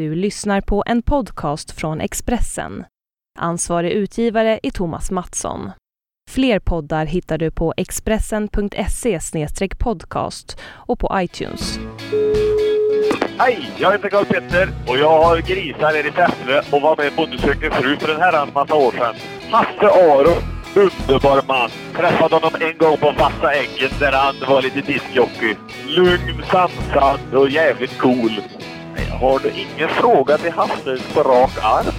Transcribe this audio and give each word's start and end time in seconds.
Du 0.00 0.14
lyssnar 0.14 0.60
på 0.60 0.82
en 0.86 1.02
podcast 1.02 1.70
från 1.70 2.00
Expressen. 2.00 2.84
Ansvarig 3.38 3.92
utgivare 3.92 4.60
är 4.62 4.70
Thomas 4.70 5.10
Mattsson. 5.10 5.70
Fler 6.30 6.58
poddar 6.58 7.06
hittar 7.06 7.38
du 7.38 7.50
på 7.50 7.74
expressen.se 7.76 9.18
podcast 9.78 10.60
och 10.62 10.98
på 10.98 11.10
iTunes. 11.14 11.78
Hej, 13.38 13.70
jag 13.78 13.92
heter 13.92 14.08
Karl 14.08 14.24
Petter 14.24 14.68
och 14.86 14.98
jag 14.98 15.24
har 15.24 15.38
grisar 15.38 15.80
här 15.80 16.06
i 16.06 16.12
Säffle 16.12 16.62
och 16.70 16.82
var 16.82 16.96
med 16.96 17.16
på 17.16 17.22
Undersökning 17.22 17.70
fru 17.70 17.96
för 17.96 18.14
en 18.14 18.20
herrans 18.20 18.54
massa 18.54 18.74
år 18.74 18.92
sedan. 18.92 19.14
Hasse 19.50 19.86
Aro, 19.86 20.34
underbar 20.74 21.42
man. 21.48 21.70
Träffade 21.96 22.34
honom 22.34 22.52
en 22.60 22.78
gång 22.78 22.96
på 22.96 23.10
Vassa 23.18 23.52
Äggen 23.54 23.90
där 23.98 24.12
han 24.12 24.34
var 24.48 24.62
lite 24.62 24.80
diskjockey. 24.80 25.56
Lugn, 25.86 26.42
sansad 26.50 27.34
och 27.34 27.50
jävligt 27.50 27.98
cool. 27.98 28.30
Har 29.10 29.38
du 29.38 29.50
ingen 29.50 29.88
fråga 29.88 30.38
till 30.38 30.52
Hasse 30.52 30.98
på 31.14 31.22
rak 31.22 31.58
arm? 31.62 31.92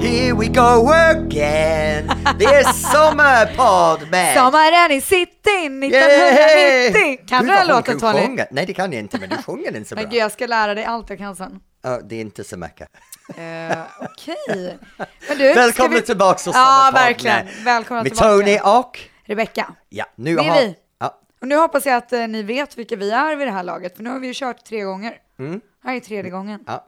Here 0.00 0.34
we 0.34 0.48
go 0.48 0.90
again! 0.92 2.10
Det 2.38 2.44
är 2.44 2.72
sommarpodd 2.72 4.10
med... 4.10 4.36
Sommaren 4.36 4.90
i 4.92 5.00
city 5.00 5.26
1990! 5.46 7.00
Yay! 7.00 7.16
Kan 7.16 7.40
Gud, 7.40 7.48
du 7.50 7.56
den 7.56 7.56
vad 7.56 7.58
hon 7.58 7.66
låten 7.66 8.00
kan 8.00 8.12
Tony? 8.12 8.26
sjunga. 8.26 8.46
Nej 8.50 8.66
det 8.66 8.72
kan 8.72 8.92
jag 8.92 9.00
inte, 9.00 9.18
men 9.18 9.28
du 9.28 9.36
sjunger 9.36 9.72
den 9.72 9.84
så 9.84 9.94
bra. 9.94 10.02
Men 10.02 10.10
gud, 10.10 10.20
jag 10.20 10.32
ska 10.32 10.46
lära 10.46 10.74
dig 10.74 10.84
allt 10.84 11.10
jag 11.10 11.18
kan 11.18 11.36
sen. 11.36 11.60
Ja, 11.82 12.00
det 12.04 12.16
är 12.16 12.20
inte 12.20 12.44
så 12.44 12.56
mycket. 12.56 12.88
Uh, 13.28 13.78
Okej. 14.00 14.78
Men 15.28 15.38
du, 15.38 15.52
ska 15.52 15.60
Välkomna 15.60 15.94
vi... 15.96 16.02
tillbaka 16.02 16.38
till 16.38 16.52
Ja, 16.54 16.90
verkligen. 16.94 17.44
med- 17.46 17.54
Välkomna 17.64 18.02
Med 18.02 18.12
tillbaka. 18.12 18.28
Tony 18.36 18.58
och... 18.58 18.98
Rebecka. 19.24 19.74
Ja, 19.88 20.04
nu 20.14 20.36
Det 20.36 20.42
är 20.44 20.48
har... 20.50 20.60
vi. 20.60 20.76
Ja, 21.00 21.20
Och 21.40 21.48
nu 21.48 21.56
hoppas 21.56 21.86
jag 21.86 21.96
att 21.96 22.12
eh, 22.12 22.28
ni 22.28 22.42
vet 22.42 22.78
vilka 22.78 22.96
vi 22.96 23.10
är 23.10 23.36
vid 23.36 23.46
det 23.46 23.52
här 23.52 23.62
laget, 23.62 23.96
för 23.96 24.04
nu 24.04 24.10
har 24.10 24.18
vi 24.18 24.26
ju 24.26 24.34
kört 24.34 24.64
tre 24.64 24.82
gånger. 24.82 25.14
Här 25.84 25.94
är 25.96 26.00
tredje 26.00 26.30
gången. 26.30 26.60
Mm. 26.60 26.64
ja. 26.66 26.86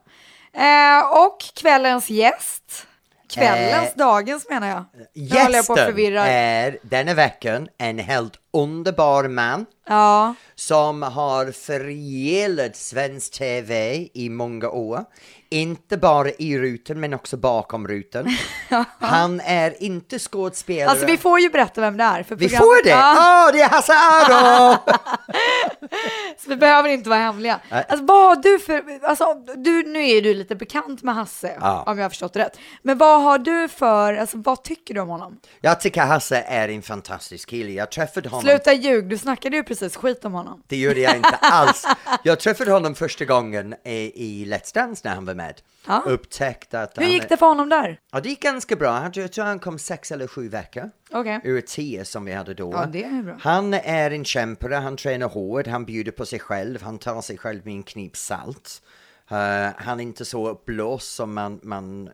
Eh, 1.00 1.24
och 1.24 1.38
kvällens 1.56 2.10
gäst. 2.10 2.86
Kvällens, 3.28 3.88
Eh, 3.88 3.96
dagens 3.96 4.48
menar 4.50 4.68
jag. 4.68 4.84
Nu 5.14 5.38
håller 5.42 5.56
jag 5.56 5.66
på 5.66 5.72
att 5.72 5.78
Gästen 5.78 5.92
förvirra. 5.94 6.26
är 6.26 6.78
denna 6.82 7.14
veckan 7.14 7.68
en 7.78 7.98
helt 7.98 8.34
underbar 8.54 9.28
man 9.28 9.66
Ja, 9.88 10.34
som 10.54 11.02
har 11.02 11.52
förgällt 11.52 12.76
svensk 12.76 13.32
TV 13.38 14.08
i 14.14 14.28
många 14.28 14.68
år. 14.68 15.04
Inte 15.50 15.96
bara 15.96 16.30
i 16.30 16.58
rutan 16.58 17.00
men 17.00 17.14
också 17.14 17.36
bakom 17.36 17.88
rutan. 17.88 18.36
Han 19.00 19.40
är 19.40 19.82
inte 19.82 20.18
skådespelare. 20.18 20.90
alltså 20.90 21.06
vi 21.06 21.16
får 21.16 21.40
ju 21.40 21.50
berätta 21.50 21.80
vem 21.80 21.96
det 21.96 22.04
är. 22.04 22.22
För 22.22 22.36
Vi 22.36 22.48
programmet- 22.48 22.58
får 22.66 22.84
det? 22.84 22.90
Ja. 22.90 23.46
Åh, 23.48 23.52
det 23.52 23.60
är 23.60 23.68
Hasse 23.68 23.92
Aro! 23.92 24.76
Så 26.38 26.48
vi 26.50 26.56
behöver 26.56 26.88
inte 26.88 27.08
vara 27.10 27.18
hemliga. 27.20 27.60
Alltså, 27.70 28.04
vad 28.04 28.22
har 28.28 28.36
du 28.42 28.58
för, 28.58 28.82
alltså, 29.02 29.34
du, 29.56 29.82
nu 29.86 30.08
är 30.10 30.22
du 30.22 30.34
lite 30.34 30.56
bekant 30.56 31.02
med 31.02 31.14
Hasse, 31.14 31.56
Ja. 31.60 31.82
om 31.86 31.98
jag 31.98 32.04
har 32.04 32.10
förstått 32.10 32.32
det 32.32 32.40
rätt. 32.40 32.58
Men 32.82 32.98
vad 32.98 33.22
har 33.22 33.38
du 33.38 33.68
för, 33.68 34.14
alltså, 34.14 34.36
vad 34.38 34.62
tycker 34.64 34.94
du 34.94 35.00
om 35.00 35.08
honom? 35.08 35.36
Jag 35.60 35.80
tycker 35.80 36.00
Hasse 36.00 36.36
är 36.48 36.68
en 36.68 36.82
fantastisk 36.82 37.48
kille. 37.48 37.70
Jag 37.72 37.90
träffade 37.90 38.28
honom. 38.28 38.43
Sluta 38.44 38.72
ljug, 38.72 39.08
du 39.08 39.18
snackade 39.18 39.56
ju 39.56 39.62
precis 39.62 39.96
skit 39.96 40.24
om 40.24 40.32
honom. 40.32 40.62
Det 40.66 40.76
gjorde 40.76 41.00
jag 41.00 41.16
inte 41.16 41.36
alls. 41.40 41.86
Jag 42.22 42.40
träffade 42.40 42.72
honom 42.72 42.94
första 42.94 43.24
gången 43.24 43.74
i, 43.84 43.92
i 44.24 44.44
Let's 44.46 44.74
Dance 44.74 45.02
när 45.08 45.14
han 45.14 45.24
var 45.24 45.34
med. 45.34 45.60
Ja. 45.86 46.02
Upptäckte 46.06 46.80
att 46.82 46.98
Hur 46.98 47.02
han... 47.02 47.12
gick 47.12 47.28
det 47.28 47.36
för 47.36 47.46
honom 47.46 47.68
där? 47.68 47.98
Ja, 48.12 48.20
det 48.20 48.28
gick 48.28 48.40
ganska 48.42 48.76
bra. 48.76 48.90
Han- 48.90 49.12
Jag 49.14 49.32
tror 49.32 49.44
han 49.44 49.58
kom 49.58 49.78
sex 49.78 50.12
eller 50.12 50.26
sju 50.26 50.48
veckor. 50.48 50.90
Okej. 51.12 51.40
Ur 51.44 51.60
tio 51.60 52.04
som 52.04 52.24
vi 52.24 52.32
hade 52.32 52.54
då. 52.54 52.72
Ja, 52.72 52.86
det 52.86 53.04
är 53.04 53.22
bra. 53.22 53.36
Han 53.40 53.74
är 53.74 54.10
en 54.10 54.24
kämpare, 54.24 54.74
han 54.74 54.96
tränar 54.96 55.28
hårt, 55.28 55.66
han 55.66 55.84
bjuder 55.84 56.12
på 56.12 56.26
sig 56.26 56.38
själv, 56.38 56.82
han 56.82 56.98
tar 56.98 57.20
sig 57.22 57.38
själv 57.38 57.60
med 57.64 57.74
en 57.74 57.82
knip 57.82 58.16
salt. 58.16 58.82
Eh, 59.30 59.72
han 59.76 60.00
är 60.00 60.04
inte 60.04 60.24
så 60.24 60.48
uppblåst 60.48 61.14
som 61.14 61.34
man, 61.34 61.60
man 61.62 62.10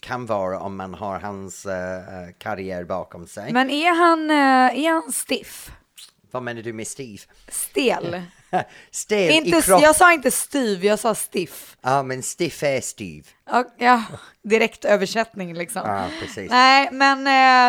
kan 0.00 0.26
vara 0.26 0.60
om 0.60 0.76
man 0.76 0.94
har 0.94 1.20
hans 1.20 1.66
eh, 1.66 2.28
karriär 2.38 2.84
bakom 2.84 3.26
sig. 3.26 3.52
Men 3.52 3.70
är 3.70 3.94
han, 3.94 4.30
eh, 4.30 4.84
är 4.84 4.92
han 4.92 5.12
stiff? 5.12 5.70
Vad 6.30 6.42
menar 6.42 6.62
du 6.62 6.72
med 6.72 6.86
Steve? 6.86 7.22
Stel? 7.48 8.22
Stel 8.90 9.30
i 9.30 9.34
inte, 9.34 9.62
kropp. 9.62 9.82
jag 9.82 9.96
sa 9.96 10.12
inte 10.12 10.30
styv, 10.30 10.84
jag 10.84 10.98
sa 10.98 11.14
stiff. 11.14 11.76
Ja, 11.80 12.02
men 12.02 12.22
stiff 12.22 12.62
är 12.62 12.80
Steve. 12.80 13.24
Ja, 13.50 13.64
Ja, 13.78 14.02
direkt 14.42 14.84
översättning 14.84 15.54
liksom. 15.54 15.82
Ja, 15.84 16.08
precis. 16.20 16.50
Nej, 16.50 16.88
men 16.92 17.24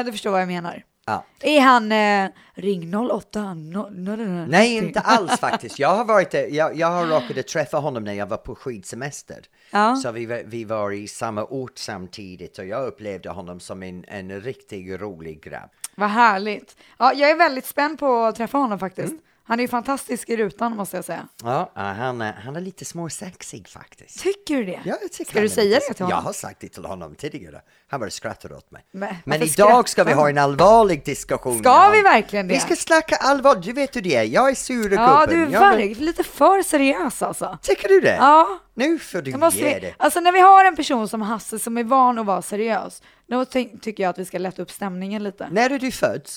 du 0.06 0.12
förstår 0.12 0.32
vad 0.32 0.42
jag 0.42 0.48
menar. 0.48 0.84
Ja. 1.08 1.26
Är 1.42 1.60
han 1.62 1.92
eh, 1.92 2.30
ring 2.54 2.96
08 2.96 3.54
no, 3.54 3.90
no, 3.92 4.16
no, 4.16 4.46
Nej, 4.48 4.76
inte 4.78 5.00
alls 5.00 5.40
faktiskt. 5.40 5.80
Jag 5.80 5.96
har 5.96 6.06
varit 6.06 6.32
där, 6.32 6.48
jag, 6.52 6.76
jag 6.78 6.88
har 6.88 7.06
råkat 7.06 7.48
träffa 7.48 7.78
honom 7.78 8.04
när 8.04 8.14
jag 8.14 8.26
var 8.28 8.38
på 8.38 8.56
skidsemester. 8.56 9.40
Ja. 9.72 9.96
Så 9.96 10.12
vi, 10.12 10.26
var- 10.26 10.44
vi 10.46 10.64
var 10.64 10.92
i 10.92 11.08
samma 11.08 11.44
ort 11.46 11.78
samtidigt 11.78 12.58
och 12.60 12.66
jag 12.66 12.88
upplevde 12.88 13.30
honom 13.30 13.60
som 13.60 13.84
en, 13.84 14.06
en 14.08 14.42
riktigt 14.42 15.02
rolig 15.02 15.44
grabb. 15.44 15.70
Vad 15.96 16.10
härligt. 16.10 16.78
Ja, 16.98 17.14
jag 17.14 17.30
är 17.30 17.36
väldigt 17.36 17.66
spänd 17.66 18.00
på 18.00 18.24
att 18.24 18.36
träffa 18.36 18.58
honom 18.58 18.80
faktiskt. 18.80 19.08
Mm. 19.12 19.22
Han 19.48 19.60
är 19.60 19.64
ju 19.64 19.68
fantastisk 19.68 20.30
i 20.30 20.38
rutan 20.38 20.76
måste 20.76 20.96
jag 20.98 21.06
säga. 21.06 21.28
Ja, 21.44 21.72
han, 21.76 22.22
är- 22.22 22.34
han 22.34 22.56
är 22.56 22.62
lite 22.62 22.86
småsexig 22.86 23.68
faktiskt. 23.68 24.20
Tycker 24.20 24.56
du 24.56 24.64
det? 24.66 24.80
Ja, 24.86 24.96
jag 25.02 25.12
tycker 25.12 25.32
Ska 25.32 25.42
du 25.42 25.50
säga 25.50 25.80
det 25.88 25.94
till 25.94 26.06
honom? 26.06 26.18
Jag 26.18 26.24
har 26.24 26.34
sagt 26.34 26.60
det 26.62 26.68
till 26.70 26.86
honom 26.86 27.16
tidigare. 27.16 27.62
Han 27.88 28.00
bara 28.00 28.10
skrattar 28.10 28.54
åt 28.54 28.72
mig. 28.72 28.86
Men 28.92 29.16
Men 29.26 29.42
idag 29.44 29.90
ska 29.90 30.04
vi 30.04 30.14
ha 30.14 30.30
en 30.30 30.38
allvarlig 30.38 31.06
diskussion. 31.06 31.60
Ska 31.60 31.90
vi 31.90 32.02
verkligen 32.02 32.48
det? 32.48 32.54
Vi 32.54 32.60
ska 32.60 32.76
snacka 32.76 33.16
allvar. 33.16 33.56
Du 33.56 33.74
vet 33.74 33.96
hur 33.96 34.02
det 34.02 34.16
är. 34.16 34.24
Jag 34.24 34.50
är 34.50 34.56
sura 34.56 34.96
Ja, 34.96 35.20
gubben. 35.22 35.36
du 35.36 35.42
är 35.58 35.76
vill- 35.78 35.88
verk- 35.90 35.98
lite 36.00 36.24
för 36.24 36.62
seriös 36.64 37.22
alltså. 37.22 37.58
Tycker 37.62 37.88
du 37.88 38.02
det? 38.02 38.16
Ja. 38.16 38.60
Nu 38.74 39.00
får 39.00 39.22
du 39.22 39.38
måste 39.38 39.60
ge 39.60 39.74
vi, 39.74 39.80
det. 39.80 39.94
alltså 39.98 40.20
när 40.20 40.32
vi 40.32 40.40
har 40.40 40.66
en 40.66 40.76
person 40.76 41.08
som 41.10 41.22
Hasse 41.22 41.60
som 41.60 41.78
är 41.78 41.84
van 41.84 42.20
att 42.20 42.26
vara 42.26 42.42
seriös, 42.42 43.02
då 43.28 43.46
ty- 43.46 43.78
tycker 43.82 44.04
jag 44.04 44.10
att 44.10 44.20
vi 44.20 44.26
ska 44.26 44.38
lätta 44.38 44.62
upp 44.62 44.72
stämningen 44.72 45.24
lite. 45.24 45.48
När 45.52 45.70
är 45.70 45.80
du 45.80 45.92
född? 45.92 46.30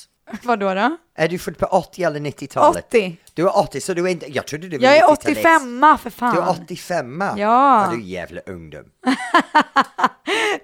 Vad 0.43 0.59
då? 0.61 0.97
Är 1.17 1.29
du 1.29 1.39
född 1.39 1.59
på 1.59 1.67
80 1.67 2.03
eller 2.03 2.21
90-talet? 2.21 2.85
80. 2.89 3.17
Du 3.35 3.43
är 3.43 3.57
80, 3.59 3.81
så 3.81 3.95
du 3.95 4.05
är 4.05 4.09
inte... 4.09 4.27
Jag 4.33 4.47
trodde 4.47 4.69
du 4.69 4.79
var 4.79 4.85
Jag 4.85 4.97
är 4.97 5.03
90-talist. 5.03 5.21
85 5.23 5.97
för 6.03 6.11
fan. 6.11 6.35
Du 6.35 6.41
är 6.41 6.51
85 6.51 7.23
Ja. 7.37 7.89
Du 7.93 7.97
är 7.97 8.03
jävla 8.03 8.41
ungdom. 8.47 8.85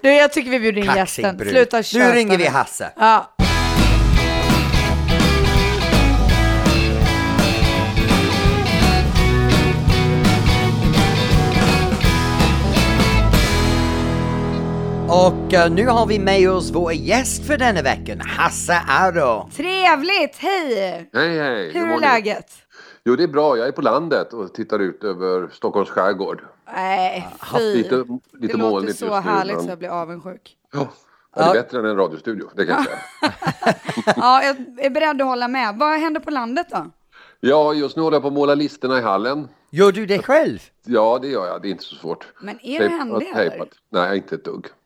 Du, 0.02 0.12
jag 0.12 0.32
tycker 0.32 0.50
vi 0.50 0.60
bjuder 0.60 0.78
in 0.80 0.86
Kaxig 0.86 1.22
gästen. 1.22 1.36
brud. 1.36 1.50
Sluta 1.50 1.76
Nu 1.76 1.82
köta 1.82 2.14
ringer 2.14 2.38
vi 2.38 2.46
Hasse. 2.46 2.92
Ja. 2.96 3.33
Och 15.08 15.52
eh, 15.54 15.70
nu 15.70 15.86
har 15.86 16.06
vi 16.06 16.18
med 16.18 16.50
oss 16.50 16.70
vår 16.70 16.92
gäst 16.92 17.46
för 17.46 17.56
denna 17.58 17.82
veckan, 17.82 18.20
Hasse 18.20 18.80
Aro. 18.88 19.48
Trevligt, 19.56 20.36
hej! 20.38 21.10
Hej, 21.12 21.38
hej! 21.38 21.70
Hur 21.72 21.88
är 21.92 22.00
läget? 22.00 22.46
Jo, 23.04 23.16
det 23.16 23.22
är 23.22 23.28
bra. 23.28 23.56
Jag 23.58 23.68
är 23.68 23.72
på 23.72 23.82
landet 23.82 24.32
och 24.32 24.54
tittar 24.54 24.78
ut 24.78 25.04
över 25.04 25.48
Stockholms 25.52 25.90
skärgård. 25.90 26.42
Nej, 26.74 27.28
fy. 27.56 27.74
Lite, 27.76 27.96
det 27.96 28.04
lite 28.40 28.56
låter 28.56 28.70
molnigt 28.70 28.98
så 28.98 29.04
just 29.04 29.14
nu, 29.24 29.30
härligt 29.30 29.54
men- 29.56 29.64
så 29.64 29.70
jag 29.70 29.78
blir 29.78 29.88
avundsjuk. 29.88 30.56
Ja, 30.72 30.88
det 31.36 31.42
är 31.42 31.52
bättre 31.62 31.78
än 31.78 31.84
en 31.84 31.96
radiostudio, 31.96 32.48
det 32.56 32.66
kan 32.66 32.74
jag 32.76 32.84
säga. 32.84 32.98
Ja, 34.16 34.42
jag 34.42 34.56
är 34.84 34.90
beredd 34.90 35.20
att 35.22 35.26
hålla 35.28 35.48
med. 35.48 35.74
Vad 35.78 36.00
händer 36.00 36.20
på 36.20 36.30
landet 36.30 36.66
då? 36.70 36.86
Ja, 37.40 37.72
just 37.74 37.96
nu 37.96 38.02
håller 38.02 38.14
jag 38.14 38.22
på 38.22 38.28
att 38.28 38.34
måla 38.34 38.54
listerna 38.54 38.98
i 38.98 39.02
hallen. 39.02 39.48
Gör 39.76 39.92
du 39.92 40.06
det 40.06 40.22
själv? 40.22 40.58
Ja, 40.86 41.18
det 41.22 41.28
gör 41.28 41.46
jag. 41.46 41.62
Det 41.62 41.68
är 41.68 41.70
inte 41.70 41.84
så 41.84 41.94
svårt. 41.96 42.26
Men 42.40 42.58
är 42.62 42.78
du 42.78 42.88
Tejpat- 42.88 42.98
händig 42.98 43.34
tejpat. 43.34 43.54
eller? 43.56 43.68
Nej, 44.08 44.16
inte 44.16 44.34
ett 44.34 44.44
dugg. 44.44 44.66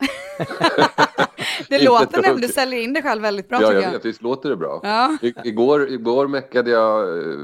Det 1.69 1.83
låter 1.85 2.23
nämligen, 2.23 2.41
du 2.41 2.49
säljer 2.49 2.81
in 2.81 2.93
dig 2.93 3.03
själv 3.03 3.23
väldigt 3.23 3.49
bra 3.49 3.59
Ja, 3.63 3.67
tycker 3.69 3.75
jag 3.83 3.89
jag. 3.89 3.93
vet. 3.93 4.05
Visst 4.05 4.23
låter 4.23 4.49
det 4.51 4.57
bra? 4.57 4.81
Ja. 4.83 5.17
I, 5.23 5.35
igår, 5.45 5.89
igår 5.91 6.29
meckade 6.29 6.71
jag 6.71 7.19
äh, 7.19 7.35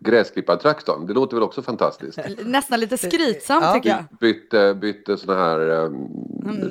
gräsklippartraktorn. 0.00 1.06
Det 1.06 1.12
låter 1.12 1.36
väl 1.36 1.42
också 1.42 1.62
fantastiskt? 1.62 2.18
Nästan 2.44 2.80
lite 2.80 2.96
skrytsamt 2.98 3.64
Ja. 3.64 3.72
tycker 3.74 3.88
jag. 3.90 4.04
Bytte, 4.20 4.74
bytte 4.74 5.16
såna 5.16 5.34
här 5.38 5.84
ähm, 5.84 5.92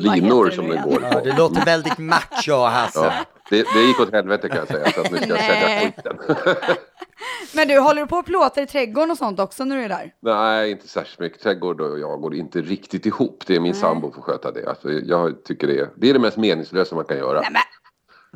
vad 0.04 0.16
linor 0.16 0.46
det 0.46 0.52
som 0.56 0.68
det 0.70 0.82
går 0.86 1.04
Ja, 1.12 1.22
det 1.24 1.38
låter 1.38 1.66
väldigt 1.66 1.98
macho, 1.98 2.54
Hasse. 2.66 3.00
Ja, 3.00 3.14
det, 3.50 3.66
det 3.76 3.82
gick 3.82 4.00
åt 4.00 4.12
helvete 4.12 4.50
kan 4.50 4.58
jag 4.58 4.68
säga, 4.68 4.92
så 4.92 5.02
att 5.02 5.12
nu 5.12 5.18
ska 5.18 5.28
jag 5.28 5.40
sälja 5.44 5.80
skiten. 5.80 6.18
Men 7.56 7.68
du, 7.68 7.80
håller 7.80 8.02
du 8.02 8.08
på 8.08 8.18
att 8.18 8.26
plåta 8.26 8.62
i 8.62 8.68
trädgården 8.68 9.12
och 9.12 9.18
sånt 9.18 9.40
också 9.40 9.66
när 9.66 9.76
du 9.76 9.82
är 9.84 9.90
där? 9.90 10.14
Nej, 10.20 10.72
inte 10.72 10.88
särskilt 10.88 11.20
mycket. 11.20 11.42
Trädgård 11.42 11.82
och 11.82 12.00
jag 12.00 12.22
går 12.22 12.36
inte 12.36 12.62
riktigt 12.62 13.06
ihop. 13.06 13.44
Det 13.48 13.56
är 13.56 13.60
min 13.60 13.76
sambo 13.76 14.12
som 14.12 14.14
får 14.14 14.22
sköta 14.32 14.52
det. 14.52 14.70
Alltså, 14.70 14.92
jag 14.92 15.44
tycker 15.44 15.68
det 15.68 15.80
är, 15.80 15.90
det 15.96 16.10
är 16.10 16.14
det 16.14 16.20
mest 16.20 16.38
meningslösa 16.38 16.96
man 16.96 17.06
kan 17.06 17.18
göra. 17.18 17.42
Nej, 17.42 17.50
men. 17.52 17.62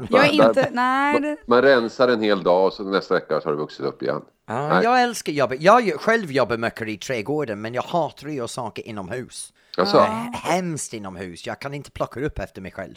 Jag 0.10 0.26
är 0.34 0.38
Där- 0.38 0.48
inte, 0.50 0.70
nej. 0.72 1.38
Man 1.48 1.62
rensar 1.62 2.08
en 2.08 2.22
hel 2.22 2.44
dag 2.44 2.66
och 2.66 2.74
så 2.74 2.84
nästa 2.84 3.14
vecka 3.14 3.42
så 3.42 3.48
har 3.48 3.54
det 3.54 3.60
vuxit 3.60 3.86
upp 3.86 4.02
igen. 4.04 4.22
Nej. 4.50 4.84
jag 4.84 5.04
älskar 5.04 5.34
jobbet. 5.34 5.62
Jag 5.62 5.94
själv 6.02 6.32
jobbar 6.32 6.58
mycket 6.58 6.88
i 6.88 6.98
trädgården, 6.98 7.62
men 7.62 7.74
jag 7.74 7.82
hatar 7.82 8.28
att 8.28 8.34
göra 8.34 8.48
saker 8.48 8.88
inomhus. 8.88 9.54
Alltså, 9.78 9.98
Hemskt 10.34 10.94
inomhus, 10.94 11.46
jag 11.46 11.60
kan 11.60 11.74
inte 11.74 11.92
plocka 11.92 12.20
upp 12.20 12.40
efter 12.40 12.62
mig 12.62 12.72
själv. 12.72 12.96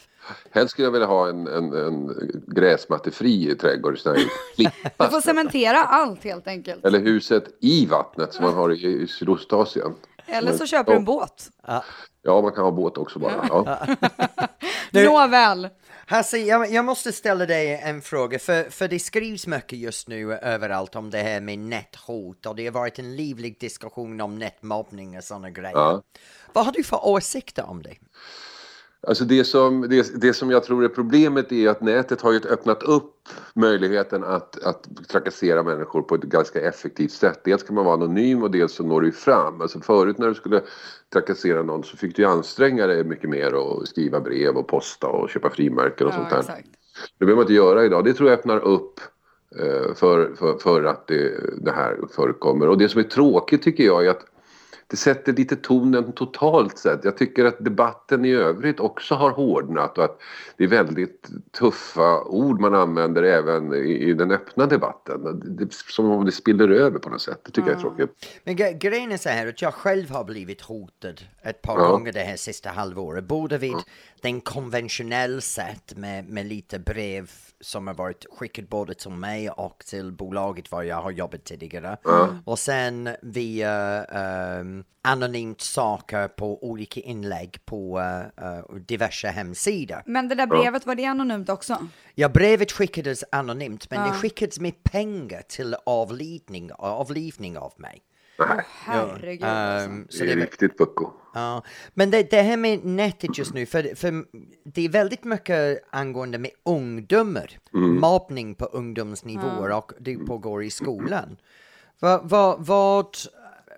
helst 0.51 0.73
skulle 0.73 0.87
jag 0.87 0.93
vilja 0.93 1.07
ha 1.07 1.29
en, 1.29 1.47
en, 1.47 1.73
en 1.73 2.17
gräsmattefri 2.47 3.57
trädgård, 3.57 3.99
Du 4.97 5.07
får 5.11 5.21
cementera 5.21 5.79
allt 5.79 6.25
helt 6.25 6.47
enkelt. 6.47 6.85
Eller 6.85 7.01
huset 7.01 7.45
i 7.61 7.87
vattnet 7.87 8.33
som 8.33 8.45
man 8.45 8.55
har 8.55 8.73
i, 8.73 9.03
i 9.03 9.07
Sydostasien. 9.07 9.95
Eller 10.31 10.53
så 10.53 10.67
köper 10.67 10.93
du 10.93 10.99
en 10.99 11.05
båt. 11.05 11.51
Ja, 12.23 12.41
man 12.41 12.53
kan 12.53 12.65
ha 12.65 12.71
båt 12.71 12.99
också 12.99 13.19
bara. 13.19 13.47
Ja. 13.49 13.87
Du- 14.93 15.05
Nåväl. 15.09 15.69
Hasse, 16.07 16.39
jag, 16.39 16.71
jag 16.71 16.85
måste 16.85 17.13
ställa 17.13 17.47
dig 17.47 17.81
en 17.85 18.03
fråga, 18.03 18.39
för, 18.39 18.71
för 18.71 18.89
det 18.89 18.99
skrivs 18.99 19.47
mycket 19.47 19.79
just 19.79 20.09
nu 20.09 20.33
överallt 20.35 20.97
om 20.97 21.11
det 21.11 21.19
här 21.19 21.41
med 21.41 21.59
näthot 21.59 22.47
och 22.47 22.57
det 22.57 22.65
har 22.67 22.73
varit 22.73 22.99
en 22.99 23.17
livlig 23.17 23.61
diskussion 23.61 24.21
om 24.21 24.39
nätmobbning 24.39 25.19
och 25.19 25.25
sådana 25.25 25.51
grejer. 25.51 25.73
Ja. 25.79 26.03
Vad 26.53 26.65
har 26.65 26.73
du 26.73 26.85
för 26.85 27.07
åsikter 27.09 27.65
om 27.71 27.83
det? 27.83 27.95
Alltså 29.07 29.25
det 29.25 29.45
som, 29.45 29.81
det, 29.81 30.21
det 30.21 30.35
som 30.35 30.51
jag 30.51 30.65
tror 30.65 30.85
är 30.85 30.89
problemet 30.89 31.53
är 31.53 31.69
att 31.69 31.81
nätet 31.81 32.21
har 32.21 32.33
ju 32.33 32.41
öppnat 32.49 32.83
upp 32.83 33.29
möjligheten 33.55 34.25
att, 34.25 34.63
att 34.65 34.89
trakassera 35.09 35.63
människor 35.63 36.03
på 36.03 36.15
ett 36.15 36.23
ganska 36.23 36.61
effektivt 36.61 37.13
sätt. 37.13 37.41
Dels 37.45 37.63
kan 37.63 37.75
man 37.75 37.85
vara 37.85 37.95
anonym 37.95 38.43
och 38.43 38.51
dels 38.51 38.73
så 38.73 38.83
når 38.85 39.01
du 39.01 39.13
fram. 39.13 39.61
Alltså 39.61 39.81
förut 39.81 40.19
när 40.19 40.29
du 40.29 40.35
skulle 40.35 40.63
trakassera 41.13 41.63
någon 41.63 41.85
så 41.85 41.97
fick 41.97 42.17
du 42.17 42.25
anstränga 42.25 42.87
dig 42.87 43.05
mycket 43.05 43.31
mer 43.31 43.55
och 43.55 43.89
skriva 43.89 44.21
brev 44.21 44.57
och 44.57 44.69
posta 44.69 45.07
och 45.07 45.31
köpa 45.31 45.51
frimärken 45.51 46.07
och 46.07 46.13
sånt 46.13 46.27
Ja, 46.31 46.37
där. 46.37 46.41
exakt. 46.43 46.69
Det 47.19 47.25
behöver 47.25 47.37
man 47.37 47.43
inte 47.45 47.55
göra 47.55 47.85
idag. 47.85 48.05
Det 48.05 48.13
tror 48.13 48.31
jag 48.31 48.39
öppnar 48.39 48.59
upp 48.59 49.01
eh, 49.59 49.95
för, 49.95 50.35
för, 50.35 50.59
för 50.59 50.85
att 50.85 51.07
det, 51.07 51.33
det 51.65 51.73
här 51.73 51.99
förekommer. 52.17 52.69
Och 52.69 52.79
det 52.79 52.89
som 52.89 52.99
är 53.01 53.05
tråkigt 53.05 53.63
tycker 53.63 53.85
jag 53.85 54.07
är 54.07 54.11
att 54.11 54.25
det 54.91 54.97
sätter 54.97 55.33
lite 55.33 55.57
tonen 55.57 56.13
totalt 56.13 56.79
sett. 56.79 57.05
Jag 57.05 57.17
tycker 57.17 57.45
att 57.45 57.57
debatten 57.65 58.25
i 58.25 58.31
övrigt 58.33 58.81
också 58.81 59.15
har 59.15 59.31
hårdnat 59.31 59.99
och 59.99 60.05
att 60.05 60.19
det 60.57 60.65
är 60.65 60.69
väldigt 60.69 61.29
tuffa 61.59 62.25
ord 62.25 62.61
man 62.61 62.75
använder 62.75 63.23
även 63.23 63.75
i, 63.75 64.09
i 64.09 64.15
den 64.15 64.31
öppna 64.31 64.67
debatten. 64.67 65.41
Det, 65.57 65.73
som 65.73 66.11
om 66.11 66.25
det 66.25 66.33
spiller 66.33 66.69
över 66.69 66.99
på 66.99 67.11
något 67.11 67.23
sätt. 67.23 67.41
Det 67.45 67.51
tycker 67.51 67.69
jag 67.71 67.77
är 67.77 67.83
tråkigt. 67.83 68.27
Men 68.45 68.57
gre- 68.57 68.79
grejen 68.79 69.13
är 69.13 69.17
så 69.17 69.29
här 69.29 69.47
att 69.47 69.63
jag 69.63 69.75
själv 69.75 70.11
har 70.11 70.25
blivit 70.25 70.61
hotad 70.61 71.21
ett 71.43 71.63
par 71.63 71.79
Ja. 71.79 71.89
gånger 71.89 72.13
det 72.13 72.21
här 72.21 72.37
sista 72.37 72.71
halvåret. 72.71 73.25
Både 73.25 73.59
vid 73.59 73.77
den 74.23 74.41
konventionell 74.41 75.43
sätt 75.43 75.97
med, 75.97 76.29
med 76.29 76.47
lite 76.47 76.79
brev 76.79 77.31
som 77.61 77.87
har 77.87 77.95
varit 77.95 78.27
skickat 78.39 78.69
både 78.69 78.95
till 78.95 79.11
mig 79.11 79.51
och 79.51 79.79
till 79.87 80.13
bolaget 80.13 80.73
var 80.73 80.83
jag 80.83 80.97
har 80.97 81.11
jobbat 81.11 81.45
tidigare. 81.45 81.97
Och 82.45 82.59
sen 82.59 83.09
via 83.23 84.05
ehm, 84.05 84.80
anonymt 85.03 85.61
saker 85.61 86.29
på 86.29 86.65
olika 86.71 87.01
inlägg 87.01 87.59
på 87.65 87.99
eh, 88.01 88.47
eh, 88.47 88.65
diverse 88.87 89.29
hemsidor. 89.29 90.03
Men 90.07 90.29
det 90.29 90.35
där 90.35 90.47
brevet, 90.47 90.87
var 90.87 90.95
det 90.95 91.05
anonymt 91.05 91.49
också? 91.49 91.87
Ja, 92.15 92.29
brevet 92.29 92.73
skickades 92.73 93.25
anonymt 93.33 93.91
men 93.91 94.09
det 94.09 94.15
skickades 94.15 94.61
med 94.61 94.83
pengar 94.83 95.43
till 95.49 95.77
avlidning, 95.87 96.71
avlivning 96.79 97.59
av 97.59 97.73
mig. 97.77 98.03
Herregud 98.85 99.45
alltså. 99.45 99.89
Ehm, 99.91 100.07
så 100.09 100.25
Det 100.25 100.31
är 100.33 100.37
var- 100.37 100.43
riktigt 100.43 100.79
pucko. 100.79 101.11
Ja, 101.35 101.63
men 101.95 102.11
det, 102.11 102.31
det 102.31 102.43
här 102.43 102.57
med 102.57 102.85
nätet 102.85 103.39
just 103.39 103.55
nu, 103.55 103.67
för, 103.67 103.95
för 103.97 104.25
det 104.65 104.85
är 104.85 104.89
väldigt 104.89 105.25
mycket 105.25 105.83
angående 105.91 106.39
med 106.39 106.51
ungdomar, 106.65 107.59
mobbning 108.01 108.55
på 108.55 108.65
ungdomsnivåer 108.65 109.71
och 109.71 109.93
det 110.01 110.17
pågår 110.19 110.65
i 110.65 110.71
skolan. 110.71 111.37
Vad, 112.01 112.29
vad, 112.31 112.67
vad, 112.67 113.17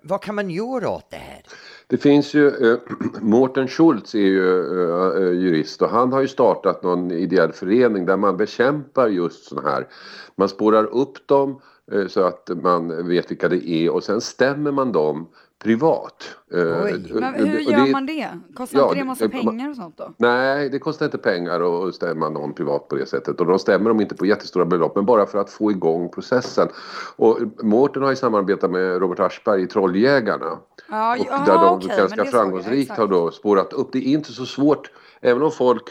vad 0.03 0.21
kan 0.21 0.35
man 0.35 0.49
göra 0.49 0.89
åt 0.89 1.09
det 1.09 1.17
här? 1.17 1.41
Det 1.87 1.97
finns 1.97 2.33
ju, 2.33 2.47
eh, 2.47 2.79
Mårten 3.21 3.67
Schultz 3.67 4.15
är 4.15 4.19
ju 4.19 4.59
eh, 4.59 5.23
eh, 5.23 5.31
jurist 5.31 5.81
och 5.81 5.89
han 5.89 6.13
har 6.13 6.21
ju 6.21 6.27
startat 6.27 6.83
någon 6.83 7.11
ideell 7.11 7.51
förening 7.51 8.05
där 8.05 8.17
man 8.17 8.37
bekämpar 8.37 9.07
just 9.07 9.45
sådana 9.45 9.69
här. 9.69 9.87
Man 10.35 10.49
spårar 10.49 10.85
upp 10.85 11.27
dem 11.27 11.61
eh, 11.91 12.07
så 12.07 12.23
att 12.23 12.49
man 12.61 13.07
vet 13.07 13.31
vilka 13.31 13.49
det 13.49 13.69
är 13.69 13.89
och 13.89 14.03
sen 14.03 14.21
stämmer 14.21 14.71
man 14.71 14.91
dem 14.91 15.27
privat. 15.63 16.35
Eh, 16.53 16.59
Oj. 16.59 17.05
Men 17.13 17.33
och 17.33 17.39
hur 17.47 17.59
gör 17.59 17.85
det- 17.85 17.91
man 17.91 18.05
det? 18.05 18.27
Kostar 18.55 18.79
Ja, 18.79 18.85
inte 18.87 18.99
det 18.99 19.05
massa 19.05 19.27
det- 19.27 19.29
pengar 19.29 19.69
och 19.69 19.75
sånt 19.75 19.97
då? 19.97 20.13
Nej, 20.17 20.69
det 20.69 20.79
kostar 20.79 21.05
inte 21.05 21.17
pengar 21.17 21.87
att 21.87 21.95
stämma 21.95 22.29
någon 22.29 22.53
privat 22.53 22.87
på 22.87 22.95
det 22.95 23.05
sättet. 23.05 23.39
Och 23.39 23.45
de 23.45 23.59
stämmer 23.59 23.89
dem 23.89 24.01
inte 24.01 24.15
på 24.15 24.25
jättestora 24.25 24.65
belopp, 24.65 24.95
men 24.95 25.05
bara 25.05 25.25
för 25.25 25.37
att 25.37 25.49
få 25.49 25.71
igång 25.71 26.09
processen. 26.09 26.67
Och 27.15 27.39
Mårten 27.61 28.03
har 28.03 28.09
ju 28.09 28.15
samarbetat 28.15 28.71
med 28.71 28.99
Robert 29.01 29.19
Aschberg 29.19 29.63
i 29.63 29.67
Trolljägarna. 29.67 30.57
Ja, 30.89 31.17
Och 31.19 31.25
ja, 31.29 31.43
där 31.45 31.53
de 31.55 31.75
okej, 31.77 31.97
ganska 31.97 32.17
jag, 32.17 32.31
framgångsrikt 32.31 32.81
exakt. 32.81 32.99
har 32.99 33.07
då 33.07 33.31
spårat 33.31 33.73
upp. 33.73 33.89
Det 33.91 33.99
är 33.99 34.13
inte 34.13 34.31
så 34.31 34.45
svårt, 34.45 34.91
även 35.21 35.41
om 35.43 35.51
folk 35.51 35.83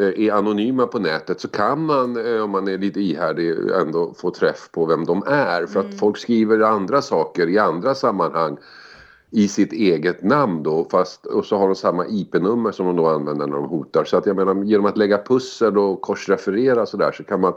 eh, 0.00 0.26
är 0.26 0.32
anonyma 0.32 0.86
på 0.86 0.98
nätet 0.98 1.40
så 1.40 1.48
kan 1.48 1.84
man, 1.86 2.34
eh, 2.36 2.42
om 2.42 2.50
man 2.50 2.68
är 2.68 2.78
lite 2.78 3.00
ihärdig, 3.00 3.54
ändå 3.80 4.14
få 4.18 4.30
träff 4.30 4.68
på 4.72 4.86
vem 4.86 5.04
de 5.04 5.22
är. 5.26 5.66
För 5.66 5.80
Mm. 5.80 5.90
att 5.92 5.98
folk 6.00 6.18
skriver 6.18 6.60
andra 6.60 7.02
saker 7.02 7.48
i 7.48 7.58
andra 7.58 7.94
sammanhang 7.94 8.56
i 9.36 9.48
sitt 9.48 9.72
eget 9.72 10.22
namn 10.22 10.62
då 10.62 10.84
fast 10.90 11.26
och 11.26 11.44
så 11.44 11.56
har 11.56 11.66
de 11.66 11.74
samma 11.74 12.06
IP-nummer 12.06 12.72
som 12.72 12.86
de 12.86 12.96
då 12.96 13.08
använder 13.08 13.46
när 13.46 13.56
de 13.56 13.68
hotar. 13.68 14.04
Så 14.04 14.16
att 14.16 14.26
jag 14.26 14.36
menar 14.36 14.64
genom 14.64 14.86
att 14.86 14.96
lägga 14.98 15.22
pussel 15.22 15.78
och 15.78 16.00
korsreferera 16.00 16.86
sådär 16.86 17.12
så 17.12 17.24
kan 17.24 17.40
man 17.40 17.54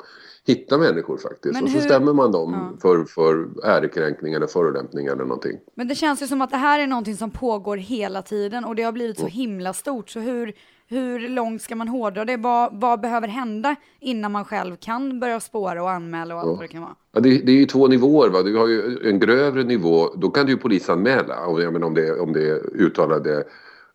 hitta 0.47 0.77
människor 0.77 1.17
faktiskt. 1.17 1.53
Men 1.53 1.63
och 1.63 1.69
så 1.69 1.75
hur- 1.77 1.85
stämmer 1.85 2.13
man 2.13 2.31
dem 2.31 2.77
för, 2.81 3.03
för 3.03 3.47
ärekränkning 3.63 4.33
eller 4.33 4.47
förolämpning 4.47 5.07
eller 5.07 5.23
någonting. 5.23 5.57
Men 5.75 5.87
det 5.87 5.95
känns 5.95 6.21
ju 6.21 6.27
som 6.27 6.41
att 6.41 6.49
det 6.49 6.57
här 6.57 6.79
är 6.79 6.87
någonting 6.87 7.17
som 7.17 7.31
pågår 7.31 7.77
hela 7.77 8.21
tiden 8.21 8.65
och 8.65 8.75
det 8.75 8.83
har 8.83 8.91
blivit 8.91 9.19
så 9.19 9.27
himla 9.27 9.73
stort. 9.73 10.09
Så 10.09 10.19
hur, 10.19 10.53
hur 10.89 11.29
långt 11.29 11.61
ska 11.61 11.75
man 11.75 11.87
hårdra 11.87 12.25
det? 12.25 12.37
Vad, 12.37 12.69
vad 12.73 12.99
behöver 12.99 13.27
hända 13.27 13.75
innan 13.99 14.31
man 14.31 14.45
själv 14.45 14.75
kan 14.75 15.19
börja 15.19 15.39
spåra 15.39 15.83
och 15.83 15.91
anmäla 15.91 16.35
och 16.35 16.41
allt 16.41 16.49
vad 16.49 16.59
det 16.59 16.67
kan 16.67 16.81
vara? 16.81 16.95
Ja, 17.11 17.19
det, 17.19 17.37
det 17.37 17.51
är 17.51 17.55
ju 17.55 17.65
två 17.65 17.87
nivåer. 17.87 18.29
Va? 18.29 18.41
Du 18.41 18.57
har 18.57 18.67
ju 18.67 19.09
en 19.09 19.19
grövre 19.19 19.63
nivå. 19.63 20.09
Då 20.15 20.29
kan 20.29 20.45
du 20.45 20.51
ju 20.51 20.57
polisanmäla. 20.57 21.35
Jag 21.59 21.73
menar, 21.73 21.87
om, 21.87 21.93
det, 21.93 22.19
om 22.19 22.33
det 22.33 22.49
är 22.49 22.75
uttalade 22.75 23.43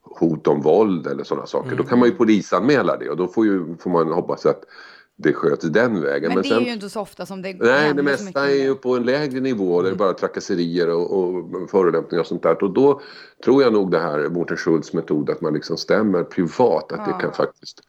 hot 0.03 0.47
om 0.47 0.61
våld 0.61 1.07
eller 1.07 1.25
sådana 1.25 1.47
saker. 1.47 1.77
Då 1.77 1.83
kan 1.83 1.99
man 1.99 2.09
ju 2.09 2.15
polisanmäla 2.15 2.97
det. 2.97 3.11
Och 3.11 3.17
då 3.17 3.27
får, 3.27 3.47
ju, 3.47 3.77
får 3.77 3.91
man 3.91 4.13
hoppas 4.13 4.47
att 4.47 4.65
det 5.17 5.33
sköts 5.33 5.65
den 5.65 6.01
vägen. 6.01 6.29
Men, 6.35 6.43
det 6.43 6.49
sen, 6.49 6.63
är 6.63 6.67
ju 6.67 6.73
inte 6.73 6.91
så 6.91 7.01
ofta 7.01 7.27
som 7.27 7.43
det 7.43 7.55
Nej, 7.61 7.87
händer 7.87 7.95
det 7.95 8.03
mesta 8.03 8.51
är 8.51 8.55
ju 8.55 8.75
på 8.75 8.97
en 8.97 9.03
lägre 9.03 9.41
nivå 9.41 9.83
där 9.83 9.91
det 9.91 9.97
bara 9.97 10.09
är 10.09 10.15
trakasserier 10.15 10.89
och, 10.89 11.19
och 11.19 11.71
förolämpningar 11.71 12.21
och 12.21 12.27
sånt 12.27 12.43
där. 12.43 12.65
Och 12.65 12.71
då 12.71 13.01
tror 13.45 13.63
jag 13.63 13.73
nog 13.73 13.91
det 13.91 13.99
här 13.99 14.29
Mårten 14.29 14.57
Schultz 14.57 14.93
metod 14.93 15.31
att 15.31 15.41
man 15.41 15.55
liksom 15.55 15.77
stämmer 15.77 16.25
privat. 16.25 16.93
Att 16.93 17.05
det 17.07 17.23
kan 17.23 17.33
faktiskt 17.33 17.81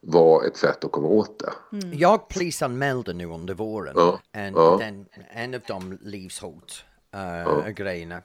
vara 0.00 0.46
ett 0.46 0.56
sätt 0.56 0.84
att 0.84 0.92
komma 0.92 1.08
åt 1.08 1.38
det. 1.38 1.76
Mm. 1.76 1.98
Jag 1.98 2.28
polisanmälde 2.28 3.12
nu 3.12 3.26
under 3.26 3.54
våren 3.54 3.94
Ja, 3.96 4.20
en, 4.32 4.54
ja. 4.54 4.76
Den, 4.80 5.06
en 5.30 5.54
av 5.54 5.60
de 5.66 5.98
livshot 6.02 6.84
uh, 7.14 7.68
grejerna. 7.68 8.22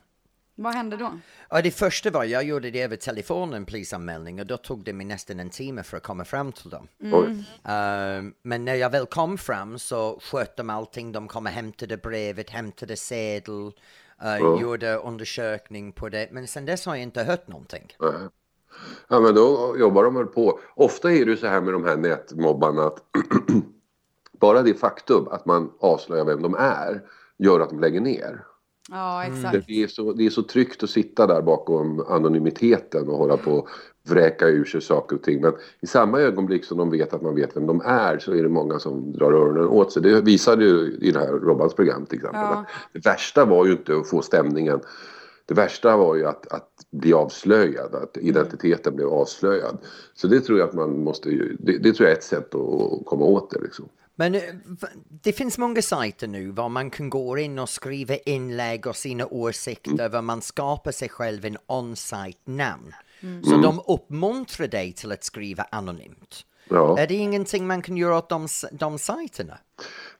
Vad 0.55 0.74
hände 0.74 0.97
då? 0.97 1.12
Ja, 1.50 1.62
det 1.62 1.71
första 1.71 2.09
var, 2.12 2.24
jag 2.24 2.43
gjorde 2.43 2.71
det 2.71 2.81
över 2.81 2.95
telefon, 2.95 3.53
en 3.53 3.65
polisanmälning, 3.65 4.39
och 4.39 4.45
då 4.45 4.57
tog 4.57 4.83
det 4.83 4.93
mig 4.93 5.05
nästan 5.05 5.39
en 5.39 5.50
timme 5.50 5.83
för 5.83 5.97
att 5.97 6.03
komma 6.03 6.25
fram 6.25 6.51
till 6.51 6.69
dem. 6.69 6.88
Oj. 7.00 7.45
Ehm, 7.63 8.33
men 8.41 8.65
när 8.65 8.75
jag 8.75 8.89
väl 8.89 9.05
kom 9.05 9.38
fram 9.38 9.79
så 9.79 10.19
sköt 10.21 10.57
de 10.57 10.69
allting, 10.69 11.12
de 11.12 11.27
kom 11.27 11.45
och 11.45 11.51
hämtade 11.51 11.97
brevet, 11.97 12.50
hämtade 12.50 12.95
sedel, 12.95 13.71
uh, 14.24 14.62
gjorde 14.62 14.95
undersökning 14.95 15.91
på 15.91 16.09
det, 16.09 16.29
men 16.31 16.47
sen 16.47 16.65
dess 16.65 16.85
har 16.85 16.95
jag 16.95 17.03
inte 17.03 17.24
hört 17.24 17.47
någonting. 17.47 17.95
Nej. 18.00 18.29
Ja 19.07 19.19
men 19.19 19.35
då 19.35 19.75
jobbar 19.79 20.03
de 20.03 20.15
väl 20.15 20.25
på. 20.25 20.59
Ofta 20.75 21.12
är 21.12 21.25
det 21.25 21.38
så 21.38 21.47
här 21.47 21.62
med 21.62 21.74
de 21.74 21.83
här 21.83 21.97
nätmobbarna 21.97 22.83
att 22.83 22.97
bara 24.39 24.62
det 24.62 24.74
faktum 24.74 25.27
att 25.27 25.45
man 25.45 25.71
avslöjar 25.79 26.25
vem 26.25 26.41
de 26.41 26.55
är 26.55 27.01
gör 27.38 27.59
att 27.59 27.69
de 27.69 27.79
lägger 27.79 28.01
ner. 28.01 28.43
Ja, 28.91 29.23
exakt. 29.23 29.67
Det 29.67 29.83
är, 29.83 29.87
så, 29.87 30.13
det 30.13 30.25
är 30.25 30.29
så 30.29 30.43
tryggt 30.43 30.83
att 30.83 30.89
sitta 30.89 31.27
där 31.27 31.41
bakom 31.41 32.05
anonymiteten 32.07 33.09
och 33.09 33.17
hålla 33.17 33.37
på 33.37 33.51
och 33.51 33.69
vräka 34.09 34.47
ur 34.47 34.65
sig 34.65 34.81
saker 34.81 35.15
och 35.15 35.23
ting. 35.23 35.41
Men 35.41 35.53
i 35.81 35.87
samma 35.87 36.19
ögonblick 36.19 36.65
som 36.65 36.77
de 36.77 36.89
vet 36.89 37.13
att 37.13 37.21
man 37.21 37.35
vet 37.35 37.57
vem 37.57 37.67
de 37.67 37.81
är 37.85 38.19
så 38.19 38.33
är 38.33 38.43
det 38.43 38.49
många 38.49 38.79
som 38.79 39.11
drar 39.11 39.33
öronen 39.33 39.67
åt 39.67 39.91
sig. 39.91 40.01
Det 40.01 40.21
visade 40.21 40.65
ju 40.65 40.97
i 41.01 41.11
det 41.11 41.19
här 41.19 41.27
Robbans 41.27 41.73
program 41.73 42.05
till 42.05 42.17
exempel. 42.17 42.41
Ja. 42.41 42.59
Att 42.59 42.67
Det 42.93 43.05
värsta 43.05 43.45
var 43.45 43.65
ju 43.65 43.71
inte 43.71 43.97
att 43.97 44.09
få 44.09 44.21
stämningen. 44.21 44.79
Det 45.45 45.53
värsta 45.53 45.97
var 45.97 46.15
ju 46.15 46.25
att, 46.25 46.53
att 46.53 46.69
bli 46.91 47.13
avslöjad, 47.13 47.95
att 47.95 48.17
identiteten 48.17 48.95
blev 48.95 49.07
avslöjad. 49.07 49.77
Så 50.13 50.27
det 50.27 50.41
tror 50.41 50.59
jag 50.59 50.69
att 50.69 50.75
man 50.75 51.03
måste 51.03 51.29
ju, 51.29 51.55
det, 51.59 51.77
det 51.77 51.93
tror 51.93 52.07
jag 52.07 52.13
är 52.13 52.17
ett 52.17 52.23
sätt 52.23 52.55
att 52.55 53.05
komma 53.05 53.25
åt 53.25 53.51
det 53.51 53.59
liksom. 53.59 53.85
Men 54.15 54.36
eh, 54.36 54.41
det 55.24 55.31
finns 55.31 55.57
många 55.57 55.81
sajter 55.81 56.27
nu 56.27 56.51
var 56.51 56.69
man 56.69 56.89
kan 56.89 57.10
gå 57.10 57.38
in 57.38 57.60
och 57.60 57.69
skriva 57.69 58.15
inlägg 58.15 58.88
och 58.88 58.95
sina 58.95 59.25
åsikter, 59.25 60.10
var 60.10 60.22
man 60.22 60.41
skapar 60.41 60.91
sig 60.91 61.10
själv 61.10 61.45
en 61.45 61.57
on-site 61.67 62.39
namn. 62.51 62.93
Så 63.43 63.57
de 63.57 63.81
uppmuntrar 63.88 64.67
dig 64.67 64.93
till 64.93 65.12
att 65.12 65.24
skriva 65.24 65.65
anonymt. 65.69 66.45
Ja. 66.69 67.00
Är 67.00 67.07
det 67.07 67.13
ingenting 67.13 67.67
man 67.67 67.81
kan 67.81 67.98
göra 67.98 68.17
åt 68.17 68.29
de, 68.29 68.48
de 68.72 69.00
sajterna? 69.00 69.57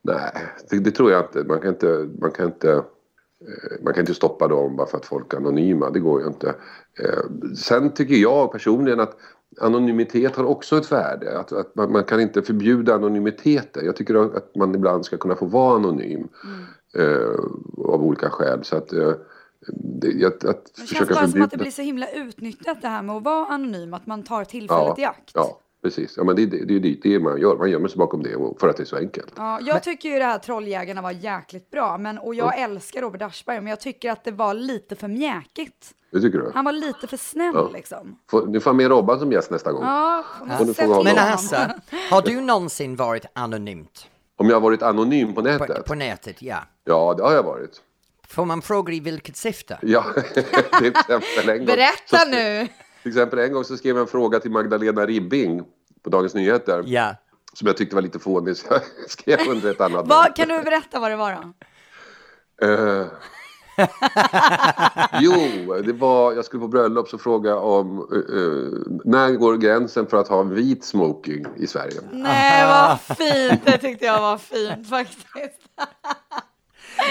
Nej, 0.02 0.32
det, 0.70 0.80
det 0.80 0.92
tror 0.92 1.12
jag 1.12 1.26
inte. 1.26 1.44
Man 1.44 1.62
kan 1.62 1.70
inte, 1.70 2.10
man 2.22 2.32
kan 2.32 2.46
inte 2.46 2.72
eh, 2.72 3.84
man 3.84 3.94
kan 3.94 4.02
inte 4.02 4.14
stoppa 4.14 4.48
dem 4.48 4.76
bara 4.76 4.88
för 4.88 4.98
att 4.98 5.06
folk 5.06 5.34
är 5.34 5.38
anonyma, 5.38 5.90
det 5.90 6.00
går 6.00 6.22
ju 6.22 6.28
inte. 6.28 6.56
Eh, 7.04 7.56
sen 7.56 7.94
tycker 7.94 8.16
jag 8.16 8.52
personligen 8.52 9.00
att 9.00 9.18
anonymitet 9.62 10.36
har 10.36 10.44
också 10.44 10.78
ett 10.78 10.92
värde. 10.92 11.40
Att, 11.40 11.52
att 11.52 11.76
man, 11.76 11.92
man, 11.92 12.04
kan 12.04 12.20
inte 12.22 12.42
förbjuda 12.42 12.96
anonymiteten. 12.96 13.86
Jag 13.86 13.96
tycker 13.96 14.38
att 14.38 14.56
man 14.56 14.76
ibland 14.76 15.06
ska 15.06 15.18
kunna 15.18 15.36
få 15.36 15.46
vara 15.46 15.76
anonym 15.76 16.28
mm. 16.44 17.12
eh, 17.12 17.30
av 17.86 18.04
olika 18.04 18.30
skäl. 18.30 18.64
Så 18.64 18.76
att, 18.78 18.94
eh, 18.94 19.12
det, 19.68 20.08
jag, 20.08 20.34
att 20.34 20.72
det 20.76 20.88
känns 20.88 21.10
bara 21.10 21.28
som 21.28 21.42
att 21.42 21.52
det 21.52 21.58
blir 21.58 21.72
så 21.72 21.82
himla 21.82 22.10
utnyttjat 22.10 22.82
det 22.82 22.88
här 22.88 23.02
med 23.02 23.16
att 23.16 23.24
vara 23.24 23.46
anonym, 23.46 23.94
att 23.94 24.08
man 24.08 24.24
tar 24.24 24.44
tillfället 24.44 24.94
ja, 24.98 25.04
i 25.04 25.06
akt. 25.06 25.32
Ja, 25.34 25.60
precis. 25.86 26.14
Ja, 26.18 26.24
men 26.24 26.36
det, 26.36 26.46
det, 26.46 26.66
det 26.66 26.76
är 26.76 26.80
det, 26.80 26.98
det 27.04 27.20
man 27.20 27.42
gör. 27.42 27.58
Man 27.58 27.72
gömmer 27.72 27.88
sig 27.88 27.98
bakom 27.98 28.24
det 28.24 28.30
för 28.60 28.70
att 28.70 28.78
det 28.78 28.84
är 28.84 28.86
så 28.86 28.98
enkelt. 28.98 29.34
Ja, 29.38 29.60
jag 29.62 29.84
tycker 29.84 30.10
ju 30.10 30.20
det 30.20 30.26
här 30.26 30.38
Trolljägarna 30.38 31.02
var 31.02 31.12
jäkligt 31.12 31.72
bra, 31.72 31.98
men, 31.98 32.18
och 32.18 32.36
jag 32.36 32.58
mm. 32.58 32.72
älskar 32.72 33.02
Robert 33.02 33.22
Aschberg, 33.22 33.58
men 33.58 33.68
jag 33.68 33.80
tycker 33.80 34.12
att 34.12 34.24
det 34.24 34.32
var 34.32 34.54
lite 34.54 34.96
för 34.96 35.08
mjäkigt. 35.08 35.92
Det 36.12 36.22
tycker 36.22 36.38
du? 36.38 36.52
Han 36.54 36.66
var 36.66 36.72
lite 36.72 37.08
för 37.08 37.18
snäll 37.18 37.52
ja. 37.56 37.70
liksom. 37.74 38.20
Får, 38.30 38.46
nu 38.46 38.60
får 38.60 38.70
jag 38.70 38.76
med 38.76 38.88
Robban 38.88 39.20
som 39.20 39.32
gäst 39.32 39.52
nästa 39.52 39.72
gång. 39.72 39.84
Ja, 39.84 40.26
ja. 40.50 41.04
Men 41.04 41.18
Hasse, 41.18 41.74
har 42.12 42.22
du 42.22 42.42
någonsin 42.42 42.96
varit 42.96 43.26
anonymt? 43.34 44.08
Om 44.38 44.50
jag 44.50 44.56
har 44.56 44.62
varit 44.62 44.82
anonym 44.82 45.34
på 45.34 45.42
nätet? 45.42 45.78
På, 45.78 45.84
på 45.84 45.96
nätet, 45.96 46.42
ja. 46.42 46.58
Ja, 46.84 47.14
det 47.18 47.24
har 47.24 47.34
jag 47.34 47.44
varit. 47.44 47.82
Får 48.28 48.46
man 48.46 48.62
fråga 48.62 48.94
i 48.94 49.00
vilket 49.00 49.38
syfte? 49.38 49.80
Ja, 49.82 50.06
till 50.80 50.88
exempel 50.88 51.50
en 51.50 51.58
gång. 51.58 51.66
Berätta 51.66 52.26
nu! 52.28 52.68
Till 53.06 53.12
exempel 53.12 53.40
en 53.40 53.54
gång 53.54 53.64
så 53.64 53.78
skrev 53.78 53.96
jag 53.96 54.02
en 54.02 54.08
fråga 54.08 54.40
till 54.40 54.52
Magdalena 54.52 55.06
Ribbing 55.06 55.64
på 56.04 56.10
Dagens 56.10 56.34
Nyheter. 56.34 56.84
Ja. 56.86 57.16
Som 57.54 57.68
jag 57.68 57.78
tyckte 57.78 57.96
var 57.96 58.02
lite 58.02 58.20
fånig 58.20 58.58
så 58.58 58.66
jag 58.70 58.82
skrev 59.08 59.40
under 59.50 59.72
ett 59.72 59.82
annat 59.82 60.08
vad, 60.08 60.36
Kan 60.36 60.48
du 60.48 60.62
berätta 60.62 61.00
vad 61.00 61.12
det 61.12 61.16
var 61.16 61.38
då? 62.62 62.68
Uh, 62.68 63.08
jo, 65.22 65.34
det 65.84 65.94
var, 65.94 66.34
jag 66.34 66.46
skulle 66.46 66.62
på 66.62 66.68
bröllop 66.68 67.10
så 67.10 67.18
fråga 67.18 67.56
om 67.56 68.00
uh, 68.14 68.40
uh, 68.40 68.84
när 69.06 69.32
går 69.32 69.58
gränsen 69.58 70.08
för 70.08 70.18
att 70.18 70.28
ha 70.28 70.44
vit 70.44 70.84
smoking 70.84 71.46
i 71.56 71.68
Sverige? 71.68 72.02
Nej, 72.12 72.68
vad 72.68 73.18
fint! 73.18 73.66
Det 73.66 73.78
tyckte 73.78 74.06
jag 74.06 74.22
var 74.22 74.38
fint 74.38 74.90
faktiskt. 74.90 75.60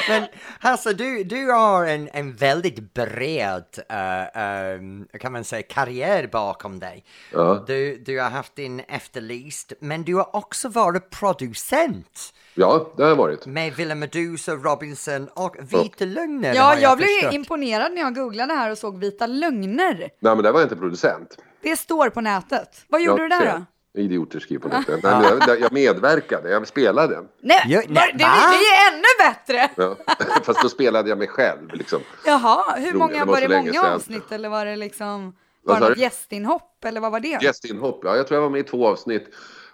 Men 0.08 0.22
Hasse, 0.60 0.92
du, 0.92 1.24
du 1.24 1.50
har 1.50 1.86
en, 1.86 2.08
en 2.12 2.32
väldigt 2.32 2.94
bred, 2.94 3.64
uh, 3.92 4.78
um, 4.78 5.08
kan 5.20 5.32
man 5.32 5.44
säga, 5.44 5.62
karriär 5.62 6.28
bakom 6.32 6.78
dig. 6.78 7.04
Ja. 7.32 7.64
Du, 7.66 7.96
du 7.96 8.20
har 8.20 8.30
haft 8.30 8.56
din 8.56 8.80
Efterlyst, 8.80 9.72
men 9.80 10.02
du 10.02 10.14
har 10.14 10.36
också 10.36 10.68
varit 10.68 11.10
producent. 11.10 12.34
Ja, 12.54 12.92
det 12.96 13.02
har 13.02 13.10
jag 13.10 13.16
varit. 13.16 13.46
Med 13.46 13.74
Villa 13.74 13.94
Medusa, 13.94 14.52
Robinson 14.52 15.28
och 15.28 15.56
Vita 15.60 16.04
Lögner. 16.04 16.54
Ja, 16.54 16.74
jag, 16.74 16.82
jag 16.82 16.98
blev 16.98 17.32
imponerad 17.32 17.92
när 17.92 18.00
jag 18.00 18.14
googlade 18.14 18.54
här 18.54 18.70
och 18.70 18.78
såg 18.78 18.98
Vita 18.98 19.26
Lögner. 19.26 19.94
Nej, 19.98 20.10
men 20.20 20.42
där 20.42 20.52
var 20.52 20.60
jag 20.60 20.64
inte 20.66 20.76
producent. 20.76 21.38
Det 21.62 21.76
står 21.76 22.10
på 22.10 22.20
nätet. 22.20 22.84
Vad 22.88 23.02
gjorde 23.02 23.22
ja, 23.22 23.28
du 23.28 23.46
där 23.46 23.58
då? 23.58 23.64
Idioter 23.96 24.40
skriver 24.40 24.62
på 24.62 24.68
nätet. 24.68 25.02
Men 25.02 25.22
jag, 25.22 25.60
jag 25.60 25.72
medverkade, 25.72 26.50
jag 26.50 26.66
spelade. 26.66 27.24
Nej, 27.40 27.62
jag, 27.66 27.84
nej 27.88 28.10
det, 28.12 28.18
det, 28.18 28.24
är 28.24 28.92
ännu 28.92 29.04
bättre! 29.18 29.70
Ja, 29.76 29.96
fast 30.42 30.62
då 30.62 30.68
spelade 30.68 31.08
jag 31.08 31.18
mig 31.18 31.28
själv. 31.28 31.74
Liksom. 31.74 32.00
Jaha, 32.26 32.76
hur 32.76 32.92
många, 32.92 33.24
var, 33.24 33.32
var 33.32 33.40
det 33.40 33.48
många 33.48 33.72
sedan. 33.72 33.92
avsnitt 33.92 34.32
eller 34.32 34.48
var 34.48 34.66
det 34.66 34.76
liksom 34.76 35.36
bara 35.66 35.78
något 35.78 35.98
gästinhopp 35.98 36.84
eller 36.84 37.00
vad 37.00 37.12
var 37.12 37.20
det? 37.20 37.38
Gästinhopp, 37.42 38.00
ja 38.04 38.16
jag 38.16 38.26
tror 38.26 38.36
jag 38.36 38.42
var 38.42 38.50
med 38.50 38.60
i 38.60 38.64
två 38.64 38.88
avsnitt. 38.88 39.28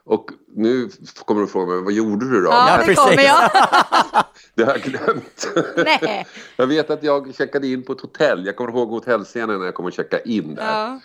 Och 0.05 0.31
nu 0.57 0.89
kommer 1.25 1.41
du 1.41 1.47
fråga 1.47 1.75
mig, 1.75 1.85
vad 1.85 1.93
gjorde 1.93 2.31
du 2.31 2.41
då? 2.41 2.51
Ja, 2.51 2.83
det 2.87 2.95
kommer 2.95 3.23
jag. 3.23 3.51
det 4.55 4.65
har 4.65 4.73
jag 4.73 4.83
glömt. 4.83 5.49
Nej. 5.77 6.27
jag 6.57 6.67
vet 6.67 6.91
att 6.91 7.03
jag 7.03 7.35
checkade 7.35 7.67
in 7.67 7.83
på 7.83 7.93
ett 7.93 8.01
hotell. 8.01 8.47
Jag 8.47 8.57
kommer 8.57 8.71
ihåg 8.71 8.89
hotellscenen 8.89 9.59
när 9.59 9.67
jag 9.67 9.75
kom 9.75 9.85
och 9.85 9.93
checka 9.93 10.21
in 10.21 10.55
där. 10.55 10.73
Ja. 10.73 11.01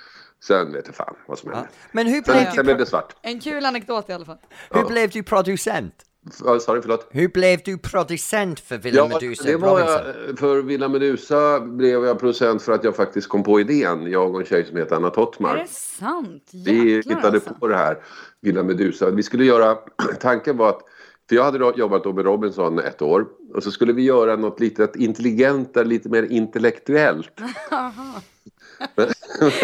Sen 0.48 0.74
vet 0.74 0.88
jag 0.88 0.96
fan 0.96 1.16
vad 1.28 1.40
som 1.40 1.52
hände. 1.52 1.68
Ja. 1.72 1.78
Men 1.92 2.08
hur 2.08 2.22
blev, 2.22 2.52
sen, 2.52 2.66
blev 2.66 2.78
det 2.78 2.86
svart. 2.86 3.16
En 3.22 3.40
kul 3.40 3.66
anekdot 3.66 4.10
i 4.10 4.14
alla 4.14 4.26
fall. 4.26 4.38
Hur 4.72 4.82
ja. 4.82 4.88
blev 4.88 5.10
du 5.10 5.24
producent? 5.24 5.94
Sorry, 6.32 6.82
förlåt. 6.82 7.08
Hur 7.12 7.28
blev 7.28 7.60
du 7.66 7.78
producent 7.78 8.60
för 8.60 8.78
Villa 8.78 8.98
ja, 8.98 9.08
Medusa 9.08 9.44
det 9.44 9.58
var 9.58 9.80
jag, 9.80 10.40
För 10.40 10.62
Villa 10.62 10.88
Medusa 10.88 11.60
blev 11.60 12.06
jag 12.06 12.20
producent 12.20 12.62
för 12.62 12.72
att 12.72 12.84
jag 12.84 12.96
faktiskt 12.96 13.28
kom 13.28 13.44
på 13.44 13.60
idén. 13.60 14.12
Jag 14.12 14.34
och 14.34 14.40
en 14.40 14.46
tjej 14.46 14.66
som 14.66 14.78
heter 14.78 14.96
Anna 14.96 15.10
Tottmar. 15.10 15.56
Är 15.56 15.62
det 15.62 15.70
sant? 15.70 16.50
Jäklar, 16.52 16.74
Vi 16.74 16.96
hittade 16.96 17.28
alltså. 17.28 17.54
på 17.54 17.68
det 17.68 17.78
här, 17.78 17.98
Villa 18.42 18.64
Medusa. 18.64 19.10
Vi 19.10 19.24
skulle 19.24 19.46
göra, 19.46 19.78
tanken 20.20 20.58
var 20.58 20.70
att 20.70 20.82
för 21.30 21.36
jag 21.36 21.44
hade 21.44 21.74
jobbat 21.76 22.04
då 22.04 22.14
med 22.14 22.26
Robinson 22.26 22.80
ett 22.80 23.02
år 23.02 23.26
och 23.54 23.64
så 23.64 23.72
skulle 23.72 23.94
vi 23.94 24.02
göra 24.02 24.36
något 24.36 24.60
lite 24.60 24.90
intelligent, 24.96 25.76
lite 25.76 26.10
mer 26.10 26.24
intellektuellt. 26.24 27.42
Men, 28.96 29.08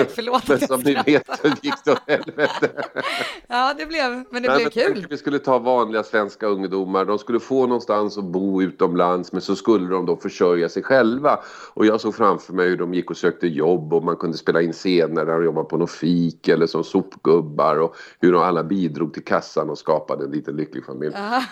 Förlåt 0.10 0.48
men 0.48 0.60
som 0.60 0.82
ni 0.82 0.94
vet 1.06 1.40
så 1.42 1.48
gick 1.62 1.74
det 1.86 1.92
åt 1.92 2.02
helvete. 2.08 2.70
Ja, 3.48 3.74
det 3.78 3.86
blev, 3.86 4.12
men 4.30 4.44
det 4.44 4.50
Nej, 4.50 4.66
blev 4.72 4.86
men 4.86 4.96
kul. 4.96 5.08
Vi 5.10 5.18
skulle 5.18 5.40
ta 5.40 5.60
vanliga 5.60 6.04
svenska 6.04 6.48
ungdomar. 6.48 7.06
De 7.06 7.20
skulle 7.20 7.40
få 7.40 7.68
någonstans 7.68 8.18
att 8.18 8.24
bo 8.24 8.62
utomlands 8.62 9.32
men 9.32 9.42
så 9.42 9.56
skulle 9.56 9.90
de 9.90 10.06
då 10.06 10.16
försörja 10.16 10.70
sig 10.70 10.84
själva. 10.84 11.40
Och 11.74 11.86
jag 11.86 12.02
såg 12.02 12.16
framför 12.16 12.54
mig 12.54 12.70
hur 12.70 12.78
de 12.78 12.94
gick 12.94 13.12
och 13.12 13.18
sökte 13.18 13.48
jobb 13.48 13.94
och 13.94 14.04
man 14.04 14.16
kunde 14.16 14.38
spela 14.38 14.62
in 14.62 14.74
scener 14.74 15.26
där 15.26 15.34
de 15.34 15.46
jobbade 15.46 15.68
på 15.68 15.78
något 15.78 15.92
fik 15.92 16.48
eller 16.48 16.68
som 16.68 16.84
sopgubbar 16.84 17.76
och 17.76 17.96
hur 18.20 18.32
de 18.32 18.42
alla 18.42 18.64
bidrog 18.64 19.14
till 19.14 19.24
kassan 19.24 19.70
och 19.70 19.78
skapade 19.78 20.26
en 20.26 20.32
liten 20.32 20.56
lycklig 20.56 20.86
familj. 20.86 21.16
Aha. 21.16 21.44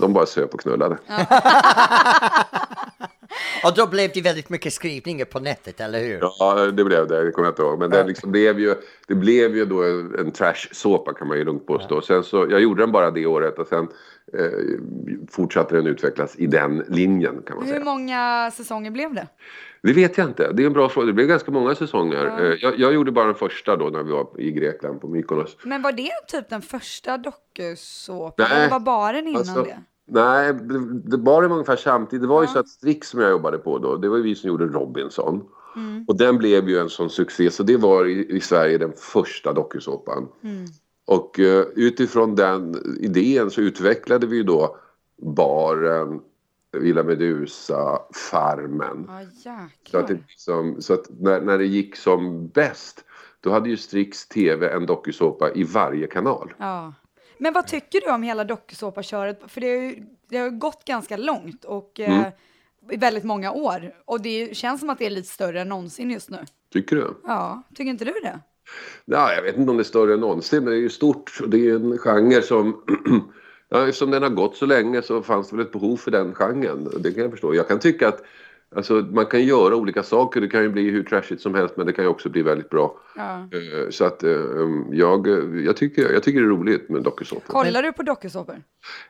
De 0.00 0.12
bara 0.12 0.26
söp 0.26 0.54
och 0.54 0.60
knullade. 0.60 0.98
Och 3.64 3.74
då 3.74 3.86
blev 3.86 4.10
det 4.14 4.20
väldigt 4.20 4.48
mycket 4.48 4.72
skrivningar 4.72 5.24
på 5.24 5.40
nätet, 5.40 5.80
eller 5.80 6.00
hur? 6.00 6.20
Ja, 6.38 6.54
det 6.54 6.84
blev 6.84 7.08
det. 7.08 7.24
Det 7.24 7.30
kommer 7.30 7.48
jag 7.48 7.52
inte 7.52 7.62
ihåg. 7.62 7.78
Men 7.78 7.90
det, 7.90 8.04
liksom 8.04 8.30
blev, 8.30 8.60
ju, 8.60 8.74
det 9.06 9.14
blev 9.14 9.56
ju 9.56 9.64
då 9.64 9.82
en 10.18 10.30
trash-såpa 10.32 11.12
kan 11.12 11.28
man 11.28 11.38
ju 11.38 11.44
lugnt 11.44 11.66
påstå. 11.66 11.94
Ja. 11.94 12.02
Sen 12.02 12.24
så, 12.24 12.46
jag 12.50 12.60
gjorde 12.60 12.82
den 12.82 12.92
bara 12.92 13.10
det 13.10 13.26
året 13.26 13.58
och 13.58 13.66
sen 13.66 13.88
eh, 14.32 14.50
fortsatte 15.30 15.76
den 15.76 15.86
utvecklas 15.86 16.36
i 16.36 16.46
den 16.46 16.84
linjen 16.88 17.42
kan 17.46 17.56
man 17.56 17.64
Hur 17.64 17.72
säga. 17.72 17.78
Hur 17.78 17.84
många 17.84 18.50
säsonger 18.54 18.90
blev 18.90 19.14
det? 19.14 19.26
Det 19.82 19.92
vet 19.92 20.18
jag 20.18 20.26
inte. 20.26 20.52
Det 20.52 20.62
är 20.62 20.66
en 20.66 20.72
bra 20.72 20.88
fråga. 20.88 21.06
Det 21.06 21.12
blev 21.12 21.26
ganska 21.26 21.50
många 21.50 21.74
säsonger. 21.74 22.24
Ja. 22.24 22.40
Eh, 22.40 22.58
jag, 22.60 22.78
jag, 22.78 22.94
gjorde 22.94 23.12
bara 23.12 23.26
den 23.26 23.34
första 23.34 23.76
då 23.76 23.88
när 23.88 24.02
vi 24.02 24.12
var 24.12 24.40
i 24.40 24.52
Grekland 24.52 25.00
på 25.00 25.08
Mykonos. 25.08 25.56
Men 25.62 25.82
var 25.82 25.92
det 25.92 26.10
typ 26.28 26.48
den 26.48 26.62
första 26.62 27.18
dokusåpan? 27.18 28.46
Eller 28.46 28.70
var 28.70 28.80
baren 28.80 29.26
innan 29.26 29.36
alltså, 29.36 29.62
det? 29.62 29.78
Nej, 30.10 30.54
det, 30.54 31.00
det 31.10 31.16
var 31.16 31.44
ungefär 31.44 31.76
samtidigt. 31.76 32.22
Det 32.22 32.28
var 32.28 32.42
ja. 32.42 32.48
ju 32.48 32.52
så 32.52 32.58
att 32.58 32.68
Strix 32.68 33.08
som 33.08 33.20
jag 33.20 33.30
jobbade 33.30 33.58
på 33.58 33.78
då, 33.78 33.96
det 33.96 34.08
var 34.08 34.18
vi 34.18 34.34
som 34.34 34.48
gjorde 34.48 34.66
Robinson. 34.66 35.44
Mm. 35.76 36.04
Och 36.08 36.16
den 36.16 36.38
blev 36.38 36.68
ju 36.68 36.78
en 36.78 36.88
sån 36.88 37.10
succé 37.10 37.50
så 37.50 37.62
det 37.62 37.76
var 37.76 38.06
i, 38.06 38.36
i 38.36 38.40
Sverige 38.40 38.78
den 38.78 38.92
första 38.96 39.52
dokusåpan. 39.52 40.28
Mm. 40.42 40.64
Och 41.06 41.38
uh, 41.38 41.64
utifrån 41.74 42.34
den 42.34 42.74
idén 43.00 43.50
så 43.50 43.60
utvecklade 43.60 44.26
vi 44.26 44.36
ju 44.36 44.42
då 44.42 44.76
baren 45.36 46.20
Villa 46.72 47.02
Medusa, 47.02 47.98
Farmen. 48.30 49.04
Oh, 49.08 49.22
så 49.90 49.98
att, 49.98 50.08
det 50.08 50.14
liksom, 50.14 50.82
så 50.82 50.94
att 50.94 51.06
när, 51.20 51.40
när 51.40 51.58
det 51.58 51.66
gick 51.66 51.96
som 51.96 52.48
bäst 52.48 53.04
då 53.40 53.50
hade 53.50 53.68
ju 53.68 53.76
Strix 53.76 54.28
TV 54.28 54.68
en 54.68 54.86
dokusåpa 54.86 55.52
i 55.52 55.64
varje 55.64 56.06
kanal. 56.06 56.54
Ja. 56.58 56.94
Men 57.38 57.52
vad 57.52 57.66
tycker 57.66 58.00
du 58.00 58.12
om 58.12 58.22
hela 58.22 58.44
dokusåpaköret? 58.44 59.40
För 59.46 59.60
det 59.60 59.68
har 59.68 59.82
ju 59.82 60.06
det 60.28 60.38
har 60.38 60.50
gått 60.50 60.84
ganska 60.84 61.16
långt 61.16 61.64
och 61.64 62.00
eh, 62.00 62.10
mm. 62.10 62.32
eh, 62.90 62.98
väldigt 62.98 63.24
många 63.24 63.52
år. 63.52 63.94
Och 64.04 64.20
det 64.20 64.56
känns 64.56 64.80
som 64.80 64.90
att 64.90 64.98
det 64.98 65.06
är 65.06 65.10
lite 65.10 65.28
större 65.28 65.60
än 65.60 65.68
någonsin 65.68 66.10
just 66.10 66.30
nu. 66.30 66.38
Tycker 66.72 66.96
du? 66.96 67.14
Ja, 67.24 67.62
tycker 67.74 67.90
inte 67.90 68.04
du 68.04 68.12
det? 68.12 68.40
Nej, 69.04 69.36
jag 69.36 69.42
vet 69.42 69.56
inte 69.56 69.70
om 69.70 69.76
det 69.76 69.82
är 69.82 69.84
större 69.84 70.14
än 70.14 70.20
någonsin, 70.20 70.64
men 70.64 70.72
det 70.72 70.78
är 70.78 70.80
ju 70.80 70.88
stort 70.88 71.38
det 71.46 71.68
är 71.68 71.74
en 71.74 71.98
genre 71.98 72.42
som 72.42 72.82
Ja, 73.68 73.88
eftersom 73.88 74.10
den 74.10 74.22
har 74.22 74.30
gått 74.30 74.56
så 74.56 74.66
länge 74.66 75.02
så 75.02 75.22
fanns 75.22 75.50
det 75.50 75.56
väl 75.56 75.66
ett 75.66 75.72
behov 75.72 75.96
för 75.96 76.10
den 76.10 76.34
genren. 76.34 76.88
Det 76.98 77.12
kan 77.12 77.22
jag 77.22 77.30
förstå. 77.30 77.54
Jag 77.54 77.68
kan 77.68 77.78
tycka 77.78 78.08
att 78.08 78.22
alltså, 78.76 78.94
man 78.94 79.26
kan 79.26 79.44
göra 79.44 79.76
olika 79.76 80.02
saker. 80.02 80.40
Det 80.40 80.48
kan 80.48 80.62
ju 80.62 80.68
bli 80.68 80.90
hur 80.90 81.02
trashigt 81.02 81.42
som 81.42 81.54
helst 81.54 81.76
men 81.76 81.86
det 81.86 81.92
kan 81.92 82.04
ju 82.04 82.10
också 82.10 82.28
bli 82.28 82.42
väldigt 82.42 82.70
bra. 82.70 83.00
Ja. 83.16 83.48
Eh, 83.52 83.90
så 83.90 84.04
att 84.04 84.22
eh, 84.22 84.40
jag, 84.90 85.26
jag, 85.66 85.76
tycker, 85.76 86.12
jag 86.12 86.22
tycker 86.22 86.40
det 86.40 86.46
är 86.46 86.50
roligt 86.50 86.88
med 86.88 87.02
dokusåpor. 87.02 87.52
Kollar 87.52 87.82
du 87.82 87.92
på 87.92 88.02
dokusåpor? 88.02 88.62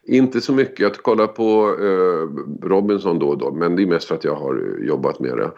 Inte 0.02 0.40
så 0.40 0.52
mycket. 0.52 0.80
Jag 0.80 0.96
kollar 0.96 1.26
på 1.26 1.70
uh, 1.70 2.28
Robinson 2.62 3.18
då 3.18 3.28
och 3.28 3.38
då 3.38 3.52
men 3.52 3.76
det 3.76 3.82
är 3.82 3.86
mest 3.86 4.08
för 4.08 4.14
att 4.14 4.24
jag 4.24 4.34
har 4.34 4.78
jobbat 4.80 5.20
med 5.20 5.36
det. 5.36 5.50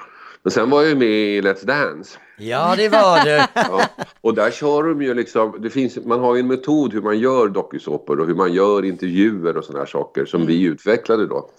Men 0.43 0.51
sen 0.51 0.71
var 0.71 0.81
jag 0.81 0.89
ju 0.89 0.97
med 0.97 1.09
i 1.09 1.41
Let's 1.41 1.67
Dance. 1.67 2.19
Ja, 2.39 2.75
det 2.77 2.89
var 2.89 3.25
du. 3.25 3.31
ja, 3.55 3.89
och 4.21 4.35
där 4.35 4.51
kör 4.51 4.83
de 4.83 5.03
ju 5.03 5.15
liksom, 5.15 5.57
det 5.59 5.71
finns, 5.71 5.97
man 5.97 6.21
har 6.21 6.35
ju 6.35 6.41
en 6.41 6.47
metod 6.47 6.93
hur 6.93 7.03
man 7.03 7.19
gör 7.19 7.49
dokusåpor 7.49 8.21
och 8.21 8.27
hur 8.27 8.35
man 8.35 8.53
gör 8.53 8.85
intervjuer 8.85 9.57
och 9.57 9.65
sådana 9.65 9.79
här 9.79 9.91
saker 9.91 10.25
som 10.25 10.41
mm. 10.41 10.49
vi 10.49 10.63
utvecklade 10.63 11.27
då. 11.27 11.51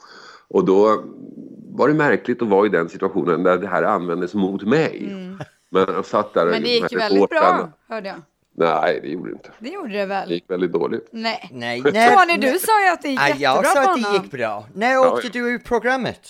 Och 0.47 0.65
då 0.65 1.03
var 1.69 1.87
det 1.87 1.93
märkligt 1.93 2.41
att 2.41 2.47
vara 2.47 2.65
i 2.65 2.69
den 2.69 2.89
situationen 2.89 3.43
där 3.43 3.57
det 3.57 3.67
här 3.67 3.83
användes 3.83 4.33
mot 4.33 4.63
mig. 4.63 5.07
Mm. 5.11 5.39
Men 5.69 5.85
jag 5.87 6.05
satt 6.05 6.33
där 6.33 6.45
Men 6.45 6.63
det 6.63 6.69
gick 6.69 6.91
ju 6.91 6.97
väldigt 6.97 7.29
bra, 7.29 7.69
hörde 7.87 8.07
jag. 8.07 8.21
Nej, 8.55 8.99
det 9.01 9.09
gjorde 9.09 9.29
det 9.29 9.33
inte. 9.33 9.51
Det 9.59 9.69
gjorde 9.69 9.93
det 9.93 10.05
väl? 10.05 10.27
Det 10.29 10.33
gick 10.33 10.49
väldigt 10.49 10.71
dåligt. 10.71 11.07
Nej. 11.11 11.49
Nej, 11.51 11.81
nej 11.93 12.17
Tony, 12.17 12.37
du 12.37 12.59
sa 12.59 12.85
ju 12.85 12.89
att 12.93 13.01
det 13.01 13.09
gick 13.09 13.19
nej, 13.19 13.29
jättebra 13.29 13.61
Jag 13.63 13.65
sa 13.65 13.91
att 13.91 13.95
det 13.95 14.23
gick 14.23 14.31
bra. 14.31 14.65
När 14.73 14.97
åkte 14.97 15.27
ja. 15.27 15.33
du 15.33 15.39
ur 15.39 15.59
programmet? 15.59 16.21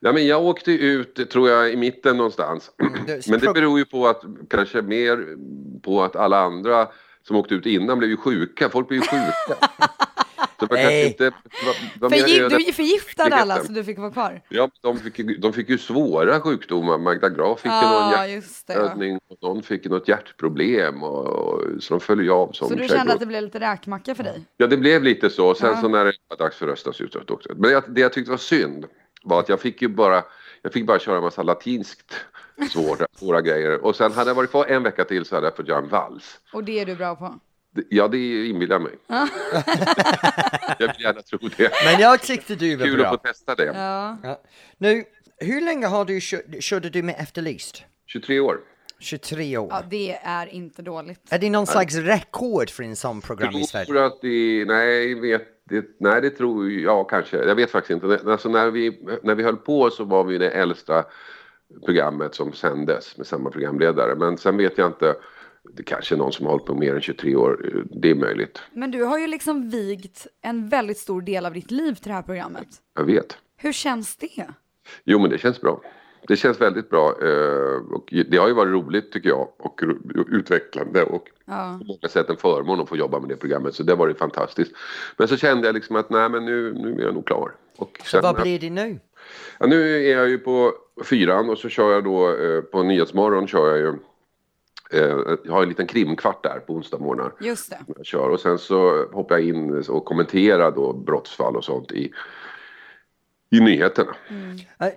Ja, 0.00 0.12
men 0.12 0.26
jag 0.26 0.44
åkte 0.44 0.72
ut, 0.72 1.30
tror 1.30 1.48
jag, 1.50 1.72
i 1.72 1.76
mitten 1.76 2.16
någonstans. 2.16 2.70
Men 3.28 3.40
det 3.40 3.52
beror 3.54 3.78
ju 3.78 3.84
på 3.84 4.08
att, 4.08 4.22
kanske 4.50 4.82
mer 4.82 5.26
på 5.82 6.02
att 6.02 6.16
alla 6.16 6.38
andra 6.38 6.88
som 7.26 7.36
åkte 7.36 7.54
ut 7.54 7.66
innan 7.66 7.98
blev 7.98 8.10
ju 8.10 8.16
sjuka. 8.16 8.68
Folk 8.70 8.88
blev 8.88 9.00
ju 9.02 9.06
sjuka. 9.06 9.66
Så 10.60 10.66
man 10.66 10.68
kanske 10.68 10.86
Nej. 10.86 11.06
inte... 11.06 11.30
Förgif- 12.00 12.42
öde- 12.44 12.56
du 12.66 12.72
förgiftade 12.72 13.36
alla 13.36 13.64
så 13.64 13.72
du 13.72 13.84
fick 13.84 13.98
vara 13.98 14.10
kvar. 14.10 14.40
Ja, 14.48 14.70
de 14.80 14.98
fick, 14.98 15.40
de 15.40 15.52
fick 15.52 15.68
ju 15.68 15.78
svåra 15.78 16.40
sjukdomar. 16.40 16.98
Magda 16.98 17.28
Graf 17.28 17.60
fick 17.60 17.70
någon 17.72 18.30
just 18.30 18.66
det. 18.66 18.72
Ja. 18.74 18.80
hjärtblödning 18.82 19.18
och 19.28 19.36
någon 19.42 19.62
fick 19.62 19.84
något 19.84 20.08
hjärtproblem. 20.08 21.02
Och, 21.02 21.26
och, 21.26 21.62
så 21.82 21.94
de 21.94 22.00
föll 22.00 22.22
ju 22.22 22.30
av 22.30 22.52
som 22.52 22.68
Så 22.68 22.74
du 22.74 22.88
kände 22.88 23.12
att 23.12 23.20
det 23.20 23.26
blev 23.26 23.42
lite 23.42 23.60
räkmacka 23.60 24.14
för 24.14 24.22
dig? 24.22 24.44
Ja, 24.56 24.66
det 24.66 24.76
blev 24.76 25.02
lite 25.02 25.30
så. 25.30 25.54
Sen 25.54 25.70
Ja. 25.74 25.80
så 25.80 25.88
när 25.88 26.04
det 26.04 26.12
var 26.28 26.36
dags 26.36 26.56
för 26.56 26.66
röstas 26.66 27.00
ut 27.00 27.12
så 27.12 27.20
också. 27.28 27.48
Men 27.56 27.70
jag, 27.70 27.82
det 27.88 28.00
jag 28.00 28.12
tyckte 28.12 28.30
var 28.30 28.38
synd 28.38 28.86
var 29.22 29.40
att 29.40 29.48
jag 29.48 29.60
fick 29.60 29.82
ju 29.82 29.88
bara, 29.88 30.24
jag 30.62 30.72
fick 30.72 30.86
bara 30.86 30.98
köra 30.98 31.16
en 31.16 31.22
massa 31.22 31.42
latinskt 31.42 32.14
svåra, 32.70 33.06
svåra 33.16 33.40
grejer. 33.40 33.84
Och 33.84 33.96
sen 33.96 34.12
hade 34.12 34.30
jag 34.30 34.34
varit 34.34 34.50
kvar 34.50 34.66
en 34.66 34.82
vecka 34.82 35.04
till 35.04 35.24
så 35.24 35.34
hade 35.34 35.46
jag 35.46 35.56
fått 35.56 35.68
göra 35.68 35.78
en 35.78 35.88
vals. 35.88 36.40
Och 36.52 36.64
det 36.64 36.80
är 36.80 36.86
du 36.86 36.94
bra 36.96 37.16
på? 37.16 37.40
Ja, 37.88 38.08
det 38.08 38.46
inbillar 38.46 38.74
jag 38.74 38.82
mig. 38.82 38.92
jag 40.78 40.86
vill 40.94 41.02
gärna 41.04 41.22
tro 41.22 41.38
det. 41.56 41.70
Men 41.84 42.00
jag 42.00 42.22
tyckte 42.22 42.54
du 42.54 42.76
var 42.76 42.86
Kul 42.86 43.00
att 43.00 43.10
få 43.10 43.16
bra. 43.22 43.32
testa 43.32 43.54
det. 43.54 43.64
Ja. 43.64 44.16
Ja. 44.22 44.40
Nu, 44.78 45.04
hur 45.36 45.60
länge 45.60 45.86
har 45.86 46.04
du 46.04 46.18
kört, 46.22 46.42
körde 46.60 46.90
du 46.90 47.02
med 47.02 47.14
Efterlyst? 47.18 47.84
23 48.06 48.40
år. 48.40 48.58
23 49.00 49.56
år. 49.58 49.68
ja, 49.70 49.82
det 49.90 50.18
är 50.22 50.46
inte 50.46 50.82
dåligt. 50.82 51.20
Är 51.30 51.38
det 51.38 51.50
någon 51.50 51.66
slags 51.66 51.94
rekord 51.96 52.70
för 52.70 52.82
en 52.82 52.96
sån 52.96 53.20
program 53.20 53.54
i 53.54 53.58
Jag 53.58 53.68
Sverige? 53.68 53.86
tror 53.86 53.98
att 54.04 54.20
det, 54.22 54.64
nej, 54.66 55.14
vet, 55.14 55.42
det, 55.64 55.84
nej, 56.00 56.20
det 56.20 56.30
tror 56.30 56.70
jag 56.70 57.08
kanske. 57.10 57.36
Jag 57.36 57.54
vet 57.54 57.70
faktiskt 57.70 58.04
inte. 58.04 58.30
Alltså 58.30 58.48
när 58.48 58.70
vi, 58.70 59.00
när 59.22 59.34
vi 59.34 59.42
höll 59.42 59.56
på 59.56 59.90
så 59.90 60.04
var 60.04 60.24
vi 60.24 60.38
det 60.38 60.50
äldsta 60.50 61.04
programmet 61.84 62.34
som 62.34 62.52
sändes 62.52 63.16
med 63.16 63.26
samma 63.26 63.50
programledare. 63.50 64.14
Men 64.14 64.38
sen 64.38 64.56
vet 64.56 64.78
jag 64.78 64.86
inte. 64.86 65.14
Det 65.76 65.82
kanske 65.82 66.14
är 66.14 66.16
någon 66.16 66.32
som 66.32 66.46
har 66.46 66.52
hållit 66.52 66.66
på 66.66 66.74
mer 66.74 66.94
än 66.94 67.00
23 67.00 67.36
år. 67.36 67.82
Det 67.90 68.10
är 68.10 68.14
möjligt. 68.14 68.62
Men 68.72 68.90
du 68.90 69.02
har 69.04 69.18
ju 69.18 69.26
liksom 69.26 69.70
vigt 69.70 70.26
en 70.42 70.68
väldigt 70.68 70.98
stor 70.98 71.22
del 71.22 71.46
av 71.46 71.52
ditt 71.52 71.70
liv 71.70 71.94
till 71.94 72.08
det 72.08 72.14
här 72.14 72.22
programmet. 72.22 72.68
Jag 72.94 73.04
vet. 73.04 73.36
Hur 73.56 73.72
känns 73.72 74.16
det? 74.16 74.46
Jo, 75.04 75.18
men 75.18 75.30
det 75.30 75.38
känns 75.38 75.60
bra. 75.60 75.80
Det 76.28 76.36
känns 76.36 76.60
väldigt 76.60 76.90
bra. 76.90 77.08
eh, 77.22 77.92
Och 77.92 78.14
det 78.28 78.36
har 78.36 78.48
ju 78.48 78.54
varit 78.54 78.72
roligt 78.72 79.12
tycker 79.12 79.28
jag 79.28 79.48
och 79.58 79.80
utvecklande 80.30 81.02
och 81.04 81.28
Ja. 81.44 81.76
på 81.80 81.84
många 81.86 82.08
sätt 82.08 82.30
en 82.30 82.36
förmån 82.36 82.80
att 82.80 82.88
få 82.88 82.96
jobba 82.96 83.20
med 83.20 83.28
det 83.28 83.36
programmet. 83.36 83.74
Så 83.74 83.82
det 83.82 83.94
var 83.94 84.08
ju 84.08 84.14
fantastiskt. 84.14 84.72
Men 85.16 85.28
så 85.28 85.36
kände 85.36 85.68
jag 85.68 85.74
liksom 85.74 85.96
att 85.96 86.10
nej, 86.10 86.28
men 86.28 86.44
nu, 86.44 86.72
nu 86.74 87.00
är 87.00 87.04
jag 87.04 87.14
nog 87.14 87.26
klar. 87.26 87.52
Och 87.76 88.00
Så 88.04 88.20
vad 88.20 88.42
blir 88.42 88.58
det 88.58 88.70
nu? 88.70 88.98
Ja, 89.58 89.66
nu 89.66 89.96
är 90.10 90.16
jag 90.16 90.28
ju 90.28 90.38
på 90.38 90.72
fyran 91.04 91.50
och 91.50 91.58
så 91.58 91.68
kör 91.68 91.92
jag 91.92 92.04
då 92.04 92.30
eh, 92.36 92.60
på 92.60 92.82
Nyhetsmorgon 92.82 93.46
kör 93.48 93.68
jag 93.68 93.78
ju 93.78 93.88
eh, 94.90 95.36
jag 95.44 95.52
har 95.52 95.62
en 95.62 95.68
liten 95.68 95.86
krimkvart 95.86 96.42
där 96.42 96.58
på 96.66 96.72
onsdagsmorgnar. 96.74 97.32
Just 97.40 97.70
det. 97.70 97.78
Jag 97.96 98.06
kör 98.06 98.28
och 98.28 98.40
sen 98.40 98.58
så 98.58 99.06
hoppar 99.12 99.38
jag 99.38 99.44
in 99.48 99.84
och 99.88 100.04
kommenterar 100.04 100.70
då 100.70 100.92
brottsfall 100.92 101.56
och 101.56 101.64
sånt 101.64 101.92
i, 101.92 102.12
i 103.50 103.60
nyheterna. 103.60 104.16
Eh, 104.80 104.88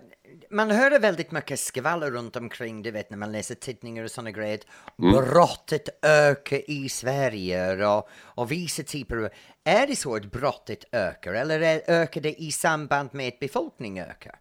Man 0.49 0.71
hörde 0.71 0.99
väldigt 0.99 1.31
mycket 1.31 1.59
skvaller 1.59 2.11
runt 2.11 2.35
omkring, 2.35 2.81
du 2.81 2.91
vet 2.91 3.09
när 3.09 3.17
man 3.17 3.31
läser 3.31 3.55
tidningar 3.55 4.03
och 4.03 4.11
sådana 4.11 4.31
grejer. 4.31 4.59
Brottet 4.97 5.89
ökar 6.05 6.69
i 6.69 6.89
Sverige 6.89 7.87
och, 7.87 8.09
och 8.35 8.51
vissa 8.51 8.83
typer 8.83 9.17
av... 9.17 9.29
Är 9.63 9.87
det 9.87 9.95
så 9.95 10.15
att 10.15 10.31
brottet 10.31 10.83
ökar 10.91 11.33
eller 11.33 11.61
är, 11.61 11.81
ökar 11.87 12.21
det 12.21 12.41
i 12.41 12.51
samband 12.51 13.09
med 13.13 13.27
att 13.27 13.39
befolkningen 13.39 14.07
ökar? 14.09 14.35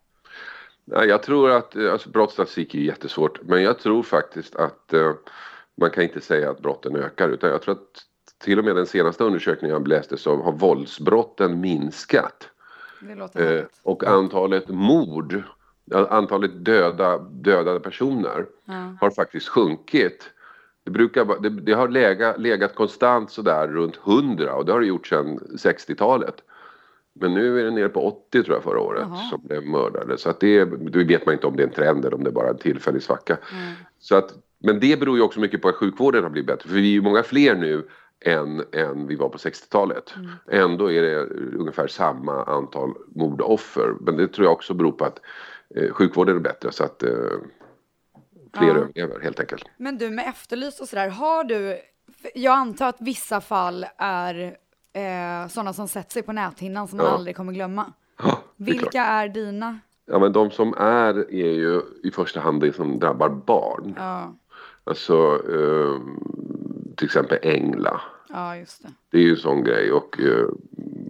Ja, 0.85 1.05
jag 1.05 1.23
tror 1.23 1.51
att, 1.51 1.77
eh, 1.77 1.93
alltså 1.93 2.11
brottsstatistik 2.11 2.75
är 2.75 2.79
jättesvårt, 2.79 3.41
men 3.43 3.63
jag 3.63 3.79
tror 3.79 4.03
faktiskt 4.03 4.57
att 4.57 4.93
eh, 4.93 5.13
man 5.81 5.91
kan 5.91 6.05
inte 6.05 6.21
säga 6.21 6.51
att 6.51 6.61
brotten 6.61 6.97
ökar, 6.97 7.29
utan 7.29 7.51
jag 7.51 7.63
tror 7.63 7.75
att 7.75 8.05
till 8.45 8.59
och 8.59 8.65
med 8.65 8.77
den 8.77 8.87
senaste 8.87 9.25
undersökningen 9.25 9.75
jag 9.75 9.89
läste 9.89 10.17
så 10.17 10.43
har 10.43 10.53
våldsbrotten 10.53 11.61
minskat. 11.61 12.49
Eh, 13.35 13.65
och 13.83 14.05
antalet 14.05 14.69
mord, 14.69 15.43
ja, 15.85 16.07
antalet 16.11 16.65
döda, 16.65 17.19
dödade 17.19 17.81
personer 17.81 18.47
har 19.01 19.11
faktiskt 19.11 19.49
sjunkit. 19.49 20.31
Det, 20.85 20.91
brukar, 20.91 21.41
det, 21.41 21.49
det 21.49 21.73
har 21.73 21.89
legat, 21.89 22.41
legat 22.41 22.75
konstant 22.75 23.31
sådär 23.31 23.69
runt 23.69 23.99
100 24.07 24.55
och 24.55 24.65
det 24.65 24.73
har 24.73 24.81
det 24.81 24.87
gjort 24.87 25.07
sedan 25.07 25.39
60-talet. 25.39 26.35
Men 27.13 27.35
nu 27.35 27.61
är 27.61 27.65
det 27.65 27.71
nere 27.71 27.89
på 27.89 28.07
80 28.07 28.43
tror 28.43 28.57
jag 28.57 28.63
förra 28.63 28.81
året 28.81 29.07
Jaha. 29.09 29.31
som 29.31 29.47
blev 29.47 29.67
mördade. 29.67 30.19
Så 30.19 30.31
att 30.31 30.41
det, 30.41 30.65
då 30.65 31.05
vet 31.05 31.27
man 31.27 31.33
inte 31.33 31.47
om 31.47 31.57
det 31.57 31.63
är 31.63 31.67
en 31.67 31.73
trend 31.73 32.05
eller 32.05 32.15
om 32.15 32.25
det 32.25 32.31
är 32.31 32.35
bara 32.35 32.49
en 32.49 32.59
tillfällig 32.59 33.03
svacka. 33.03 33.37
Så 33.99 34.17
att, 34.17 34.35
men 34.59 34.81
det 34.81 35.01
beror 35.01 35.17
ju 35.17 35.23
också 35.23 35.41
mycket 35.41 35.63
på 35.63 35.69
att 35.69 35.75
sjukvården 35.75 36.23
har 36.23 36.31
blivit 36.31 36.47
bättre. 36.47 36.69
För 36.69 36.77
vi 36.77 36.89
är 36.89 36.93
ju 36.93 37.03
många 37.03 37.23
fler 37.23 37.55
nu 37.55 37.89
än, 38.25 38.65
än 38.73 39.07
vi 39.07 39.17
var 39.17 39.29
på 39.29 39.39
60-talet. 39.39 40.15
Ändå 40.51 40.93
är 40.93 41.03
det 41.03 41.25
ungefär 41.59 41.87
samma 41.87 42.45
antal 42.45 42.95
mordoffer. 43.09 43.95
Men 44.01 44.17
det 44.17 44.29
tror 44.29 44.45
jag 44.47 44.53
också 44.53 44.75
beror 44.75 44.93
på 44.93 45.05
att 45.05 45.21
eh, 45.77 45.93
sjukvården 45.93 46.37
är 46.37 46.41
bättre 46.41 46.73
så 46.73 46.85
att 46.85 47.03
eh, 47.03 47.11
fler 48.55 48.69
Ja. 48.69 48.75
överlever 48.75 49.21
helt 49.21 49.41
enkelt. 49.41 49.65
Men 49.77 49.99
du 49.99 50.11
med 50.11 50.29
Efterlyst 50.29 50.81
och 50.81 50.89
sådär, 50.89 51.09
har 51.09 51.45
du, 51.45 51.79
jag 52.35 52.53
antar 52.55 52.89
att 52.89 53.01
vissa 53.01 53.41
fall 53.41 53.87
är 53.97 54.57
eh, 54.93 55.49
sådana 55.49 55.73
som 55.73 55.89
sätter 55.89 56.13
sig 56.13 56.23
på 56.23 56.33
näthinnan 56.33 56.89
som 56.89 56.97
man 56.97 57.07
Ja. 57.07 57.13
aldrig 57.13 57.37
kommer 57.37 57.53
glömma. 57.53 57.93
Ja, 58.19 58.25
är 58.25 58.31
klart. 58.31 58.45
Vilka 58.57 59.05
är 59.05 59.29
dina? 59.29 59.79
Ja, 60.07 60.19
men 60.19 60.33
de 60.33 60.51
som 60.51 60.75
är 60.79 61.15
är 61.35 61.53
ju 61.53 61.83
i 62.03 62.11
första 62.11 62.41
hand 62.41 62.61
det 62.61 62.73
som 62.73 62.99
drabbar 62.99 63.29
barn. 63.29 63.95
Ja, 63.97 64.35
Alltså 64.85 65.43
eh, 65.53 66.01
till 66.97 67.05
exempel 67.07 67.39
Engla. 67.43 68.01
Ja 68.33 68.57
just 68.57 68.83
det. 68.83 68.89
Det 69.11 69.19
är 69.19 69.23
ju 69.23 69.31
en 69.31 69.37
sån 69.37 69.65
grej 69.65 69.93
och 69.93 70.21
eh, 70.21 70.47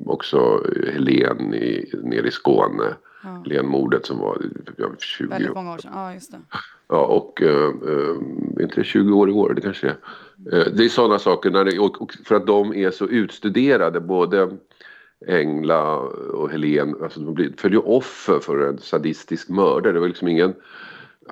också 0.06 0.64
Helen 0.94 1.54
i, 1.54 1.92
nere 2.02 2.28
i 2.28 2.30
Skåne. 2.30 2.94
Ja. 3.22 3.42
Helen-mordet 3.44 4.06
som 4.06 4.18
var 4.18 4.42
ja, 4.76 4.86
20 4.98 5.28
Väldigt 5.28 5.50
år. 5.50 5.54
många 5.54 5.74
år 5.74 5.78
sedan. 5.78 5.90
Ja, 5.94 6.14
just 6.14 6.32
det. 6.32 6.38
Ja, 6.88 7.06
och 7.06 7.42
eh, 7.42 7.66
eh, 7.66 8.16
inte 8.62 8.74
det 8.74 8.84
20 8.84 9.12
år 9.12 9.30
i 9.30 9.32
år? 9.32 9.54
Det 9.54 9.60
kanske 9.60 9.86
är. 9.86 9.96
Eh, 10.52 10.72
det 10.72 10.84
är 10.84 10.88
sådana 10.88 11.18
saker 11.18 11.50
när 11.50 11.64
det, 11.64 11.78
och, 11.78 12.02
och 12.02 12.12
för 12.24 12.34
att 12.34 12.46
de 12.46 12.74
är 12.74 12.90
så 12.90 13.06
utstuderade 13.06 14.00
både 14.00 14.56
Engla 15.28 15.96
och 16.32 16.50
Helen, 16.50 16.94
alltså 17.02 17.20
de 17.20 17.34
blir, 17.34 17.52
följer 17.56 17.88
offer 17.88 18.38
för 18.38 18.68
en 18.68 18.78
sadistisk 18.78 19.48
mördare. 19.48 19.92
Det 19.92 20.00
var 20.00 20.08
liksom 20.08 20.28
ingen 20.28 20.54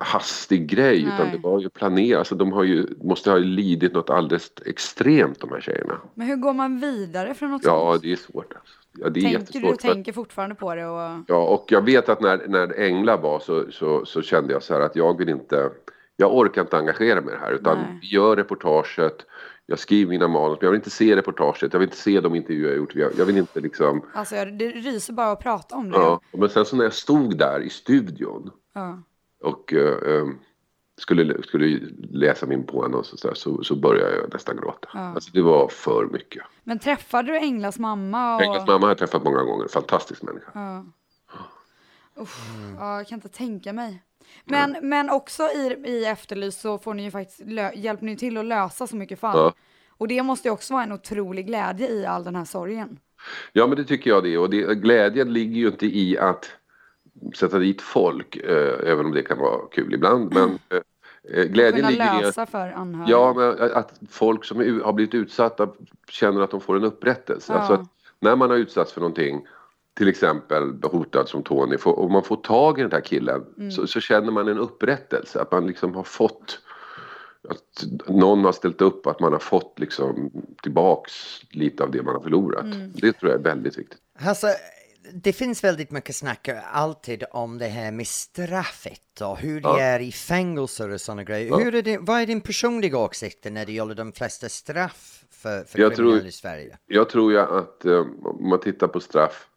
hastig 0.01 0.67
grej 0.67 1.01
utan 1.03 1.17
Nej. 1.27 1.31
det 1.31 1.37
var 1.37 1.59
ju 1.59 1.69
planerat. 1.69 2.19
Alltså 2.19 2.35
de 2.35 2.51
har 2.51 2.63
ju, 2.63 2.87
måste 3.03 3.31
ha 3.31 3.37
lidit 3.37 3.93
något 3.93 4.09
alldeles 4.09 4.51
extremt 4.65 5.39
de 5.39 5.49
här 5.51 5.61
tjejerna. 5.61 5.97
Men 6.13 6.27
hur 6.27 6.35
går 6.35 6.53
man 6.53 6.79
vidare 6.79 7.33
från 7.33 7.51
något 7.51 7.61
Ja, 7.65 7.91
sånt? 7.91 8.01
det 8.03 8.11
är 8.11 8.15
svårt. 8.15 8.53
Alltså. 8.53 8.73
Ja, 8.99 9.09
det 9.09 9.19
är 9.19 9.21
Tänker 9.21 9.39
jättesvårt. 9.39 9.81
du 9.81 9.87
tänker 9.93 10.13
fortfarande 10.13 10.55
på 10.55 10.75
det 10.75 10.85
och... 10.87 11.23
Ja, 11.27 11.35
och 11.47 11.65
jag 11.71 11.81
vet 11.85 12.09
att 12.09 12.21
när, 12.21 12.47
när 12.47 12.79
Engla 12.79 13.17
var 13.17 13.39
så, 13.39 13.65
så, 13.71 14.05
så 14.05 14.21
kände 14.21 14.53
jag 14.53 14.63
så 14.63 14.73
här 14.73 14.81
att 14.81 14.95
jag 14.95 15.17
vill 15.17 15.29
inte, 15.29 15.69
jag 16.17 16.35
orkar 16.35 16.61
inte 16.61 16.77
engagera 16.77 17.21
mig 17.21 17.33
i 17.33 17.37
det 17.37 17.43
här 17.45 17.51
utan 17.51 17.77
Nej. 17.77 17.99
vi 18.01 18.07
gör 18.07 18.35
reportaget, 18.35 19.25
jag 19.65 19.79
skriver 19.79 20.09
mina 20.09 20.27
manus, 20.27 20.57
men 20.61 20.65
jag 20.65 20.71
vill 20.71 20.77
inte 20.79 20.89
se 20.89 21.15
reportaget, 21.15 21.73
jag 21.73 21.79
vill 21.79 21.87
inte 21.87 21.97
se 21.97 22.21
de 22.21 22.35
intervjuer 22.35 22.69
jag 22.69 22.77
gjort, 22.77 22.95
jag, 22.95 23.11
jag 23.17 23.25
vill 23.25 23.37
inte 23.37 23.59
liksom, 23.59 24.05
Alltså 24.13 24.35
det 24.35 24.67
ryser 24.67 25.13
bara 25.13 25.31
att 25.31 25.39
prata 25.39 25.75
om 25.75 25.91
det. 25.91 25.97
ja. 25.97 26.21
Men 26.31 26.49
sen 26.49 26.65
så 26.65 26.75
när 26.75 26.83
jag 26.83 26.93
stod 26.93 27.37
där 27.37 27.59
i 27.59 27.69
studion 27.69 28.51
Ja. 28.73 29.01
Och 29.41 29.73
eh, 29.73 30.13
eh, 30.13 30.25
skulle, 30.97 31.43
skulle 31.43 31.79
läsa 32.11 32.45
min 32.45 32.65
påannons 32.65 33.13
och 33.13 33.19
så, 33.19 33.35
så, 33.35 33.63
så 33.63 33.75
började 33.75 34.15
jag 34.15 34.33
nästan 34.33 34.57
gråta. 34.57 34.89
Ja. 34.93 34.99
Alltså 34.99 35.31
det 35.33 35.41
var 35.41 35.67
för 35.67 36.05
mycket. 36.05 36.43
Men 36.63 36.79
träffade 36.79 37.31
du 37.31 37.37
Englas 37.37 37.79
mamma? 37.79 38.35
Och... 38.35 38.41
Englas 38.41 38.67
mamma 38.67 38.85
har 38.85 38.89
jag 38.89 38.97
träffat 38.97 39.23
många 39.23 39.43
gånger, 39.43 39.67
fantastisk 39.67 40.23
människa. 40.23 40.51
Ja. 40.53 40.85
Uff, 42.15 42.39
ja, 42.79 42.97
jag 42.97 43.07
kan 43.07 43.15
inte 43.15 43.29
tänka 43.29 43.73
mig. 43.73 44.03
Men, 44.45 44.77
men 44.81 45.09
också 45.09 45.43
i, 45.43 45.83
i 45.85 46.05
Efterlyst 46.05 46.61
så 46.61 46.77
får 46.77 46.93
ni 46.93 47.03
ju 47.03 47.11
faktiskt 47.11 47.41
hjälper 47.75 48.05
ni 48.05 48.17
till 48.17 48.37
att 48.37 48.45
lösa 48.45 48.87
så 48.87 48.95
mycket 48.95 49.19
fall. 49.19 49.37
Ja. 49.37 49.53
Och 49.89 50.07
det 50.07 50.23
måste 50.23 50.47
ju 50.47 50.51
också 50.51 50.73
vara 50.73 50.83
en 50.83 50.91
otrolig 50.91 51.47
glädje 51.47 51.89
i 51.89 52.05
all 52.05 52.23
den 52.23 52.35
här 52.35 52.45
sorgen. 52.45 52.99
Ja, 53.53 53.67
men 53.67 53.77
det 53.77 53.83
tycker 53.83 54.09
jag 54.09 54.23
det. 54.23 54.37
Och 54.37 54.49
det, 54.49 54.75
glädjen 54.75 55.33
ligger 55.33 55.55
ju 55.55 55.67
inte 55.67 55.85
i 55.85 56.17
att 56.17 56.51
sätta 57.35 57.59
dit 57.59 57.81
folk, 57.81 58.35
eh, 58.35 58.91
även 58.91 59.05
om 59.05 59.11
det 59.11 59.23
kan 59.23 59.37
vara 59.37 59.67
kul 59.71 59.93
ibland. 59.93 60.33
Men 60.33 60.49
eh, 60.69 61.39
eh, 61.39 61.45
glädjen 61.45 61.91
ligger 61.91 62.19
i 62.19 62.23
lösa 62.23 62.41
att, 62.41 62.49
för 62.49 62.71
anhöriga. 62.71 63.17
ja, 63.17 63.33
men 63.33 63.71
att 63.73 63.99
folk 64.09 64.45
som 64.45 64.59
är, 64.59 64.83
har 64.83 64.93
blivit 64.93 65.13
utsatta 65.13 65.69
känner 66.09 66.41
att 66.41 66.51
de 66.51 66.61
får 66.61 66.77
en 66.77 66.83
upprättelse. 66.83 67.53
Ja. 67.53 67.59
Alltså 67.59 67.73
att 67.73 67.87
när 68.19 68.35
man 68.35 68.49
har 68.49 68.57
utsatts 68.57 68.93
för 68.93 69.01
någonting, 69.01 69.47
till 69.97 70.07
exempel 70.07 70.73
hotad 70.83 71.27
som 71.29 71.43
Tony, 71.43 71.77
får, 71.77 71.93
och 71.93 72.11
man 72.11 72.23
får 72.23 72.35
tag 72.35 72.79
i 72.79 72.81
den 72.81 72.91
här 72.91 73.01
killen 73.01 73.45
Mm. 73.57 73.71
så, 73.71 73.87
så 73.87 73.99
känner 73.99 74.31
man 74.31 74.47
en 74.47 74.59
upprättelse. 74.59 75.41
Att 75.41 75.51
man 75.51 75.67
liksom 75.67 75.95
har 75.95 76.03
fått 76.03 76.59
att 77.49 78.07
någon 78.07 78.45
har 78.45 78.51
ställt 78.51 78.81
upp, 78.81 79.07
att 79.07 79.19
man 79.19 79.31
har 79.31 79.39
fått 79.39 79.79
liksom 79.79 80.31
tillbaks 80.63 81.13
lite 81.51 81.83
av 81.83 81.91
det 81.91 82.03
man 82.03 82.15
har 82.15 82.21
förlorat. 82.21 82.63
Mm. 82.65 82.91
Det 82.95 83.13
tror 83.13 83.31
jag 83.31 83.39
är 83.39 83.43
väldigt 83.43 83.77
viktigt. 83.77 83.99
Alltså, 84.25 84.47
det 85.13 85.33
finns 85.33 85.63
väldigt 85.63 85.91
mycket 85.91 86.15
snack 86.15 86.49
alltid 86.71 87.23
om 87.31 87.57
det 87.57 87.67
här 87.67 87.91
med 87.91 88.07
straffet 88.07 89.21
och 89.21 89.37
hur 89.37 89.61
det 89.61 89.67
Ja. 89.69 89.79
är 89.79 89.99
i 89.99 90.11
fängelser 90.11 90.89
och 90.89 91.01
sådana 91.01 91.23
grejer. 91.23 91.49
Ja. 91.49 91.57
Hur 91.57 91.75
är 91.75 91.81
det, 91.81 91.97
vad 91.97 92.21
är 92.21 92.25
din 92.25 92.41
personliga 92.41 92.97
åsikt 92.97 93.45
när 93.51 93.65
det 93.65 93.71
gäller 93.71 93.95
de 93.95 94.11
flesta 94.11 94.49
straff 94.49 95.23
för, 95.31 95.63
för 95.63 95.79
Jag 95.79 95.95
kriminella 95.95 96.19
tror- 96.19 96.27
i 96.27 96.31
Sverige? 96.31 96.77
Jag 96.87 97.09
tror 97.09 97.31
ju 97.31 97.39
att 97.39 97.85
eh, 97.85 97.99
om 98.23 98.49
man 98.49 98.59
tittar 98.59 98.87
på 98.87 98.99
straff 98.99 99.47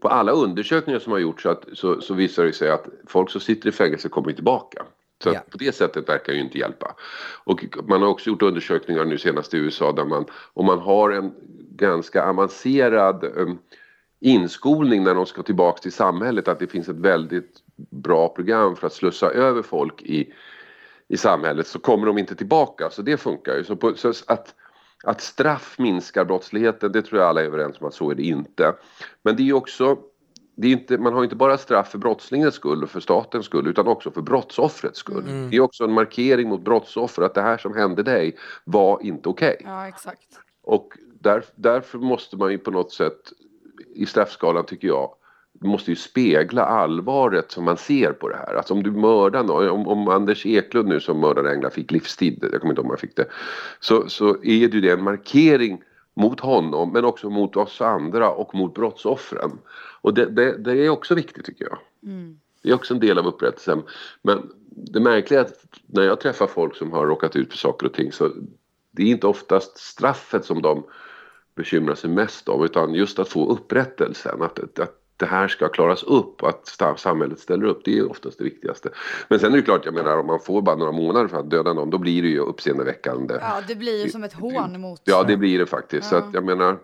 på 0.00 0.08
alla 0.08 0.32
undersökningar 0.32 0.98
som 1.00 1.12
har 1.12 1.18
gjorts 1.18 1.42
så, 1.42 1.48
att, 1.50 1.64
så, 1.72 2.00
så 2.00 2.14
visar 2.14 2.44
det 2.44 2.52
sig 2.52 2.70
att 2.70 2.86
folk 3.06 3.30
som 3.30 3.40
sitter 3.40 3.68
i 3.68 3.72
fängelse 3.72 4.08
kommer 4.08 4.32
tillbaka. 4.32 4.82
Så 5.22 5.28
Ja. 5.32 5.40
på 5.50 5.58
det 5.58 5.74
sättet 5.74 6.08
verkar 6.08 6.32
ju 6.32 6.40
inte 6.40 6.58
hjälpa. 6.58 6.94
Och 7.44 7.64
man 7.88 8.02
har 8.02 8.08
också 8.08 8.30
gjort 8.30 8.42
undersökningar 8.42 9.04
nu 9.04 9.18
senast 9.18 9.54
i 9.54 9.56
USA 9.56 9.92
där 9.92 10.04
man, 10.04 10.24
om 10.54 10.66
man 10.66 10.78
har 10.78 11.10
en 11.10 11.32
ganska 11.70 12.24
avancerad 12.24 13.24
eh, 13.24 13.54
inskolning 14.20 15.04
när 15.04 15.14
de 15.14 15.26
ska 15.26 15.42
tillbaka 15.42 15.78
till 15.82 15.92
samhället, 15.92 16.48
att 16.48 16.58
det 16.58 16.66
finns 16.66 16.88
ett 16.88 16.96
väldigt 16.96 17.62
bra 17.90 18.28
program 18.28 18.76
för 18.76 18.86
att 18.86 18.92
slussa 18.92 19.30
över 19.30 19.62
folk 19.62 20.02
i, 20.02 20.32
i 21.08 21.16
samhället 21.16 21.66
så 21.66 21.78
kommer 21.78 22.06
de 22.06 22.18
inte 22.18 22.34
tillbaka. 22.34 22.90
Så 22.90 23.02
det 23.02 23.16
funkar 23.16 23.56
ju. 23.56 23.64
Så, 23.64 23.76
på, 23.76 23.94
så 23.94 24.12
att, 24.26 24.54
att 25.04 25.20
straff 25.20 25.78
minskar 25.78 26.24
brottsligheten, 26.24 26.92
det 26.92 27.02
tror 27.02 27.20
jag 27.20 27.28
alla 27.28 27.40
är 27.40 27.44
överens 27.44 27.80
om 27.80 27.86
att 27.86 27.94
så 27.94 28.10
är 28.10 28.14
det 28.14 28.22
inte. 28.22 28.74
Men 29.22 29.36
det 29.36 29.42
är 29.42 29.44
ju 29.44 29.52
också, 29.52 29.98
det 30.56 30.68
är 30.68 30.72
inte, 30.72 30.98
man 30.98 31.12
har 31.12 31.24
inte 31.24 31.36
bara 31.36 31.58
straff 31.58 31.90
för 31.90 31.98
brottslingens 31.98 32.54
skull 32.54 32.82
och 32.82 32.90
för 32.90 33.00
statens 33.00 33.46
skull 33.46 33.66
utan 33.66 33.88
också 33.88 34.10
för 34.10 34.22
brottsoffrets 34.22 34.98
skull. 34.98 35.50
Det 35.50 35.56
är 35.56 35.60
också 35.60 35.84
en 35.84 35.92
markering 35.92 36.48
mot 36.48 36.60
brottsoffer 36.60 37.22
att 37.22 37.34
det 37.34 37.42
här 37.42 37.58
som 37.58 37.76
hände 37.76 38.02
dig 38.02 38.36
var 38.64 39.02
inte 39.02 39.28
okej. 39.28 39.56
Ja, 39.64 39.88
exakt. 39.88 40.40
Och 40.62 40.92
där, 41.20 41.44
därför 41.54 41.98
måste 41.98 42.36
man 42.36 42.50
ju 42.50 42.58
på 42.58 42.70
något 42.70 42.92
sätt 42.92 43.32
i 43.98 44.06
straffskalan 44.06 44.66
tycker 44.66 44.88
jag 44.88 45.10
måste 45.60 45.90
ju 45.90 45.96
spegla 45.96 46.64
allvaret 46.64 47.50
som 47.50 47.64
man 47.64 47.76
ser 47.76 48.12
på 48.12 48.28
det 48.28 48.36
här. 48.36 48.54
Alltså 48.54 48.74
om 48.74 48.82
du 48.82 48.90
mördar 48.90 49.42
någon, 49.42 49.68
om, 49.68 49.88
om 49.88 50.08
Anders 50.08 50.46
Eklund 50.46 50.88
nu 50.88 51.00
som 51.00 51.20
mördade 51.20 51.50
Engla 51.50 51.70
fick 51.70 51.90
livstid, 51.90 52.38
jag 52.52 52.60
kommer 52.60 52.72
inte 52.72 52.80
ihåg 52.80 52.86
om 52.86 52.90
han 52.90 52.98
fick 52.98 53.16
det, 53.16 53.26
så, 53.80 54.08
så 54.08 54.28
är 54.42 54.54
ju 54.54 54.80
det 54.80 54.90
en 54.90 55.02
markering 55.02 55.82
mot 56.14 56.40
honom 56.40 56.92
men 56.92 57.04
också 57.04 57.30
mot 57.30 57.56
oss 57.56 57.80
andra 57.80 58.30
och 58.30 58.54
mot 58.54 58.74
brottsoffren. 58.74 59.58
Och 60.00 60.14
det, 60.14 60.26
det, 60.26 60.56
det 60.56 60.86
är 60.86 60.88
också 60.88 61.14
viktigt 61.14 61.44
tycker 61.44 61.64
jag. 61.64 61.78
Det 62.62 62.70
är 62.70 62.74
också 62.74 62.94
en 62.94 63.00
del 63.00 63.18
av 63.18 63.26
upprättelsen. 63.26 63.82
Men 64.22 64.50
det 64.70 65.00
märkliga 65.00 65.40
är 65.40 65.44
att 65.44 65.64
när 65.86 66.02
jag 66.02 66.20
träffar 66.20 66.46
folk 66.46 66.76
som 66.76 66.92
har 66.92 67.06
råkat 67.06 67.36
ut 67.36 67.50
för 67.50 67.58
saker 67.58 67.86
och 67.86 67.92
ting 67.92 68.12
så 68.12 68.30
det 68.90 69.02
är 69.02 69.06
inte 69.06 69.26
oftast 69.26 69.78
straffet 69.78 70.44
som 70.44 70.62
de 70.62 70.84
bekymrar 71.58 71.94
sig 71.94 72.10
mest 72.10 72.48
om 72.48 72.64
utan 72.64 72.94
just 72.94 73.18
att 73.18 73.28
få 73.28 73.52
upprättelsen. 73.52 74.42
Att, 74.42 74.78
att 74.78 74.94
det 75.16 75.26
här 75.26 75.48
ska 75.48 75.68
klaras 75.68 76.02
upp, 76.02 76.42
att 76.42 76.78
samhället 76.96 77.38
ställer 77.38 77.66
upp. 77.66 77.80
Det 77.84 77.98
är 77.98 78.10
oftast 78.10 78.38
det 78.38 78.44
viktigaste. 78.44 78.88
Men 79.28 79.38
sen 79.38 79.52
är 79.52 79.56
det 79.56 79.62
klart, 79.62 79.84
jag 79.84 79.94
menar 79.94 80.18
om 80.18 80.26
man 80.26 80.40
får 80.40 80.62
bara 80.62 80.76
några 80.76 80.92
månader 80.92 81.28
för 81.28 81.36
att 81.36 81.50
döda 81.50 81.72
någon 81.72 81.90
då 81.90 81.98
blir 81.98 82.22
det 82.22 82.28
ju 82.28 82.38
uppseendeväckande. 82.40 83.34
Ja, 83.40 83.60
det 83.68 83.74
blir 83.74 84.04
ju 84.04 84.10
som 84.10 84.24
ett 84.24 84.32
hån 84.32 84.80
mot... 84.80 85.00
Ja, 85.04 85.22
det 85.22 85.36
blir 85.36 85.58
det 85.58 85.66
faktiskt. 85.66 86.08
Så 86.08 86.14
Ja. 86.14 86.18
att 86.18 86.34
jag 86.34 86.44
menar, 86.44 86.78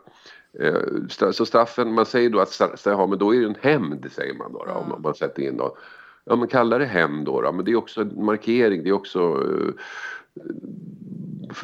eh, 0.60 1.32
så 1.32 1.46
straffen, 1.46 1.92
man 1.94 2.06
säger 2.06 2.30
då 2.30 2.40
att 2.40 2.60
ja, 2.84 3.06
men 3.06 3.18
då 3.18 3.34
är 3.34 3.40
det 3.40 3.46
en 3.46 3.56
hämnd, 3.60 4.06
säger 4.12 4.34
man 4.34 4.52
då, 4.52 4.64
då 4.64 4.72
om 4.72 5.02
man 5.02 5.14
sätter 5.14 5.42
in 5.42 5.56
då. 5.56 5.76
Ja, 6.24 6.36
men 6.36 6.48
kalla 6.48 6.78
det 6.78 6.84
hämnd 6.84 7.26
då, 7.26 7.40
då, 7.40 7.52
men 7.52 7.64
det 7.64 7.70
är 7.70 7.76
också 7.76 8.00
en 8.00 8.24
markering, 8.24 8.82
det 8.82 8.88
är 8.88 8.92
också 8.92 9.20
eh, 9.20 9.74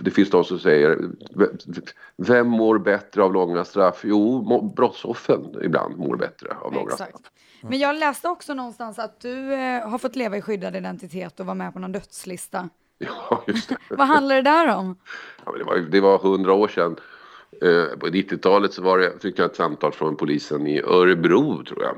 det 0.00 0.10
finns 0.10 0.30
de 0.30 0.44
som 0.44 0.58
säger, 0.58 0.98
vem 2.16 2.48
mår 2.48 2.78
bättre 2.78 3.22
av 3.22 3.32
långa 3.32 3.64
straff? 3.64 4.00
Jo, 4.04 4.72
brottsoffren 4.76 5.54
ibland 5.62 5.98
mår 5.98 6.16
bättre 6.16 6.56
av 6.60 6.74
långa 6.74 6.90
straff. 6.90 7.08
Exakt. 7.08 7.30
Men 7.62 7.78
jag 7.78 7.96
läste 7.96 8.28
också 8.28 8.54
någonstans 8.54 8.98
att 8.98 9.20
du 9.20 9.54
eh, 9.54 9.88
har 9.88 9.98
fått 9.98 10.16
leva 10.16 10.36
i 10.36 10.42
skyddad 10.42 10.76
identitet 10.76 11.40
och 11.40 11.46
var 11.46 11.54
med 11.54 11.72
på 11.72 11.78
någon 11.78 11.92
dödslista. 11.92 12.68
Ja, 13.02 13.44
just 13.46 13.68
det. 13.68 13.76
Vad 13.90 14.06
handlar 14.06 14.34
det 14.36 14.42
där 14.42 14.76
om? 14.76 14.96
Ja, 15.44 15.50
men 15.50 15.58
det, 15.58 15.64
var, 15.64 15.76
det 15.76 16.00
var 16.00 16.18
hundra 16.18 16.52
år 16.52 16.68
sedan. 16.68 16.96
Eh, 17.62 17.98
på 17.98 18.06
90-talet 18.06 18.72
så 18.72 18.82
var 18.82 18.98
det, 18.98 19.22
fick 19.22 19.38
jag 19.38 19.46
ett 19.46 19.56
samtal 19.56 19.92
från 19.92 20.16
polisen 20.16 20.66
i 20.66 20.82
Örebro 20.82 21.64
tror 21.64 21.82
jag. 21.82 21.96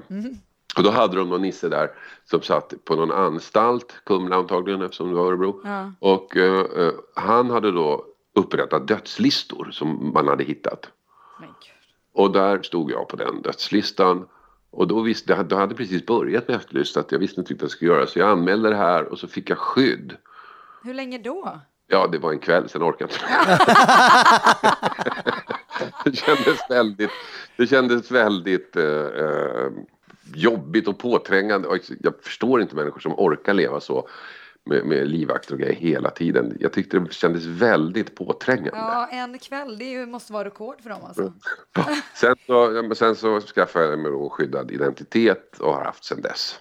Och 0.76 0.82
då 0.82 0.90
hade 0.90 1.16
de 1.16 1.28
någon 1.28 1.42
nisse 1.42 1.68
där 1.68 1.90
som 2.24 2.42
satt 2.42 2.74
på 2.85 2.96
någon 2.96 3.12
anstalt, 3.12 3.94
Kumla 4.04 4.37
antagligen 4.37 4.82
eftersom 4.82 5.08
det 5.08 5.14
var 5.14 5.26
Örebro. 5.26 5.61
Ja. 5.64 5.92
Och 5.98 6.37
eh, 6.37 6.85
eh, 6.85 6.92
han 7.14 7.50
hade 7.50 7.72
då 7.72 8.04
upprättat 8.35 8.88
dödslistor 8.88 9.70
som 9.72 10.12
man 10.14 10.28
hade 10.28 10.44
hittat. 10.44 10.88
Och 12.14 12.32
där 12.32 12.62
stod 12.62 12.90
jag 12.90 13.08
på 13.08 13.16
den 13.16 13.42
dödslistan. 13.42 14.28
Och 14.70 14.87
då 14.87 15.00
visste 15.00 15.32
jag, 15.32 15.46
då 15.46 15.56
hade 15.56 15.74
precis 15.74 16.06
börjat 16.06 16.48
med 16.48 16.56
Efterlyst 16.56 16.96
att 16.96 17.12
jag 17.12 17.18
visste 17.18 17.40
inte 17.40 17.54
vad 17.54 17.62
jag 17.62 17.70
skulle 17.70 17.90
göra. 17.90 18.06
Så 18.06 18.18
jag 18.18 18.30
anmälde 18.30 18.68
det 18.70 18.76
här 18.76 19.04
och 19.04 19.18
så 19.18 19.28
fick 19.28 19.50
jag 19.50 19.58
skydd. 19.58 20.16
Hur 20.82 20.94
länge 20.94 21.18
då? 21.18 21.61
Ja, 21.87 22.06
det 22.06 22.18
var 22.18 22.32
en 22.32 22.38
kväll, 22.38 22.68
sen 22.68 22.82
orkade 22.82 23.12
jag 23.14 23.40
inte. 23.40 23.66
det 26.04 26.16
kändes 26.16 26.70
väldigt, 26.70 27.11
det 27.56 27.66
kändes 27.66 28.11
väldigt 28.11 28.76
eh, 28.76 28.85
eh, 28.85 29.70
jobbigt 30.35 30.88
och 30.88 30.99
påträngande. 30.99 31.68
Jag 32.01 32.14
förstår 32.23 32.62
inte 32.62 32.77
människor 32.77 33.01
som 33.01 33.12
orkar 33.18 33.55
leva 33.55 33.81
så 33.81 34.09
med, 34.64 34.87
med 34.87 35.09
livvakter 35.09 35.55
och 35.55 35.61
grejer 35.61 35.75
hela 35.75 36.11
tiden. 36.11 36.57
Jag 36.61 36.73
tyckte 36.73 36.99
det 36.99 37.12
kändes 37.12 37.45
väldigt 37.45 38.14
påträngande. 38.14 38.71
Ja, 38.73 39.09
en 39.11 39.38
kväll, 39.38 39.79
det 39.79 39.85
ju, 39.85 40.07
måste 40.07 40.33
vara 40.33 40.45
rekord 40.45 40.81
för 40.81 40.90
dem 40.90 41.05
alltså. 41.05 41.33
Sen, 42.14 42.37
så, 42.47 42.95
sen 42.95 43.16
så 43.16 43.40
skaffade 43.40 43.85
jag 43.85 43.99
mig 43.99 44.31
skyddad 44.31 44.71
identitet 44.71 45.59
och 45.61 45.75
har 45.75 45.85
haft 45.85 46.05
sen 46.05 46.21
dess. 46.21 46.59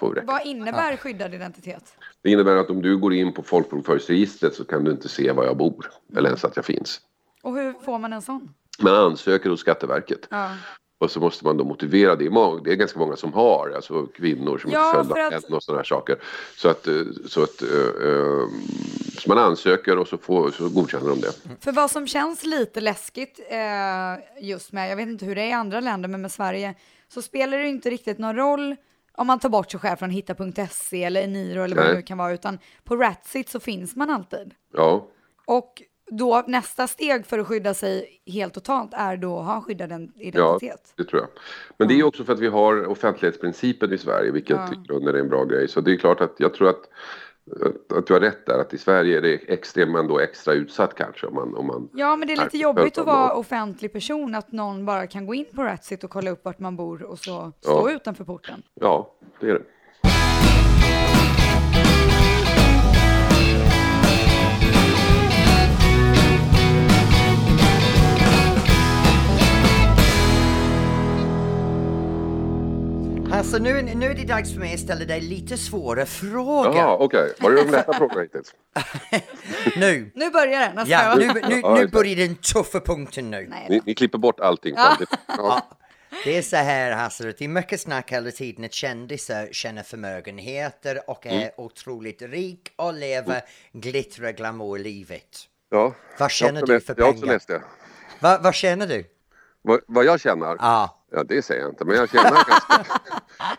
Vad 0.00 0.46
innebär 0.46 0.96
skyddad 0.96 1.34
identitet? 1.34 1.96
Det 2.22 2.30
innebär 2.30 2.56
att 2.56 2.70
om 2.70 2.82
du 2.82 2.98
går 2.98 3.14
in 3.14 3.32
på 3.32 3.42
folkbokföringsregistret 3.42 4.54
så 4.54 4.64
kan 4.64 4.84
du 4.84 4.90
inte 4.90 5.08
se 5.08 5.32
var 5.32 5.44
jag 5.44 5.56
bor 5.56 5.90
eller 6.16 6.28
ens 6.28 6.44
att 6.44 6.56
jag 6.56 6.64
finns. 6.64 7.00
Och 7.42 7.56
hur 7.56 7.72
får 7.72 7.98
man 7.98 8.12
en 8.12 8.22
sån? 8.22 8.54
Man 8.80 8.94
ansöker 8.94 9.50
hos 9.50 9.60
Skatteverket. 9.60 10.28
Ja. 10.30 10.50
Och 11.02 11.10
så 11.10 11.20
måste 11.20 11.44
man 11.44 11.56
då 11.56 11.64
motivera. 11.64 12.16
Det 12.16 12.24
det 12.64 12.72
är 12.72 12.74
ganska 12.74 12.98
många 12.98 13.16
som 13.16 13.32
har, 13.32 13.72
alltså 13.76 14.06
kvinnor 14.06 14.58
som 14.58 14.70
Ja, 14.70 14.90
är 15.00 15.04
födda 15.04 15.36
att- 15.36 15.44
och 15.44 15.62
sådana 15.62 15.78
här 15.78 15.84
saker. 15.84 16.16
Så 16.56 16.68
att, 16.68 16.86
eh, 16.86 16.94
så 17.28 17.42
att 17.42 17.62
eh, 17.62 17.68
eh, 18.08 18.46
så 19.18 19.28
man 19.28 19.38
ansöker 19.38 19.98
och 19.98 20.08
så, 20.08 20.18
får, 20.18 20.50
så 20.50 20.68
godkänner 20.68 21.08
de 21.08 21.20
det. 21.20 21.32
För 21.60 21.72
vad 21.72 21.90
som 21.90 22.06
känns 22.06 22.44
lite 22.44 22.80
läskigt 22.80 23.40
just 24.40 24.72
med, 24.72 24.90
jag 24.90 24.96
vet 24.96 25.08
inte 25.08 25.24
hur 25.24 25.34
det 25.34 25.42
är 25.42 25.48
i 25.48 25.52
andra 25.52 25.80
länder, 25.80 26.08
men 26.08 26.22
med 26.22 26.32
Sverige, 26.32 26.74
så 27.08 27.22
spelar 27.22 27.58
det 27.58 27.68
inte 27.68 27.90
riktigt 27.90 28.18
någon 28.18 28.36
roll 28.36 28.76
om 29.14 29.26
man 29.26 29.38
tar 29.38 29.48
bort 29.48 29.70
sig 29.70 29.80
själv 29.80 29.96
från 29.96 30.10
hitta.se 30.10 31.04
eller 31.04 31.22
Eniro 31.22 31.62
eller 31.62 31.76
vad 31.76 31.84
det 31.84 31.88
Nej. 31.88 31.96
nu 31.96 32.02
kan 32.02 32.18
vara, 32.18 32.32
utan 32.32 32.58
på 32.84 32.96
Ratsit 32.96 33.48
så 33.48 33.60
finns 33.60 33.96
man 33.96 34.10
alltid. 34.10 34.54
Ja, 34.74 35.06
Och 35.44 35.82
då 36.10 36.44
nästa 36.46 36.86
steg 36.86 37.26
för 37.26 37.38
att 37.38 37.46
skydda 37.46 37.74
sig 37.74 38.22
helt 38.26 38.54
totalt 38.54 38.90
är 38.94 39.16
då 39.16 39.38
att 39.38 39.46
ha 39.46 39.56
en 39.56 39.62
skyddad 39.62 39.92
en- 39.92 40.12
ja 40.16 40.22
identitet. 40.22 40.92
det 40.96 41.04
tror 41.04 41.22
jag. 41.22 41.28
Men 41.78 41.88
det 41.88 41.94
är 42.00 42.04
också 42.04 42.24
för 42.24 42.32
att 42.32 42.38
vi 42.40 42.48
har 42.48 42.86
offentlighetsprincipen 42.86 43.92
i 43.92 43.98
Sverige, 43.98 44.30
vilket 44.30 44.56
Ja. 44.56 44.68
i 44.72 44.86
grunden 44.88 45.14
är 45.14 45.18
en 45.18 45.28
bra 45.28 45.44
grej. 45.44 45.68
Så 45.68 45.80
det 45.80 45.92
är 45.92 45.96
klart 45.96 46.20
att 46.20 46.34
jag 46.38 46.54
tror 46.54 46.68
att, 46.68 46.88
att, 47.66 47.92
att 47.98 48.06
du 48.06 48.12
har 48.12 48.20
rätt 48.20 48.46
där, 48.46 48.58
att 48.58 48.74
i 48.74 48.78
Sverige 48.78 49.16
är 49.18 49.22
det 49.22 49.34
extremt, 49.34 49.92
men 49.92 50.06
då 50.08 50.18
extra 50.20 50.54
utsatt 50.54 50.94
kanske 50.94 51.26
om 51.26 51.34
man, 51.34 51.54
om 51.54 51.66
man 51.66 51.88
Ja, 51.92 52.16
men 52.16 52.28
det 52.28 52.34
är 52.34 52.44
lite 52.44 52.58
jobbigt 52.58 52.98
att 52.98 53.06
vara 53.06 53.34
offentlig 53.34 53.92
person, 53.92 54.34
att 54.34 54.52
någon 54.52 54.84
bara 54.86 55.06
kan 55.06 55.26
gå 55.26 55.34
in 55.34 55.46
på 55.54 55.62
Ratsit 55.62 56.04
och 56.04 56.10
kolla 56.10 56.30
upp 56.30 56.44
vart 56.44 56.58
man 56.58 56.76
bor 56.76 57.02
och 57.02 57.18
så 57.18 57.52
stå 57.60 57.88
Ja. 57.88 57.90
utanför 57.90 58.24
porten. 58.24 58.62
Ja, 58.74 59.14
det 59.40 59.50
är 59.50 59.54
det. 59.54 59.62
Alltså 73.42 73.58
nu, 73.58 73.82
nu 73.82 74.06
är 74.10 74.14
det 74.14 74.24
dags 74.24 74.52
för 74.52 74.60
mig 74.60 74.74
att 74.74 74.80
ställa 74.80 75.04
dig 75.04 75.20
lite 75.20 75.56
svåra 75.56 76.06
frågor. 76.06 76.76
Jaha, 76.76 76.96
okej. 77.00 77.34
Var 77.40 77.50
det 77.50 77.64
de 77.64 77.70
lätta 77.70 77.92
frågorna 77.92 78.20
hittills? 78.22 78.54
Nu, 79.76 80.10
Nu 80.14 80.30
börjar 80.30 80.60
det, 80.60 80.72
nästa 80.74 80.90
ja, 80.90 81.14
nu, 81.14 81.26
nu, 81.48 81.62
nu 81.74 81.86
börjar 81.88 82.16
den 82.16 82.36
tuffa 82.36 82.80
punkten 82.80 83.30
nu. 83.30 83.46
Nej, 83.50 83.66
Ni, 83.70 83.80
ni 83.86 83.94
klipper 83.94 84.18
bort 84.18 84.40
allting. 84.40 84.74
Ja. 84.76 84.96
Ja. 85.28 85.68
Det 86.24 86.38
är 86.38 86.42
så 86.42 86.56
här 86.56 86.92
Hasse, 86.92 87.24
det 87.24 87.44
är 87.44 87.48
mycket 87.48 87.80
snack 87.80 88.12
hela 88.12 88.30
tiden 88.30 88.64
att 88.64 88.72
kändisar 88.72 89.48
tjänar 89.52 89.82
förmögenheter 89.82 91.10
och 91.10 91.26
är 91.26 91.30
Mm. 91.32 91.48
otroligt 91.56 92.22
rik 92.22 92.72
och 92.76 92.94
lever 92.94 93.40
glittra 93.72 94.32
glamour-livet. 94.32 95.28
Ja. 95.70 95.94
Vad 96.18 96.30
tjänar 96.30 96.60
du 96.60 96.66
för 96.66 96.72
läst- 96.74 96.94
Jag 96.98 97.04
har 97.04 97.10
också 97.10 97.20
pengar? 97.22 97.34
läst 97.34 97.48
det. 97.48 97.62
Va, 98.20 98.38
vad 98.42 98.54
tjänar 98.54 98.86
du? 98.86 99.04
Vad, 99.62 99.80
vad 99.86 100.04
jag 100.04 100.20
tjänar? 100.20 100.56
Ja. 100.60 101.01
Ja, 101.14 101.24
det 101.24 101.42
säger 101.42 101.60
jag 101.60 101.70
inte. 101.70 101.84
Men 101.84 101.96
jag 101.96 102.10
tjänar 102.10 102.30
ganska... 102.30 102.86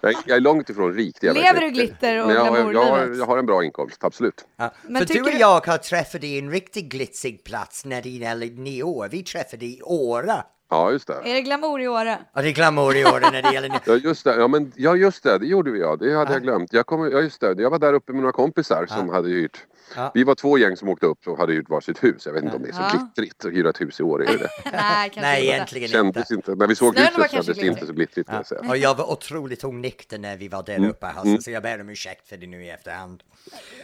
Jag, 0.02 0.14
jag 0.26 0.36
är 0.38 0.40
långt 0.42 0.70
ifrån 0.70 0.94
rik. 0.94 1.18
Det 1.22 1.28
jag 1.28 1.34
Lever 1.38 1.62
du 1.62 1.70
glitter 1.70 2.22
och 2.22 2.28
Men 2.28 2.36
jag, 2.36 2.46
har- 2.46 2.74
jag, 2.74 2.86
har, 2.86 3.16
jag 3.18 3.26
har 3.26 3.38
en 3.38 3.46
bra 3.46 3.64
inkomst, 3.64 4.04
absolut. 4.04 4.46
Ja. 4.58 4.74
Men 4.84 4.96
för 5.02 5.08
du 5.08 5.14
tycker 5.14 5.22
och 5.26 5.32
du- 5.32 5.38
jag 5.40 5.68
har 5.68 5.78
träffat 5.78 6.24
i 6.24 6.40
en 6.40 6.52
riktigt 6.52 6.86
glitsig 6.86 7.44
plats 7.44 7.86
när 7.86 8.02
det 8.02 8.10
gäller 8.10 8.48
nio 8.48 8.84
år. 8.84 9.08
Vi 9.12 9.24
träffade 9.24 9.66
i 9.66 9.82
Åra. 9.84 10.44
Ja, 10.74 10.92
just 10.92 11.08
det. 11.08 11.14
Är 11.14 11.34
det 11.34 11.42
glamour 11.42 11.82
i 11.82 11.88
Åre? 11.88 12.20
Ja, 12.34 12.42
det 12.42 12.48
är 12.50 12.52
glamour 12.54 12.96
i 12.96 13.06
år 13.06 13.20
när 13.20 13.42
det 13.42 13.54
gäller... 13.54 13.80
Ja 13.86 13.94
just 13.96 14.24
det, 14.24 14.36
ja, 14.36 14.48
men, 14.48 14.72
ja 14.76 14.96
just 14.96 15.24
det, 15.24 15.38
det 15.38 15.46
gjorde 15.46 15.72
vi 15.72 15.80
ja. 15.80 15.96
Det 15.96 16.14
hade 16.16 16.34
jag 16.34 16.42
glömt. 16.44 16.74
Jag, 16.74 16.86
kom, 16.86 17.12
ja, 17.12 17.22
just 17.22 17.42
det. 17.42 17.56
jag 17.58 17.70
var 17.70 17.80
där 17.80 17.94
uppe 17.94 18.12
med 18.14 18.22
några 18.22 18.32
kompisar 18.34 18.86
som 18.86 19.10
hade 19.10 19.30
hyrt. 19.30 19.58
Ja. 19.96 20.12
Vi 20.14 20.24
var 20.24 20.36
två 20.36 20.58
gäng 20.58 20.78
som 20.78 20.90
åkte 20.90 21.06
upp 21.06 21.28
och 21.28 21.38
hade 21.38 21.54
hyrt 21.54 21.70
varsitt 21.70 22.04
hus. 22.04 22.26
Jag 22.26 22.34
vet 22.34 22.44
inte 22.44 22.56
om 22.56 22.62
det 22.64 22.70
är 22.70 22.74
så 22.74 22.82
Ja. 22.82 22.90
glittrigt 23.00 23.46
att 23.46 23.52
hyra 23.52 23.70
ett 23.70 23.82
hus 23.82 24.00
i 24.00 24.04
år. 24.04 24.24
Är 24.24 24.38
det? 24.38 24.50
Nej, 24.72 25.10
kanske 25.10 25.22
Nej, 25.22 25.42
inte. 25.44 25.56
egentligen 25.56 25.84
inte. 25.84 25.98
Kändes 25.98 26.32
inte. 26.32 26.56
När 26.56 26.68
vi 26.68 26.76
såg 26.76 26.94
Snön 26.96 27.06
huset 27.16 27.32
kändes 27.32 27.58
det 27.58 27.68
inte 27.68 27.86
så 27.86 27.94
glittrigt 27.94 28.30
säga. 28.48 28.62
Och 28.70 28.78
jag 28.78 28.96
var 28.96 29.12
otroligt 29.12 29.64
onykter 29.64 30.18
när 30.18 30.38
vi 30.38 30.48
var 30.48 30.64
där 30.64 30.76
Mm. 30.76 30.90
uppe 30.90 31.08
alltså, 31.08 31.42
så 31.42 31.52
jag 31.52 31.64
ber 31.64 31.82
om 31.82 31.90
ursäkt 31.90 32.28
för 32.30 32.38
det 32.38 32.48
nu 32.48 32.66
i 32.66 32.70
efterhand. 32.70 33.24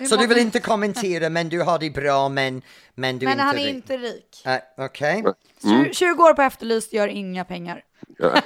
Så 0.09 0.15
du 0.15 0.27
vill 0.27 0.37
inte 0.37 0.59
kommentera 0.59 1.29
men 1.29 1.49
du 1.49 1.61
har 1.61 1.79
det 1.79 1.89
bra 1.89 2.29
men, 2.29 2.61
men 2.95 3.19
du 3.19 3.25
Men 3.25 3.31
inte 3.33 3.43
han 3.43 3.55
är 3.57 3.59
rik- 3.59 3.69
inte 3.69 3.97
rik. 3.97 4.41
Nej, 4.45 4.61
Okej. 4.77 5.23
Mm. 5.63 5.83
Tju- 5.85 5.93
20 5.93 6.23
år 6.23 6.33
på 6.33 6.41
Efterlyst 6.41 6.93
gör 6.93 7.07
inga 7.07 7.45
pengar. 7.45 7.83
Ja, 8.17 8.41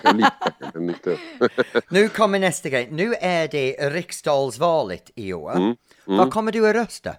lite. 0.75 1.17
Nu 1.89 2.09
kommer 2.09 2.39
nästa 2.39 2.69
grej. 2.69 2.87
Nu 2.91 3.13
är 3.13 3.47
det 3.47 3.71
riksdagsvalet 3.89 5.11
i 5.15 5.33
år. 5.33 5.55
Mm. 5.55 5.75
Vad 6.05 6.31
kommer 6.33 6.51
du 6.51 6.69
att 6.69 6.75
rösta? 6.75 7.15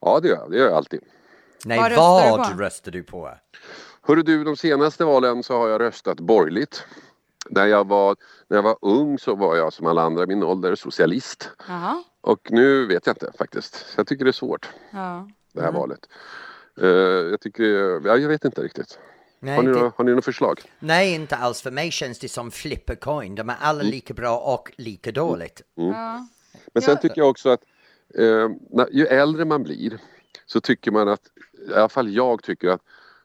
Ja 0.00 0.20
det 0.22 0.28
gör 0.28 0.36
jag, 0.36 0.50
det 0.50 0.56
gör 0.58 0.64
jag 0.66 0.74
alltid. 0.74 1.00
Nej, 1.64 1.78
Vad 1.78 1.90
röstar 1.90 2.24
du 2.24 2.38
vad 2.38 2.60
röstar 2.60 2.92
du 2.92 3.02
på? 3.02 3.30
Hörru 4.02 4.22
du, 4.22 4.44
de 4.44 4.56
senaste 4.56 5.04
valen 5.04 5.42
så 5.42 5.58
har 5.58 5.68
jag 5.68 5.80
röstat 5.80 6.20
borgerligt. 6.20 6.84
När 7.50 7.66
jag 7.66 7.86
var, 7.88 8.16
när 8.48 8.56
jag 8.56 8.62
var 8.62 8.76
ung 8.80 9.18
så 9.18 9.34
var 9.34 9.56
jag 9.56 9.72
som 9.72 9.86
alla 9.86 10.02
andra 10.02 10.22
i 10.22 10.26
min 10.26 10.42
ålder 10.42 10.74
socialist. 10.74 11.50
Jaha. 11.68 12.02
Och 12.20 12.48
nu 12.50 12.86
vet 12.86 13.06
jag 13.06 13.12
inte 13.14 13.32
faktiskt. 13.38 13.74
Så 13.74 14.00
Jag 14.00 14.06
tycker 14.06 14.24
det 14.24 14.30
är 14.30 14.32
svårt 14.32 14.68
Ja. 14.90 15.28
det 15.52 15.62
här 15.62 15.72
valet. 15.72 16.08
Eh, 16.80 16.86
jag 17.30 17.40
tycker, 17.40 17.64
ja, 18.08 18.16
jag 18.16 18.28
vet 18.28 18.44
inte 18.44 18.62
riktigt. 18.62 18.98
Nej, 19.40 19.56
Har 19.56 19.62
ni, 19.62 19.68
det- 19.68 19.74
några- 19.78 19.92
har 19.96 20.04
ni 20.04 20.10
några 20.10 20.22
förslag? 20.22 20.60
Nej, 20.78 21.14
inte 21.14 21.36
alls. 21.36 21.62
För 21.62 21.70
mig 21.70 21.90
känns 21.90 22.18
det 22.18 22.28
som 22.28 22.50
flipper 22.50 22.94
coin. 22.94 23.34
De 23.34 23.48
är 23.50 23.56
alla 23.60 23.80
Mm. 23.80 23.90
lika 23.90 24.14
bra 24.14 24.38
och 24.38 24.72
lika 24.76 25.12
dåligt. 25.12 25.62
Ja. 25.74 26.26
Men 26.72 26.82
sen 26.82 26.94
Ja. 26.94 27.00
tycker 27.00 27.18
jag 27.20 27.30
också 27.30 27.48
att 27.50 27.62
eh, 28.14 28.50
när, 28.70 28.88
ju 28.92 29.06
äldre 29.06 29.44
man 29.44 29.62
blir 29.62 29.98
så 30.46 30.60
tycker 30.60 30.90
man 30.90 31.08
att, 31.08 31.20
i 31.70 31.74
alla 31.74 31.88
fall 31.88 32.08
jag 32.14 32.42
tycker 32.42 32.68
att 32.68 32.80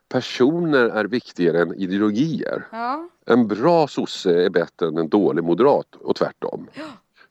personer 0.10 0.86
är 0.89 1.05
viktigare 1.05 1.62
än 1.62 1.73
ideologier. 1.73 2.67
ja. 2.71 3.10
En 3.25 3.47
bra 3.47 3.88
sosse 3.88 4.43
är 4.45 4.49
bättre 4.49 4.88
än 4.88 4.97
en 4.97 5.10
dålig 5.10 5.43
moderat 5.43 5.95
och 5.95 6.15
tvärtom. 6.15 6.67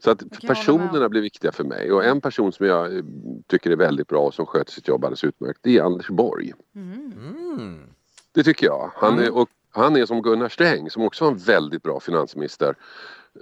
Så 0.06 0.10
att 0.10 0.40
personerna 0.46 1.08
blir 1.08 1.20
viktiga 1.20 1.52
för 1.52 1.64
mig 1.64 1.92
och 1.92 2.04
en 2.04 2.20
person 2.20 2.52
som 2.52 2.66
jag 2.66 2.96
eh, 2.96 3.04
tycker 3.46 3.70
är 3.70 3.76
väldigt 3.76 4.08
bra 4.08 4.20
och 4.20 4.34
som 4.34 4.46
sköter 4.46 4.72
sitt 4.72 4.88
jobb 4.88 5.04
alldeles 5.04 5.24
utmärkt 5.24 5.58
det 5.62 5.78
är 5.78 5.82
Anders 5.82 6.08
Borg. 6.08 6.52
Mm. 6.74 7.80
Det 8.32 8.42
tycker 8.42 8.66
jag. 8.66 8.90
Han 8.94 9.18
är, 9.18 9.36
och 9.36 9.48
han 9.70 9.96
är 9.96 10.06
som 10.06 10.22
Gunnar 10.22 10.48
Sträng 10.48 10.90
som 10.90 11.02
också 11.02 11.24
var 11.24 11.30
en 11.30 11.38
väldigt 11.38 11.82
bra 11.82 12.00
finansminister 12.00 12.74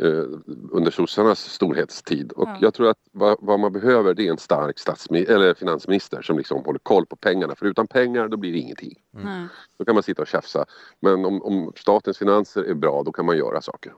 eh, 0.01 0.25
under 0.71 0.91
sossarnas 0.91 1.41
storhetstid. 1.41 2.33
Och 2.33 2.49
Ja. 2.49 2.59
jag 2.61 2.75
tror 2.75 2.89
att 2.91 2.99
vad, 3.13 3.37
vad 3.41 3.61
man 3.61 3.73
behöver 3.73 4.15
det 4.15 4.27
är 4.27 4.31
en 4.31 4.39
stark 4.39 4.77
eller 5.11 5.55
finansminister 5.55 6.23
som 6.23 6.39
liksom 6.39 6.65
håller 6.65 6.79
koll 6.79 7.07
på 7.07 7.17
pengarna. 7.17 7.55
För 7.55 7.67
utan 7.67 7.87
pengar 7.87 8.29
då 8.29 8.37
blir 8.37 8.53
det 8.53 8.59
ingenting. 8.59 8.95
Nej. 9.11 9.47
Då 9.79 9.85
kan 9.85 9.95
man 9.95 10.03
sitta 10.03 10.23
och 10.23 10.29
tjafsa. 10.29 10.65
Men 11.01 11.25
om, 11.25 11.43
om 11.43 11.73
statens 11.77 12.19
finanser 12.19 12.63
är 12.63 12.75
bra 12.75 13.03
då 13.03 13.13
kan 13.13 13.27
man 13.27 13.37
göra 13.37 13.61
saker. 13.61 13.93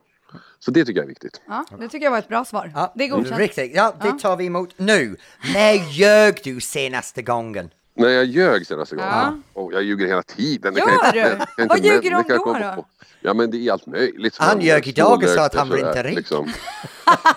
Så 0.58 0.70
det 0.70 0.84
tycker 0.84 0.98
jag 1.00 1.04
är 1.04 1.08
viktigt. 1.08 1.40
ja, 1.48 1.64
det 1.78 1.88
tycker 1.88 2.04
jag 2.06 2.10
var 2.10 2.18
ett 2.18 2.28
bra 2.28 2.44
svar. 2.44 2.72
Ja, 2.74 2.92
Det 2.96 3.04
är 3.04 3.08
godkänt. 3.08 3.38
Riktigt. 3.38 3.72
Ja, 3.74 3.94
det 4.02 4.18
tar 4.18 4.36
vi 4.36 4.46
emot. 4.46 4.74
Nu, 4.78 5.16
när 5.54 5.90
ljög 5.92 6.40
du 6.44 6.60
senaste 6.60 7.22
gången? 7.22 7.70
När 7.96 8.08
jag 8.08 8.24
ljög 8.24 8.66
senaste 8.66 8.96
gången. 8.96 9.10
Ja. 9.12 9.60
Oh, 9.62 9.74
jag 9.74 9.82
ljuger 9.82 10.06
hela 10.06 10.22
tiden. 10.22 10.74
Det 10.74 10.80
Gör 10.80 10.86
du? 11.12 11.32
inte- 11.32 11.46
kan 11.56 11.68
Vad 11.68 11.76
inte- 11.78 11.88
ljuger 11.88 12.10
du 12.10 12.16
om 12.16 12.24
då, 12.28 12.52
då? 12.52 12.72
på. 12.82 12.86
Ja 13.20 13.34
men 13.34 13.50
det 13.50 13.56
är 13.68 13.72
allt 13.72 13.86
möjligt. 13.86 14.36
Han 14.38 14.56
man- 14.56 14.66
ljög 14.66 14.86
idag 14.88 15.22
och 15.22 15.28
sa 15.28 15.44
att 15.46 15.54
han 15.54 15.68
sådär, 15.68 15.86
inte 15.88 16.02
rik. 16.02 16.16
Liksom. 16.16 16.52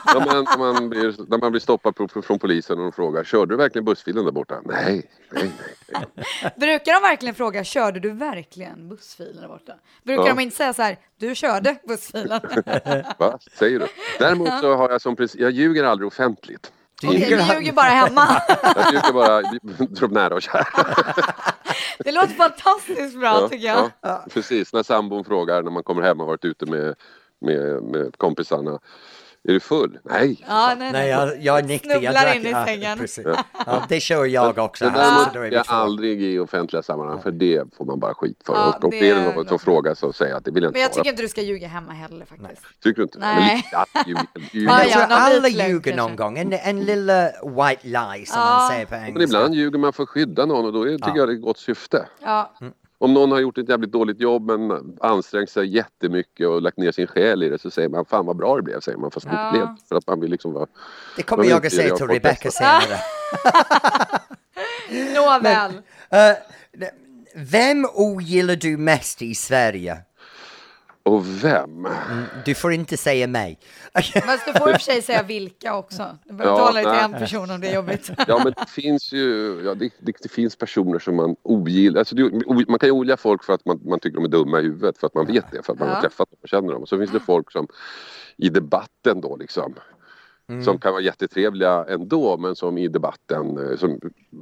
Ja, 0.06 0.20
men, 0.26 0.44
när, 0.44 0.58
man 0.58 0.90
blir, 0.90 1.16
när 1.30 1.38
man 1.38 1.52
blir 1.52 1.62
stoppad 1.62 1.96
på, 1.96 2.08
från 2.08 2.40
polisen 2.40 2.78
och 2.78 2.84
de 2.84 2.92
frågar 2.92 3.24
Körde 3.24 3.54
du 3.54 3.58
verkligen 3.58 3.86
bussfilen 3.86 4.26
där 4.26 4.32
borta? 4.32 4.56
Nej, 4.66 5.10
nej, 5.32 5.52
nej. 5.88 6.06
nej. 6.16 6.52
Brukar 6.58 6.94
de 6.94 7.02
verkligen 7.08 7.36
fråga, 7.36 7.64
körde 7.64 8.00
du 8.00 8.10
verkligen 8.12 8.90
bussfilen 8.90 9.42
där 9.42 9.48
borta? 9.48 9.74
Brukar 10.04 10.24
Ja. 10.28 10.34
de 10.36 10.40
inte 10.42 10.56
säga 10.56 10.74
så 10.74 10.82
här, 10.82 10.98
du 11.20 11.36
körde 11.36 11.76
bussfilen? 11.88 12.42
Va? 13.20 13.40
Säger 13.60 13.80
du? 13.80 13.88
Däremot 14.20 14.50
så 14.62 14.76
har 14.76 14.90
jag 14.90 15.02
som 15.02 15.16
princip, 15.16 15.42
jag 15.42 15.52
ljuger 15.52 15.84
aldrig 15.84 16.08
offentligt. 16.08 16.72
Okej, 17.08 17.30
du 17.30 17.40
han- 17.42 17.56
ljuger 17.56 17.74
bara 17.74 17.86
hemma. 17.90 18.42
Jag 18.76 18.94
ljuger 18.94 19.14
bara 19.14 20.08
nära 20.08 20.36
och 20.36 20.42
kära. 20.42 20.68
Det 22.04 22.12
låter 22.12 22.34
fantastiskt 22.34 23.20
bra 23.20 23.48
tycker 23.50 23.68
jag. 23.68 23.92
ja, 24.02 24.26
precis. 24.34 24.74
När 24.74 24.84
sambon 24.84 25.26
frågar 25.26 25.64
när 25.64 25.72
man 25.72 25.84
kommer 25.84 26.02
hem 26.02 26.22
och 26.22 26.28
varit 26.28 26.46
ute 26.46 26.66
med, 26.66 26.96
med, 27.42 27.84
med 27.84 28.18
kompisarna. 28.18 28.80
Är 29.48 29.54
du 29.54 29.60
full? 29.60 30.00
Nej. 30.04 30.46
Ja, 30.48 30.76
nej, 30.78 30.92
Nej, 30.92 31.10
jag, 31.10 31.42
jag 31.42 31.60
är 31.60 31.64
nykter. 31.64 31.90
Jag 31.90 32.02
Snubblar 32.02 32.22
drack- 32.22 32.36
in 32.36 32.46
i 32.46 32.50
ja, 32.52 32.66
sängen. 32.66 33.08
Ja, 33.66 33.86
det 33.90 34.00
kör 34.00 34.26
jag 34.26 34.58
också. 34.58 34.86
Det 34.86 34.92
alltså, 34.92 35.30
däremot 35.34 35.54
jag 35.54 35.64
aldrig 35.68 36.22
i 36.22 36.40
offentliga 36.40 36.84
sammanhang 36.84 37.22
för 37.22 37.32
det 37.32 37.64
får 37.78 37.86
man 37.86 38.00
bara 38.00 38.14
skit 38.14 38.42
för. 38.46 38.54
Ja, 38.54 38.68
och 38.78 38.84
om 38.84 38.90
det 38.90 39.00
det 39.00 39.10
är 39.10 39.16
är 39.16 39.36
någon 39.36 39.48
som 39.48 39.60
frågar 39.60 39.94
så 39.94 40.14
säger 40.14 40.32
jag 40.32 40.38
att 40.38 40.46
det 40.46 40.52
vill 40.52 40.64
jag 40.64 40.72
Men 40.72 40.82
inte 40.82 40.86
jag 40.86 40.94
tycker 40.94 41.10
inte 41.10 41.22
du 41.22 41.28
ska 41.28 41.42
ljuga 41.42 41.68
hemma 41.68 41.92
heller 41.94 42.26
faktiskt. 42.26 42.62
Tycker 42.84 42.98
du 42.98 43.04
inte? 43.04 43.20
Nej. 43.20 43.64
Men 43.74 44.06
ja. 44.52 44.84
Ja, 44.86 45.06
alla 45.10 45.48
ljuger 45.48 45.96
någon 45.96 46.16
gång. 46.16 46.38
En, 46.38 46.54
en 46.54 46.80
lilla 46.86 47.24
white 47.44 47.88
lie 47.88 48.26
som 48.26 48.42
Ja. 48.42 48.58
man 48.60 48.70
säger 48.70 48.86
på 48.86 48.96
engelska. 48.96 49.14
Men 49.14 49.22
ibland 49.24 49.56
ljuger 49.56 49.80
man 49.80 49.94
för 49.94 50.04
att 50.04 50.10
skydda 50.10 50.46
någon 50.46 50.66
och 50.66 50.74
då 50.74 50.84
är, 50.88 50.92
tycker 50.96 51.10
Ja. 51.10 51.18
jag 51.18 51.28
det 51.28 51.34
är 51.34 51.36
ett 51.36 51.42
gott 51.42 51.60
syfte. 51.60 52.06
Ja, 52.24 52.54
Om 53.02 53.14
någon 53.14 53.32
har 53.32 53.40
gjort 53.40 53.58
ett 53.58 53.70
jävligt 53.70 53.92
dåligt 53.92 54.20
jobb 54.20 54.52
men 54.52 54.98
ansträngt 55.02 55.50
sig 55.50 55.68
jättemycket 55.76 56.48
och 56.48 56.62
lagt 56.62 56.78
ner 56.78 56.92
sin 56.92 57.08
själ 57.08 57.44
i 57.44 57.50
det 57.50 57.60
så 57.60 57.72
säger 57.72 57.90
man 57.90 58.06
fan 58.06 58.26
vad 58.26 58.38
bra 58.38 58.56
det 58.56 58.62
blev 58.62 58.80
säger 58.80 58.98
man 58.98 59.12
fast 59.12 59.26
det 59.26 59.32
Ja. 59.36 59.48
inte 59.48 59.60
blev. 59.60 59.76
För 59.90 59.96
att 59.96 60.08
man 60.08 60.20
vill 60.20 60.32
liksom 60.32 60.54
vara... 60.54 60.68
Det 61.16 61.24
kommer 61.24 61.46
jag 61.46 61.66
att 61.66 61.74
säga 61.74 61.96
till 61.96 62.08
Rebecca 62.08 62.52
senare. 62.52 63.00
nåväl. 65.16 65.72
Eh, 66.10 66.38
vem 67.36 67.86
ogillar 67.94 68.56
du 68.56 68.78
mest 68.78 69.22
i 69.22 69.36
Sverige? 69.36 69.98
Och 71.10 71.44
vem? 71.44 71.88
Du 72.46 72.56
får 72.56 72.74
inte 72.74 72.98
säga 72.98 73.28
mig. 73.28 73.60
Fast 73.94 74.46
du 74.46 74.54
får 74.60 74.70
i 74.70 74.74
och 74.74 74.76
för 74.76 74.80
sig 74.84 75.02
säga 75.02 75.24
vilka 75.24 75.76
också. 75.76 76.18
Du 76.26 76.34
behöver 76.34 76.58
Ja, 76.60 76.66
tala 76.68 76.80
till 76.80 76.90
nej. 76.90 77.04
en 77.04 77.12
person 77.14 77.52
om 77.52 77.62
det 77.62 77.68
är 77.70 77.76
jobbigt. 77.76 78.10
Ja 78.28 78.42
men 78.44 78.54
det 78.58 78.70
finns 78.70 79.14
ju, 79.14 79.62
ja, 79.66 79.74
det, 79.76 79.90
det, 80.00 80.14
det 80.24 80.30
finns 80.32 80.56
personer 80.56 81.00
som 81.00 81.16
man 81.16 81.36
ogillar. 81.44 82.00
Alltså, 82.00 82.16
det, 82.16 82.24
o- 82.24 82.64
man 82.68 82.80
kan 82.80 82.88
ju 82.90 82.92
ogilla 82.94 83.18
folk 83.18 83.44
för 83.44 83.54
att 83.54 83.66
man, 83.66 83.80
man 83.86 84.00
tycker 84.00 84.16
de 84.16 84.24
är 84.26 84.30
dumma 84.30 84.60
i 84.60 84.64
huvudet 84.64 84.98
för 84.98 85.08
att 85.08 85.14
man 85.14 85.26
vet 85.26 85.46
det, 85.52 85.64
för 85.66 85.74
att 85.74 85.80
man 85.80 85.88
Ja. 85.88 85.94
har 85.94 86.02
träffat 86.02 86.30
dem 86.32 86.38
och 86.42 86.48
känner 86.50 86.74
dem. 86.74 86.82
Och 86.82 86.90
så 86.90 86.98
finns 86.98 87.12
det 87.12 87.20
folk 87.20 87.52
som 87.52 87.68
i 88.38 88.50
debatten 88.50 89.22
då 89.22 89.36
liksom 89.36 89.74
som 90.66 90.78
kan 90.80 90.92
vara 90.92 91.02
jättetrevliga 91.02 91.86
ändå 91.90 92.38
men 92.38 92.56
som 92.56 92.78
i 92.78 92.88
debatten, 92.88 93.72
eh, 93.72 93.78
som 93.78 94.00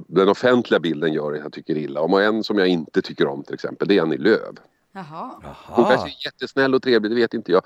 den 0.08 0.30
offentliga 0.30 0.80
bilden 0.80 1.14
gör 1.14 1.34
jag 1.34 1.54
tycker 1.54 1.78
illa 1.78 2.02
om. 2.02 2.14
Och 2.14 2.22
en 2.24 2.44
som 2.44 2.58
jag 2.58 2.68
inte 2.68 3.02
tycker 3.02 3.28
om 3.28 3.44
till 3.44 3.54
exempel, 3.54 3.88
det 3.88 3.98
är 3.98 4.02
Annie 4.02 4.18
Lööf. 4.18 4.56
Jaha. 4.98 5.32
Hon 5.66 5.86
kanske 5.86 6.08
är 6.08 6.26
jättesnäll 6.26 6.76
och 6.76 6.82
trevlig, 6.82 7.12
det 7.12 7.16
vet 7.16 7.34
inte 7.34 7.52
jag. 7.52 7.62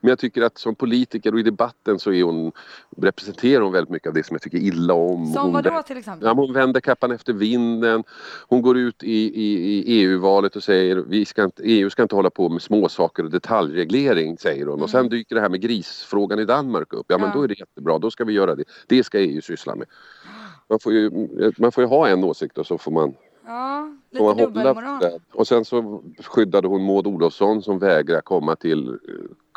Men 0.00 0.08
jag 0.08 0.18
tycker 0.18 0.42
att 0.42 0.58
som 0.58 0.74
politiker 0.74 1.32
och 1.34 1.40
i 1.40 1.42
debatten 1.42 1.98
så 1.98 2.12
är 2.12 2.22
hon, 2.22 2.52
representerar 3.02 3.60
hon 3.62 3.72
väldigt 3.72 3.90
mycket 3.90 4.08
av 4.08 4.14
det 4.14 4.26
som 4.26 4.34
jag 4.34 4.42
tycker 4.42 4.58
illa 4.58 4.94
om. 4.94 5.26
Som 5.32 5.42
hon, 5.42 5.52
vadå 5.52 5.82
till 5.82 5.96
exempel? 5.96 6.26
Ja, 6.26 6.32
hon 6.32 6.52
vänder 6.52 6.80
kappan 6.80 7.10
efter 7.12 7.32
vinden. 7.32 8.04
Hon 8.48 8.62
går 8.62 8.78
ut 8.78 9.02
i, 9.02 9.42
i, 9.42 9.52
i 9.68 9.84
EU-valet 10.02 10.56
och 10.56 10.62
säger 10.64 10.96
vi 10.96 11.24
ska 11.24 11.44
inte, 11.44 11.62
EU 11.62 11.90
ska 11.90 12.02
inte 12.02 12.14
hålla 12.14 12.30
på 12.30 12.48
med 12.48 12.62
småsaker 12.62 13.24
och 13.24 13.30
detaljreglering 13.30 14.38
säger 14.38 14.66
hon. 14.66 14.82
Och 14.82 14.90
sen 14.90 15.08
dyker 15.08 15.34
det 15.34 15.40
här 15.40 15.48
med 15.48 15.60
grisfrågan 15.60 16.38
i 16.38 16.44
Danmark 16.44 16.92
upp. 16.92 17.06
Ja 17.08 17.18
men 17.18 17.26
Mm. 17.26 17.34
Ja. 17.34 17.38
då 17.40 17.44
är 17.44 17.48
det 17.48 17.58
jättebra, 17.58 17.98
då 17.98 18.10
ska 18.10 18.24
vi 18.24 18.32
göra 18.32 18.54
det. 18.54 18.64
Det 18.86 19.04
ska 19.04 19.18
EU 19.20 19.40
syssla 19.42 19.74
med. 19.74 19.86
Man 20.70 20.78
får 20.80 20.92
ju, 20.92 21.10
man 21.58 21.72
får 21.72 21.84
ju 21.84 21.88
ha 21.88 22.08
en 22.08 22.24
åsikt 22.24 22.58
och 22.58 22.66
så 22.66 22.78
får 22.78 22.90
man 22.90 23.14
Ja, 23.46 23.88
lite 24.10 24.24
dubbelmoral. 24.44 25.20
Och 25.32 25.48
sen 25.48 25.64
så 25.64 26.02
skyddade 26.24 26.68
hon 26.68 26.82
Maud 26.84 27.06
Olofsson 27.06 27.62
som 27.62 27.78
vägrar 27.78 28.20
komma 28.20 28.56
till 28.56 28.88
eh, 28.88 28.94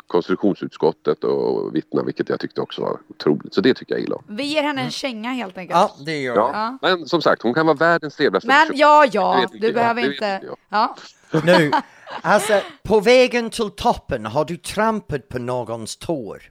konstitutionsutskottet 0.06 1.24
och 1.24 1.74
vittna 1.76 2.02
vilket 2.02 2.28
jag 2.28 2.40
tyckte 2.40 2.60
också 2.60 2.82
var 2.82 2.98
otroligt. 3.08 3.54
Så 3.54 3.60
det 3.60 3.74
tycker 3.74 3.94
jag 3.94 4.02
illa 4.02 4.16
om. 4.16 4.24
Vi 4.28 4.42
ger 4.44 4.62
henne 4.62 4.82
en 4.82 4.90
känga 4.90 5.30
helt 5.30 5.58
enkelt. 5.58 5.78
Ja, 5.80 5.96
det 6.06 6.20
gör 6.22 6.36
Ja. 6.36 6.50
jag. 6.52 6.56
Ja. 6.56 6.96
Men 6.96 7.06
som 7.06 7.22
sagt, 7.22 7.42
hon 7.42 7.54
kan 7.54 7.66
vara 7.66 7.76
världens 7.76 8.16
trevligaste 8.16 8.46
Men 8.48 8.60
person. 8.66 8.76
ja, 8.78 9.06
ja, 9.12 9.46
du 9.52 9.66
jag. 9.66 9.74
behöver 9.74 10.12
inte... 10.12 10.42
Ja. 10.68 10.96
Nu, 11.44 11.70
alltså 12.22 12.60
på 12.82 13.00
vägen 13.00 13.50
till 13.50 13.70
toppen, 13.70 14.26
har 14.26 14.44
du 14.44 14.56
trampat 14.56 15.28
på 15.28 15.38
någons 15.38 15.96
tår? 15.96 16.42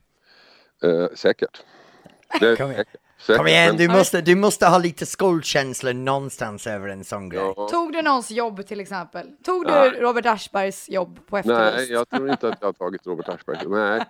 Eh, 0.84 1.08
säkert. 1.16 1.62
Det, 2.40 2.58
säkert. 2.58 2.88
Säkert. 3.20 3.38
Kom 3.38 3.48
igen, 3.48 3.68
Men- 3.68 3.78
du 3.78 3.88
måste, 3.88 4.22
du 4.22 4.36
måste 4.36 4.66
ha 4.66 4.78
lite 4.78 5.06
skuldkänsla 5.06 5.94
någonstans 5.94 6.68
över 6.68 6.88
en 6.88 7.04
sån 7.04 7.30
grej. 7.30 7.54
Ja. 7.56 7.68
Tog 7.72 7.94
du 7.94 8.02
någons 8.02 8.32
jobb 8.32 8.68
till 8.68 8.80
exempel? 8.80 9.28
Tog 9.44 9.66
du 9.66 9.72
Nej. 9.72 9.90
Robert 9.90 10.26
Aschbergs 10.26 10.90
jobb 10.90 11.20
på 11.28 11.38
Efterlyst? 11.38 11.76
Nej, 11.78 11.92
jag 11.92 12.10
tror 12.10 12.30
inte 12.30 12.48
att 12.50 12.58
jag 12.62 12.68
har 12.68 12.74
tagit 12.74 13.08
Robert 13.08 13.30
Aschberg. 13.30 13.58
Nej, 13.68 14.06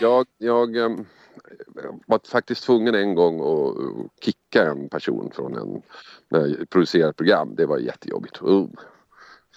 jag, 0.00 0.26
jag 0.38 0.76
ehm, 0.76 1.04
var 2.06 2.20
faktiskt 2.30 2.64
tvungen 2.64 2.94
en 2.94 3.14
gång 3.14 3.40
att 3.40 4.24
kicka 4.24 4.70
en 4.70 4.88
person 4.88 5.30
från 5.34 5.54
en 5.56 5.82
när 6.30 6.46
jag 6.46 6.70
producerade 6.70 7.12
program. 7.12 7.54
Det 7.54 7.66
var 7.66 7.78
jättejobbigt. 7.78 8.42
Uh, 8.42 8.66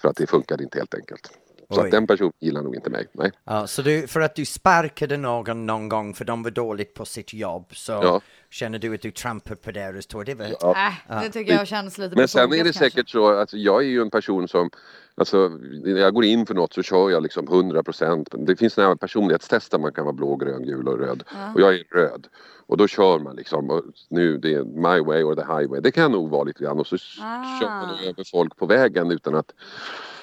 för 0.00 0.08
att 0.08 0.16
det 0.16 0.26
funkade 0.26 0.64
inte 0.64 0.78
helt 0.78 0.94
enkelt. 0.94 1.30
Så 1.70 1.80
Oj. 1.80 1.84
att 1.84 1.90
den 1.90 2.06
personen 2.06 2.32
gillar 2.40 2.62
nog 2.62 2.74
inte 2.74 2.90
mig. 2.90 3.06
Nej. 3.12 3.32
Ja, 3.44 3.66
så 3.66 3.82
du, 3.82 4.06
för 4.06 4.20
att 4.20 4.34
du 4.34 4.44
sparkade 4.44 5.16
någon 5.16 5.66
någon 5.66 5.88
gång 5.88 6.14
för 6.14 6.24
de 6.24 6.42
var 6.42 6.50
dåligt 6.50 6.94
på 6.94 7.04
sitt 7.04 7.34
jobb 7.34 7.76
så 7.76 7.92
Ja. 7.92 8.20
Känner 8.50 8.78
du 8.78 8.94
att 8.94 9.02
du 9.02 9.10
trampar 9.10 9.54
på 9.54 9.70
deras 9.70 10.06
tår? 10.06 10.24
Det 10.24 10.34
var... 10.34 10.46
Ja. 10.60 10.76
Äh, 11.10 11.22
det 11.22 11.30
tycker 11.30 11.52
jag 11.52 11.66
känns 11.68 11.98
lite 11.98 12.16
Men 12.16 12.28
sen 12.28 12.42
är 12.52 12.56
det 12.56 12.62
kanske. 12.64 12.78
säkert 12.78 13.08
så 13.08 13.28
att 13.30 13.52
jag 13.52 13.82
är 13.82 13.86
ju 13.88 14.00
en 14.02 14.10
person 14.10 14.48
som 14.48 14.70
Alltså, 15.18 15.48
när 15.84 16.00
jag 16.00 16.14
går 16.14 16.24
in 16.24 16.46
för 16.46 16.54
något 16.54 16.72
så 16.72 16.82
kör 16.82 17.10
jag 17.10 17.22
liksom 17.22 17.48
100 17.48 17.82
procent. 17.82 18.28
Det 18.38 18.56
finns 18.56 18.72
sådana 18.72 18.90
här 18.90 18.96
personlighetstester 18.96 19.78
man 19.78 19.92
kan 19.92 20.04
vara 20.04 20.12
blå, 20.12 20.36
grön, 20.36 20.62
gul 20.62 20.88
och 20.88 20.98
röd. 20.98 21.22
Och 21.54 21.60
jag 21.60 21.74
är 21.74 21.84
röd. 21.94 22.26
Och 22.66 22.76
då 22.76 22.88
kör 22.88 23.18
man 23.18 23.36
liksom. 23.36 23.92
Nu 24.08 24.38
det 24.38 24.54
är 24.54 24.64
my 24.64 25.04
way 25.04 25.22
or 25.22 25.34
the 25.34 25.40
highway. 25.42 25.80
Det 25.80 25.90
kan 25.90 26.12
nog 26.12 26.30
vara 26.30 26.44
lite 26.44 26.64
grann. 26.64 26.78
Och 26.78 26.86
så 26.86 26.96
Ah. 26.96 27.60
kör 27.60 27.68
man 27.68 27.98
över 28.04 28.24
folk 28.30 28.56
på 28.56 28.66
vägen 28.66 29.10
utan 29.10 29.34
att, 29.34 29.52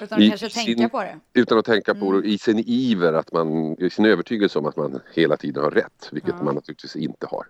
Utan 0.02 0.22
att 0.22 0.28
kanske 0.28 0.50
sin- 0.50 0.64
tänka 0.76 0.88
på 0.88 1.00
det. 1.00 1.18
utan 1.40 1.58
att 1.58 1.64
tänka 1.64 1.94
på 1.94 2.06
Mm. 2.08 2.22
det 2.22 2.28
i 2.28 2.38
sin 2.38 2.58
iver 2.66 3.12
att 3.12 3.32
man, 3.32 3.76
i 3.78 3.90
sin 3.90 4.04
övertygelse 4.04 4.58
om 4.58 4.66
att 4.66 4.76
man 4.76 5.00
hela 5.14 5.36
tiden 5.36 5.62
har 5.64 5.70
rätt. 5.70 6.08
Vilket 6.12 6.42
man 6.42 6.54
naturligtvis 6.54 6.96
inte 6.96 7.26
har. 7.30 7.46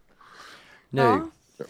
Nu, 0.94 1.00
Ja. 1.02 1.66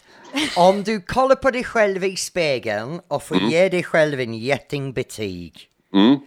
om 0.57 0.83
du 0.83 1.01
kollar 1.01 1.35
på 1.35 1.51
dig 1.51 1.63
själv 1.63 2.03
i 2.03 2.15
spegeln 2.15 3.01
och 3.07 3.23
får 3.23 3.37
ge 3.37 3.69
dig 3.69 3.83
själv 3.83 4.19
en 4.19 4.33
jättingbetyg. 4.33 5.69
Mm. 5.93 6.19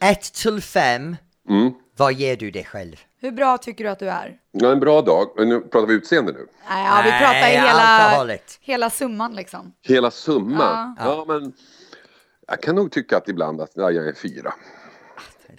1 0.00 0.32
till 0.32 0.60
5, 0.62 1.16
Mm. 1.48 1.72
vad 1.96 2.12
ger 2.12 2.36
du 2.36 2.50
dig 2.50 2.64
själv? 2.64 2.96
Hur 3.20 3.30
bra 3.30 3.58
tycker 3.58 3.84
du 3.84 3.90
att 3.90 3.98
du 3.98 4.08
är? 4.10 4.36
Ja, 4.52 4.72
en 4.72 4.80
bra 4.80 5.02
dag. 5.02 5.26
Men 5.36 5.48
nu 5.48 5.60
pratar 5.60 5.86
vi 5.86 5.94
utseende 5.94 6.32
nu. 6.32 6.46
Nej, 6.70 6.84
ja, 6.84 7.00
vi 7.04 7.10
pratar 7.10 7.36
i 7.36 7.40
Nej, 7.40 7.52
hela, 7.56 8.38
hela 8.60 8.90
summan 8.90 9.34
liksom. 9.34 9.72
Hela 9.82 10.10
summan? 10.10 10.96
Ja. 10.98 11.24
men 11.28 11.52
jag 12.48 12.62
kan 12.62 12.74
nog 12.74 12.92
tycka 12.92 13.16
att 13.16 13.28
ibland 13.28 13.60
att 13.60 13.70
ja, 13.74 13.90
jag 13.90 14.04
är 14.04 14.08
en 14.08 14.14
fyra. 14.14 14.54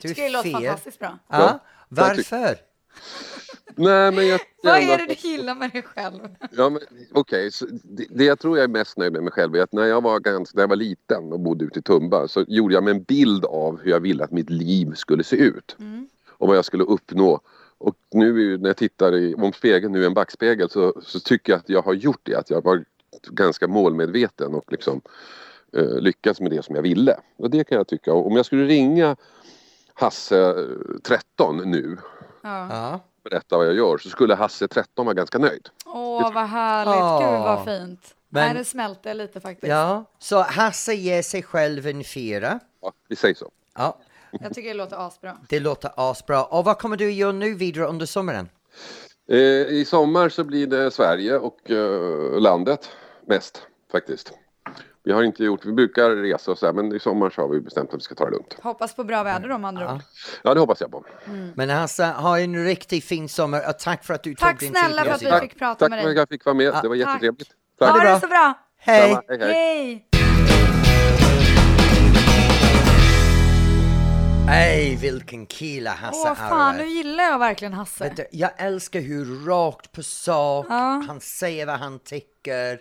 Du 0.02 0.08
tycker 0.08 0.24
det 0.24 0.30
låter 0.30 0.52
fantastiskt 0.52 1.00
bra. 1.00 1.20
Ja, 1.30 1.38
Ja, 1.40 1.60
varför? 1.90 2.58
Nej, 3.78 4.12
men 4.12 4.28
jag... 4.28 4.40
Vad 4.64 4.78
är 4.78 4.98
det 4.98 5.06
du 5.06 5.28
gillar 5.30 5.56
med 5.56 5.72
dig 5.72 5.82
själv? 5.82 6.20
Ja, 6.52 6.70
men 6.70 6.82
okej, 7.14 7.52
så 7.52 7.66
det, 7.84 8.06
det 8.10 8.24
jag 8.24 8.40
tror 8.40 8.58
jag 8.58 8.64
är 8.64 8.68
mest 8.68 8.98
nöjd 8.98 9.14
med 9.14 9.24
mig 9.24 9.32
själv 9.32 9.56
är 9.56 9.62
att 9.62 9.74
när 9.74 9.86
jag 9.86 10.02
var, 10.02 10.20
ganska, 10.20 10.56
när 10.56 10.64
jag 10.64 10.68
var 10.68 10.76
liten 10.76 11.34
och 11.34 11.40
bodde 11.40 11.66
ute 11.66 11.80
i 11.80 11.82
Tumba 11.82 12.28
så 12.28 12.46
gjorde 12.48 12.74
jag 12.74 12.84
mig 12.84 12.92
en 12.92 13.04
bild 13.04 13.46
av 13.46 13.82
hur 13.82 13.92
jag 13.92 14.00
ville 14.00 14.24
att 14.24 14.32
mitt 14.32 14.50
liv 14.50 14.94
skulle 14.96 15.24
se 15.24 15.36
ut. 15.36 15.76
Och 16.30 16.48
vad 16.48 16.58
jag 16.58 16.66
skulle 16.66 16.84
uppnå. 16.84 17.40
Och 17.78 17.96
nu 18.12 18.58
när 18.58 18.70
jag 18.70 18.78
tittar 18.78 19.16
i, 19.16 19.36
om 19.36 19.54
spegeln 19.54 19.94
nu 19.94 20.04
är 20.04 20.08
en 20.08 20.14
backspegel 20.14 20.70
så, 20.70 21.02
så 21.02 21.20
tycker 21.20 21.54
jag 21.54 21.60
att 21.60 21.70
jag 21.70 21.82
har 21.82 21.94
gjort 21.94 22.22
det. 22.24 22.36
Att 22.36 22.50
jag 22.50 22.64
var 22.64 22.86
ganska 23.30 23.68
målmedveten 23.68 24.54
och 24.54 24.72
liksom 24.72 25.02
eh, 25.74 26.00
lyckats 26.00 26.42
med 26.42 26.52
det 26.52 26.66
som 26.66 26.76
jag 26.76 26.82
ville. 26.82 27.18
Och 27.38 27.50
det 27.50 27.64
kan 27.64 27.78
jag 27.78 27.88
tycka. 27.88 28.14
Och 28.14 28.28
om 28.28 28.36
jag 28.36 28.46
skulle 28.46 28.66
ringa 28.66 29.16
Hasse 29.94 30.40
eh, 30.40 31.00
13 31.04 31.72
nu 31.72 31.98
Ja. 32.46 33.00
Berätta 33.30 33.58
vad 33.58 33.68
jag 33.68 33.74
gör 33.76 33.98
så 33.98 34.10
skulle 34.10 34.36
Hasse 34.36 34.68
13 34.68 35.06
vara 35.06 35.14
ganska 35.14 35.38
nöjd. 35.38 35.70
Åh, 35.86 36.34
vad 36.34 36.46
härligt. 36.48 36.96
Åh. 36.96 37.20
Gud, 37.20 37.40
vad 37.40 37.66
fint. 37.66 38.16
Men- 38.30 38.46
Nej, 38.46 38.54
det 38.54 38.66
smälter 38.66 39.14
lite 39.14 39.40
faktiskt. 39.40 39.68
ja, 39.70 40.06
så 40.20 40.42
Hasse 40.42 40.94
ger 40.94 41.22
sig 41.22 41.44
själv 41.44 41.88
en 41.88 42.04
fyra. 42.04 42.60
Ja, 42.82 42.92
vi 43.08 43.16
säger 43.16 43.36
så. 43.36 43.52
Ja, 43.76 43.98
Jag 44.32 44.54
tycker 44.54 44.70
det 44.70 44.74
låter 44.76 45.08
asbra. 45.08 45.38
det 45.50 45.60
låter 45.60 45.92
asbra. 45.96 46.44
Och 46.44 46.66
vad 46.66 46.78
kommer 46.80 46.98
du 46.98 47.12
göra 47.12 47.32
nu 47.32 47.54
vidare 47.54 47.86
under 47.88 48.06
sommaren? 48.06 48.50
Eh, 49.30 49.38
I 49.38 49.86
sommar 49.88 50.30
så 50.30 50.44
blir 50.44 50.68
det 50.68 50.92
Sverige 50.92 51.38
och 51.38 51.72
eh, 51.72 52.40
landet 52.40 52.90
mest 53.28 53.62
faktiskt. 53.92 54.32
Vi 55.06 55.12
har 55.12 55.24
inte 55.24 55.44
gjort, 55.44 55.66
vi 55.66 55.72
brukar 55.74 56.10
resa 56.10 56.52
och 56.52 56.58
så 56.58 56.66
här, 56.66 56.74
men 56.74 56.96
i 56.96 57.00
sommar 57.00 57.30
så 57.30 57.42
har 57.42 57.50
vi 57.50 57.62
bestämt 57.62 57.90
att 57.90 57.96
vi 58.00 58.02
ska 58.02 58.16
ta 58.16 58.26
det 58.26 58.32
lugnt. 58.32 58.58
Hoppas 58.62 58.96
på 58.96 59.04
bra 59.04 59.24
väder 59.24 59.50
då 59.50 59.58
med 59.58 59.68
andra 59.68 59.94
ord. 59.94 60.02
Ja, 60.44 60.54
det 60.54 60.60
hoppas 60.60 60.82
jag 60.82 60.92
på. 60.92 61.06
Men 61.56 61.70
Hasse, 61.70 62.06
ha 62.06 62.40
en 62.40 62.66
riktigt 62.66 63.04
fin 63.04 63.30
sommar 63.30 63.70
och 63.70 63.80
tack 63.80 64.04
för 64.04 64.14
att 64.14 64.24
du 64.24 64.36
Tack 64.36 64.50
tog 64.60 64.60
din 64.60 64.72
snälla 64.80 65.02
tid. 65.04 65.12
för 65.12 65.30
att 65.36 65.44
vi 65.44 65.48
fick 65.50 65.60
prata 65.60 65.80
Tack 65.80 65.90
med 65.90 66.00
för 66.02 66.08
att 66.10 66.16
dig. 66.16 66.22
jag 66.22 66.30
fick 66.30 66.46
vara 66.46 66.56
med, 66.56 66.66
det 66.66 66.72
var 66.74 66.82
tack. 66.82 66.98
jättetrevligt. 66.98 67.50
Ha 67.80 67.88
Tack. 67.88 67.96
det 67.96 68.02
bra. 68.02 68.14
det 68.14 68.20
så 68.22 68.28
bra. 68.28 68.54
Hej! 68.78 69.18
Hej, 69.30 69.40
hej. 69.40 69.52
Hej! 69.54 70.06
Hej, 74.48 74.96
vilken 75.02 75.46
kille 75.46 75.90
Hasse 75.90 76.30
Åh 76.30 76.36
fan, 76.36 76.78
nu 76.78 76.86
gillar 76.88 77.24
jag 77.24 77.40
verkligen 77.40 77.74
Hasse. 77.74 78.14
Du, 78.16 78.26
Jag 78.32 78.52
älskar 78.58 79.00
hur 79.00 79.46
rakt 79.46 79.92
på 79.92 80.04
sak, 80.04 80.66
Ja. 80.70 81.04
han 81.08 81.20
säger 81.22 81.66
vad 81.66 81.80
han 81.80 82.00
tycker. 82.00 82.80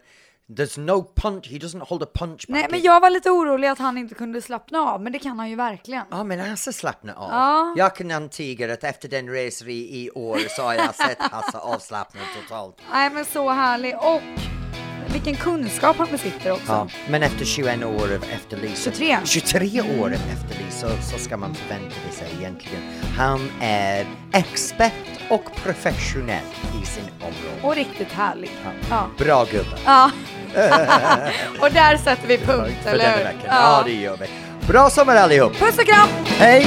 There's 0.49 0.81
no 0.81 1.03
punch, 1.03 1.49
he 1.49 1.59
doesn't 1.59 1.81
hold 1.81 2.03
a 2.03 2.07
punch 2.15 2.47
back. 2.47 2.49
Nej, 2.49 2.67
men 2.71 2.83
jag 2.83 3.01
var 3.01 3.11
lite 3.11 3.31
orolig 3.31 3.69
att 3.69 3.79
han 3.79 3.99
inte 3.99 4.15
kunde 4.15 4.43
slappna 4.43 4.79
av, 4.79 5.03
men 5.03 5.13
det 5.13 5.19
kan 5.19 5.39
han 5.39 5.51
ju 5.51 5.57
verkligen. 5.57 6.05
Ja, 6.11 6.25
men 6.25 6.41
Hasse 6.41 6.73
slappnar 6.73 7.15
av. 7.15 7.31
Ja. 7.31 7.75
Jag 7.77 7.97
kan 7.97 8.11
antyga 8.11 8.73
att 8.73 8.85
efter 8.85 9.09
den 9.09 9.29
resan 9.29 9.69
i, 9.69 9.73
i 9.73 10.11
år 10.11 10.39
så 10.57 10.63
har 10.63 10.75
jag 10.75 10.95
sett 10.95 11.19
Hasse 11.23 11.59
avslappnad 11.59 12.25
totalt. 12.43 12.77
Nej, 12.93 13.11
men 13.11 13.25
så 13.25 13.51
härlig. 13.51 13.95
Och 13.97 14.23
vilken 15.14 15.37
kunskap 15.37 15.96
han 15.98 16.09
besitter 16.11 16.53
också. 16.53 16.72
Ja, 16.72 16.88
men 17.09 17.22
efter 17.22 17.44
21 17.44 17.85
år 17.85 18.14
av 18.14 18.24
efterlysa. 18.33 18.90
23. 18.90 19.18
23 19.24 19.83
år 20.00 20.07
av 20.07 20.12
efterlysa 20.12 20.88
så, 21.03 21.18
ska 21.18 21.37
man 21.37 21.55
förvänta 21.55 21.94
sig 22.12 22.29
egentligen. 22.38 22.83
Han 23.16 23.50
är 23.61 24.07
expert 24.33 24.92
och 25.29 25.44
professionell 25.64 26.44
i 26.83 26.87
sin 26.87 27.05
område. 27.20 27.62
Och 27.62 27.74
riktigt 27.74 28.12
härlig. 28.12 28.50
Ja. 28.90 29.07
Bra 29.18 29.44
gubbe. 29.44 29.79
ja. 29.85 30.11
och 31.61 31.70
där 31.72 31.96
sätter 31.96 32.29
vi 32.29 32.38
punkt, 32.38 32.87
eller 32.87 33.16
hur? 33.16 33.24
veckan. 33.24 33.40
Ja, 33.46 33.83
det 33.87 33.92
gör 33.92 34.16
vi. 34.16 34.27
Bra 34.66 34.90
sommar 34.90 35.16
allihop! 35.16 35.53
Puss 35.59 35.79
och 35.79 35.87
kram! 35.87 36.09
Hej! 36.24 36.66